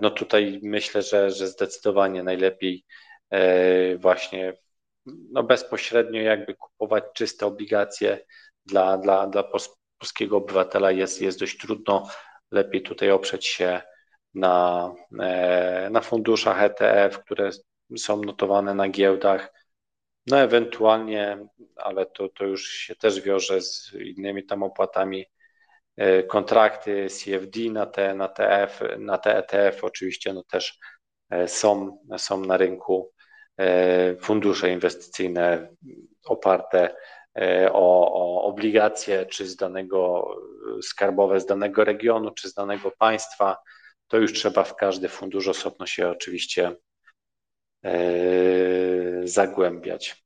No 0.00 0.10
tutaj 0.10 0.60
myślę, 0.62 1.02
że, 1.02 1.30
że 1.30 1.48
zdecydowanie 1.48 2.22
najlepiej 2.22 2.84
właśnie 3.96 4.52
no 5.06 5.42
bezpośrednio 5.42 6.20
jakby 6.20 6.54
kupować 6.54 7.04
czyste 7.14 7.46
obligacje 7.46 8.18
dla, 8.68 8.98
dla, 8.98 9.26
dla 9.26 9.44
polskiego 9.98 10.36
obywatela 10.36 10.90
jest, 10.90 11.22
jest 11.22 11.40
dość 11.40 11.58
trudno. 11.58 12.08
Lepiej 12.50 12.82
tutaj 12.82 13.10
oprzeć 13.10 13.46
się 13.46 13.80
na, 14.34 14.94
e, 15.20 15.88
na 15.90 16.00
funduszach 16.00 16.62
ETF, 16.62 17.18
które 17.24 17.50
są 17.96 18.22
notowane 18.22 18.74
na 18.74 18.88
giełdach. 18.88 19.52
No 20.26 20.40
ewentualnie, 20.40 21.46
ale 21.76 22.06
to, 22.06 22.28
to 22.28 22.44
już 22.44 22.68
się 22.68 22.94
też 22.94 23.20
wiąże 23.20 23.62
z 23.62 23.92
innymi 23.92 24.46
tam 24.46 24.62
opłatami, 24.62 25.24
e, 25.96 26.22
kontrakty 26.22 27.06
CFD 27.10 27.60
na 27.70 27.86
te, 27.86 28.14
na 28.14 28.28
TF, 28.28 28.80
na 28.98 29.18
te 29.18 29.36
ETF 29.36 29.84
oczywiście 29.84 30.32
no 30.32 30.42
też 30.42 30.78
e, 31.30 31.48
są, 31.48 31.98
są 32.16 32.40
na 32.40 32.56
rynku 32.56 33.12
fundusze 34.20 34.70
inwestycyjne 34.70 35.68
oparte 36.24 36.94
o, 37.72 38.12
o 38.12 38.42
obligacje, 38.44 39.26
czy 39.26 39.46
z 39.46 39.56
danego 39.56 40.28
skarbowe 40.82 41.40
z 41.40 41.46
danego 41.46 41.84
regionu, 41.84 42.30
czy 42.30 42.48
z 42.48 42.54
danego 42.54 42.90
państwa, 42.90 43.56
to 44.08 44.16
już 44.16 44.32
trzeba 44.32 44.64
w 44.64 44.76
każdy 44.76 45.08
fundusz 45.08 45.48
osobno 45.48 45.86
się 45.86 46.08
oczywiście 46.08 46.76
e, 47.84 48.00
zagłębiać. 49.24 50.24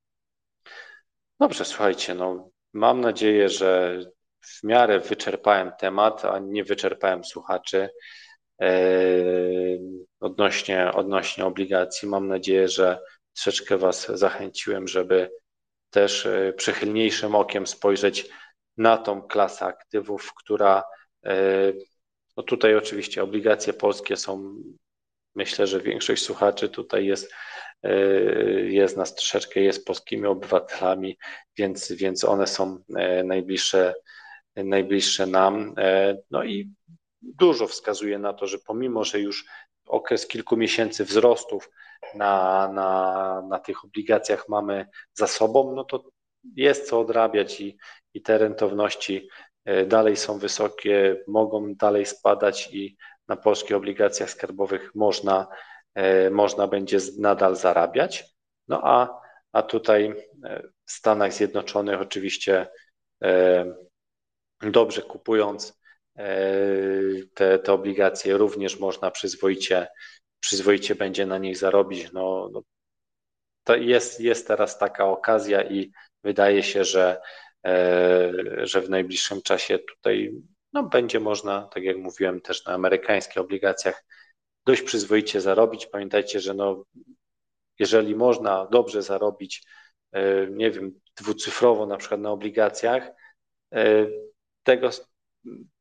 Dobrze, 1.40 1.64
słuchajcie, 1.64 2.14
no, 2.14 2.50
mam 2.72 3.00
nadzieję, 3.00 3.48
że 3.48 4.00
w 4.40 4.62
miarę 4.64 5.00
wyczerpałem 5.00 5.72
temat, 5.78 6.24
a 6.24 6.38
nie 6.38 6.64
wyczerpałem 6.64 7.24
słuchaczy 7.24 7.88
e, 8.62 8.74
odnośnie, 10.20 10.92
odnośnie 10.92 11.44
obligacji. 11.44 12.08
Mam 12.08 12.28
nadzieję, 12.28 12.68
że 12.68 12.98
troszeczkę 13.34 13.78
Was 13.78 14.06
zachęciłem, 14.06 14.88
żeby 14.88 15.30
też 15.92 16.26
e, 16.26 16.52
przychylniejszym 16.52 17.34
okiem 17.34 17.66
spojrzeć 17.66 18.28
na 18.76 18.98
tą 18.98 19.22
klasę 19.22 19.64
aktywów, 19.64 20.32
która 20.34 20.84
e, 21.24 21.36
no 22.36 22.42
tutaj 22.42 22.76
oczywiście 22.76 23.22
obligacje 23.22 23.72
polskie 23.72 24.16
są, 24.16 24.54
myślę, 25.34 25.66
że 25.66 25.80
większość 25.80 26.24
słuchaczy 26.24 26.68
tutaj 26.68 27.06
jest, 27.06 27.32
e, 27.82 27.94
jest 28.60 28.96
nas 28.96 29.14
troszeczkę, 29.14 29.60
jest 29.60 29.86
polskimi 29.86 30.26
obywatelami, 30.26 31.18
więc, 31.56 31.92
więc 31.92 32.24
one 32.24 32.46
są 32.46 32.78
najbliższe, 33.24 33.94
najbliższe 34.56 35.26
nam. 35.26 35.74
No 36.30 36.44
i 36.44 36.70
dużo 37.22 37.66
wskazuje 37.66 38.18
na 38.18 38.32
to, 38.32 38.46
że 38.46 38.58
pomimo, 38.58 39.04
że 39.04 39.20
już 39.20 39.44
okres 39.86 40.26
kilku 40.26 40.56
miesięcy 40.56 41.04
wzrostów 41.04 41.70
na, 42.14 42.68
na, 42.72 43.42
na 43.48 43.58
tych 43.58 43.84
obligacjach 43.84 44.48
mamy 44.48 44.86
za 45.14 45.26
sobą, 45.26 45.74
no 45.74 45.84
to 45.84 46.04
jest 46.56 46.88
co 46.88 47.00
odrabiać 47.00 47.60
i, 47.60 47.78
i 48.14 48.22
te 48.22 48.38
rentowności 48.38 49.28
e, 49.64 49.86
dalej 49.86 50.16
są 50.16 50.38
wysokie, 50.38 51.24
mogą 51.28 51.74
dalej 51.74 52.06
spadać 52.06 52.68
i 52.72 52.96
na 53.28 53.36
polskich 53.36 53.76
obligacjach 53.76 54.30
skarbowych 54.30 54.94
można, 54.94 55.46
e, 55.94 56.30
można 56.30 56.68
będzie 56.68 56.98
nadal 57.18 57.56
zarabiać. 57.56 58.24
No 58.68 58.80
a, 58.84 59.20
a 59.52 59.62
tutaj 59.62 60.14
e, 60.44 60.62
w 60.86 60.92
Stanach 60.92 61.32
Zjednoczonych 61.32 62.00
oczywiście 62.00 62.66
dobrze 64.60 65.02
kupując 65.02 65.80
te, 67.34 67.58
te 67.58 67.72
obligacje 67.72 68.36
również 68.36 68.80
można 68.80 69.10
przyzwoicie, 69.10 69.86
przyzwoicie 70.42 70.94
będzie 70.94 71.26
na 71.26 71.38
nich 71.38 71.56
zarobić. 71.56 72.12
No, 72.12 72.50
no, 72.52 72.62
to 73.64 73.76
jest, 73.76 74.20
jest 74.20 74.46
teraz 74.46 74.78
taka 74.78 75.06
okazja 75.06 75.62
i 75.62 75.92
wydaje 76.24 76.62
się, 76.62 76.84
że, 76.84 77.20
że 78.62 78.80
w 78.80 78.90
najbliższym 78.90 79.42
czasie 79.42 79.78
tutaj 79.78 80.32
no, 80.72 80.82
będzie 80.82 81.20
można, 81.20 81.62
tak 81.62 81.82
jak 81.82 81.96
mówiłem, 81.96 82.40
też 82.40 82.64
na 82.64 82.72
amerykańskich 82.72 83.38
obligacjach 83.38 84.04
dość 84.66 84.82
przyzwoicie 84.82 85.40
zarobić. 85.40 85.86
Pamiętajcie, 85.86 86.40
że 86.40 86.54
no, 86.54 86.84
jeżeli 87.78 88.16
można 88.16 88.66
dobrze 88.66 89.02
zarobić, 89.02 89.62
e, 90.12 90.46
nie 90.46 90.70
wiem, 90.70 91.00
dwucyfrowo 91.16 91.86
na 91.86 91.96
przykład 91.96 92.20
na 92.20 92.30
obligacjach, 92.30 93.10
e, 93.74 94.06
tego, 94.62 94.90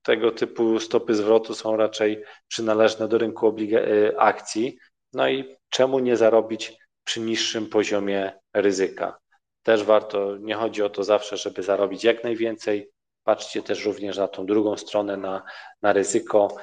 tego 0.01 0.32
typu 0.32 0.80
stopy 0.80 1.16
zwrotu 1.16 1.55
są 1.55 1.78
raczej 1.78 2.24
przynależne 2.47 3.07
do 3.07 3.18
rynku 3.18 3.55
e, 3.74 4.20
akcji. 4.20 4.78
No 5.14 5.30
i 5.30 5.55
czemu 5.70 5.99
nie 5.99 6.18
zarobić 6.18 6.74
przy 7.03 7.20
niższym 7.20 7.70
poziomie 7.70 8.32
ryzyka? 8.53 9.20
Też 9.64 9.84
warto, 9.84 10.38
nie 10.38 10.55
chodzi 10.55 10.84
o 10.84 10.89
to 10.89 11.03
zawsze, 11.03 11.38
żeby 11.38 11.64
zarobić 11.64 12.03
jak 12.03 12.24
najwięcej. 12.24 12.89
Patrzcie 13.24 13.64
też 13.64 13.86
również 13.86 14.18
na 14.18 14.28
tą 14.28 14.45
drugą 14.45 14.78
stronę, 14.78 15.18
na, 15.18 15.43
na 15.82 15.93
ryzyko. 15.93 16.57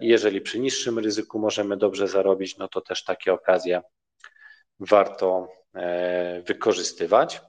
Jeżeli 0.00 0.40
przy 0.40 0.60
niższym 0.60 0.98
ryzyku 0.98 1.38
możemy 1.38 1.76
dobrze 1.76 2.08
zarobić, 2.08 2.58
no 2.58 2.68
to 2.68 2.80
też 2.80 3.04
takie 3.04 3.32
okazje 3.32 3.82
warto 4.80 5.48
e, 5.74 6.42
wykorzystywać. 6.42 7.40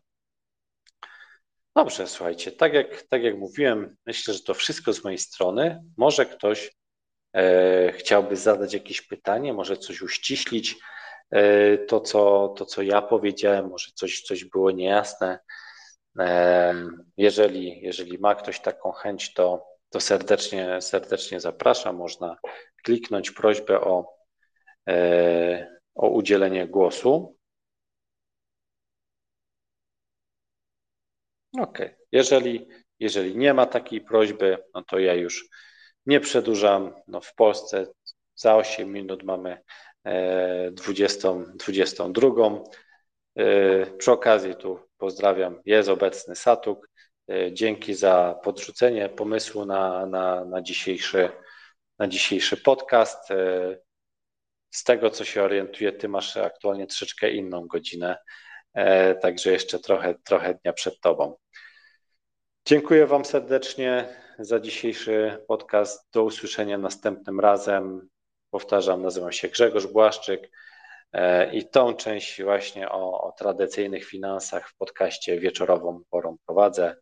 Dobrze, 1.75 2.07
słuchajcie, 2.07 2.51
tak 2.51 2.73
jak, 2.73 3.03
tak 3.03 3.23
jak 3.23 3.37
mówiłem, 3.37 3.95
myślę, 4.05 4.33
że 4.33 4.39
to 4.39 4.53
wszystko 4.53 4.93
z 4.93 5.03
mojej 5.03 5.17
strony. 5.17 5.83
Może 5.97 6.25
ktoś 6.25 6.71
e, 7.33 7.91
chciałby 7.91 8.35
zadać 8.35 8.73
jakieś 8.73 9.01
pytanie, 9.01 9.53
może 9.53 9.77
coś 9.77 10.01
uściślić, 10.01 10.75
e, 11.29 11.77
to 11.77 12.01
co, 12.01 12.53
to, 12.57 12.65
co 12.65 12.81
ja 12.81 13.01
powiedziałem, 13.01 13.69
może 13.69 13.91
coś, 13.95 14.21
coś 14.21 14.45
było 14.45 14.71
niejasne. 14.71 15.39
Jeżeli, 17.17 17.81
jeżeli 17.81 18.17
ma 18.19 18.35
ktoś 18.35 18.59
taką 18.59 18.91
chęć, 18.91 19.33
to, 19.33 19.65
to 19.89 19.99
serdecznie, 19.99 20.81
serdecznie 20.81 21.39
zapraszam. 21.39 21.95
Można 21.95 22.37
kliknąć 22.83 23.31
prośbę 23.31 23.81
o, 23.81 24.15
o 25.95 26.09
udzielenie 26.09 26.67
głosu. 26.67 27.37
Ok. 31.59 31.79
Jeżeli, 32.11 32.67
jeżeli 32.99 33.37
nie 33.37 33.53
ma 33.53 33.65
takiej 33.65 34.01
prośby, 34.01 34.57
no 34.73 34.83
to 34.83 34.99
ja 34.99 35.13
już 35.13 35.49
nie 36.05 36.19
przedłużam. 36.19 36.93
No 37.07 37.21
w 37.21 37.35
Polsce 37.35 37.87
za 38.35 38.55
8 38.55 38.91
minut 38.91 39.23
mamy 39.23 39.57
20, 40.71 41.29
e, 41.29 41.45
22. 41.55 42.63
E, 43.35 43.85
przy 43.97 44.11
okazji 44.11 44.55
tu 44.55 44.79
pozdrawiam, 44.97 45.61
jest 45.65 45.89
obecny 45.89 46.35
Satuk. 46.35 46.89
E, 47.29 47.53
dzięki 47.53 47.93
za 47.93 48.39
podrzucenie 48.43 49.09
pomysłu 49.09 49.65
na, 49.65 50.05
na, 50.05 50.45
na, 50.45 50.61
dzisiejszy, 50.61 51.29
na 51.99 52.07
dzisiejszy 52.07 52.57
podcast 52.57 53.29
z 54.71 54.83
tego, 54.83 55.09
co 55.09 55.25
się 55.25 55.43
orientuję, 55.43 55.91
ty 55.91 56.09
masz 56.09 56.37
aktualnie 56.37 56.87
troszeczkę 56.87 57.31
inną 57.31 57.67
godzinę, 57.67 58.17
także 59.21 59.51
jeszcze 59.51 59.79
trochę, 59.79 60.15
trochę 60.25 60.53
dnia 60.53 60.73
przed 60.73 60.99
tobą. 60.99 61.35
Dziękuję 62.65 63.07
Wam 63.07 63.25
serdecznie 63.25 64.15
za 64.39 64.59
dzisiejszy 64.59 65.37
podcast. 65.47 66.11
Do 66.11 66.23
usłyszenia 66.23 66.77
następnym 66.77 67.39
razem. 67.39 68.09
Powtarzam, 68.49 69.01
nazywam 69.01 69.31
się 69.31 69.47
Grzegorz 69.47 69.87
Błaszczyk 69.87 70.51
e, 71.13 71.53
i 71.53 71.69
tą 71.69 71.93
część 71.93 72.43
właśnie 72.43 72.89
o, 72.89 73.21
o 73.21 73.31
tradycyjnych 73.31 74.05
finansach 74.05 74.69
w 74.69 74.75
podcaście 74.75 75.39
wieczorową 75.39 76.01
porą 76.09 76.37
prowadzę. 76.45 76.95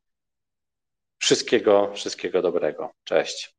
Wszystkiego, 1.17 1.91
wszystkiego 1.93 2.41
dobrego. 2.41 2.91
Cześć. 3.03 3.59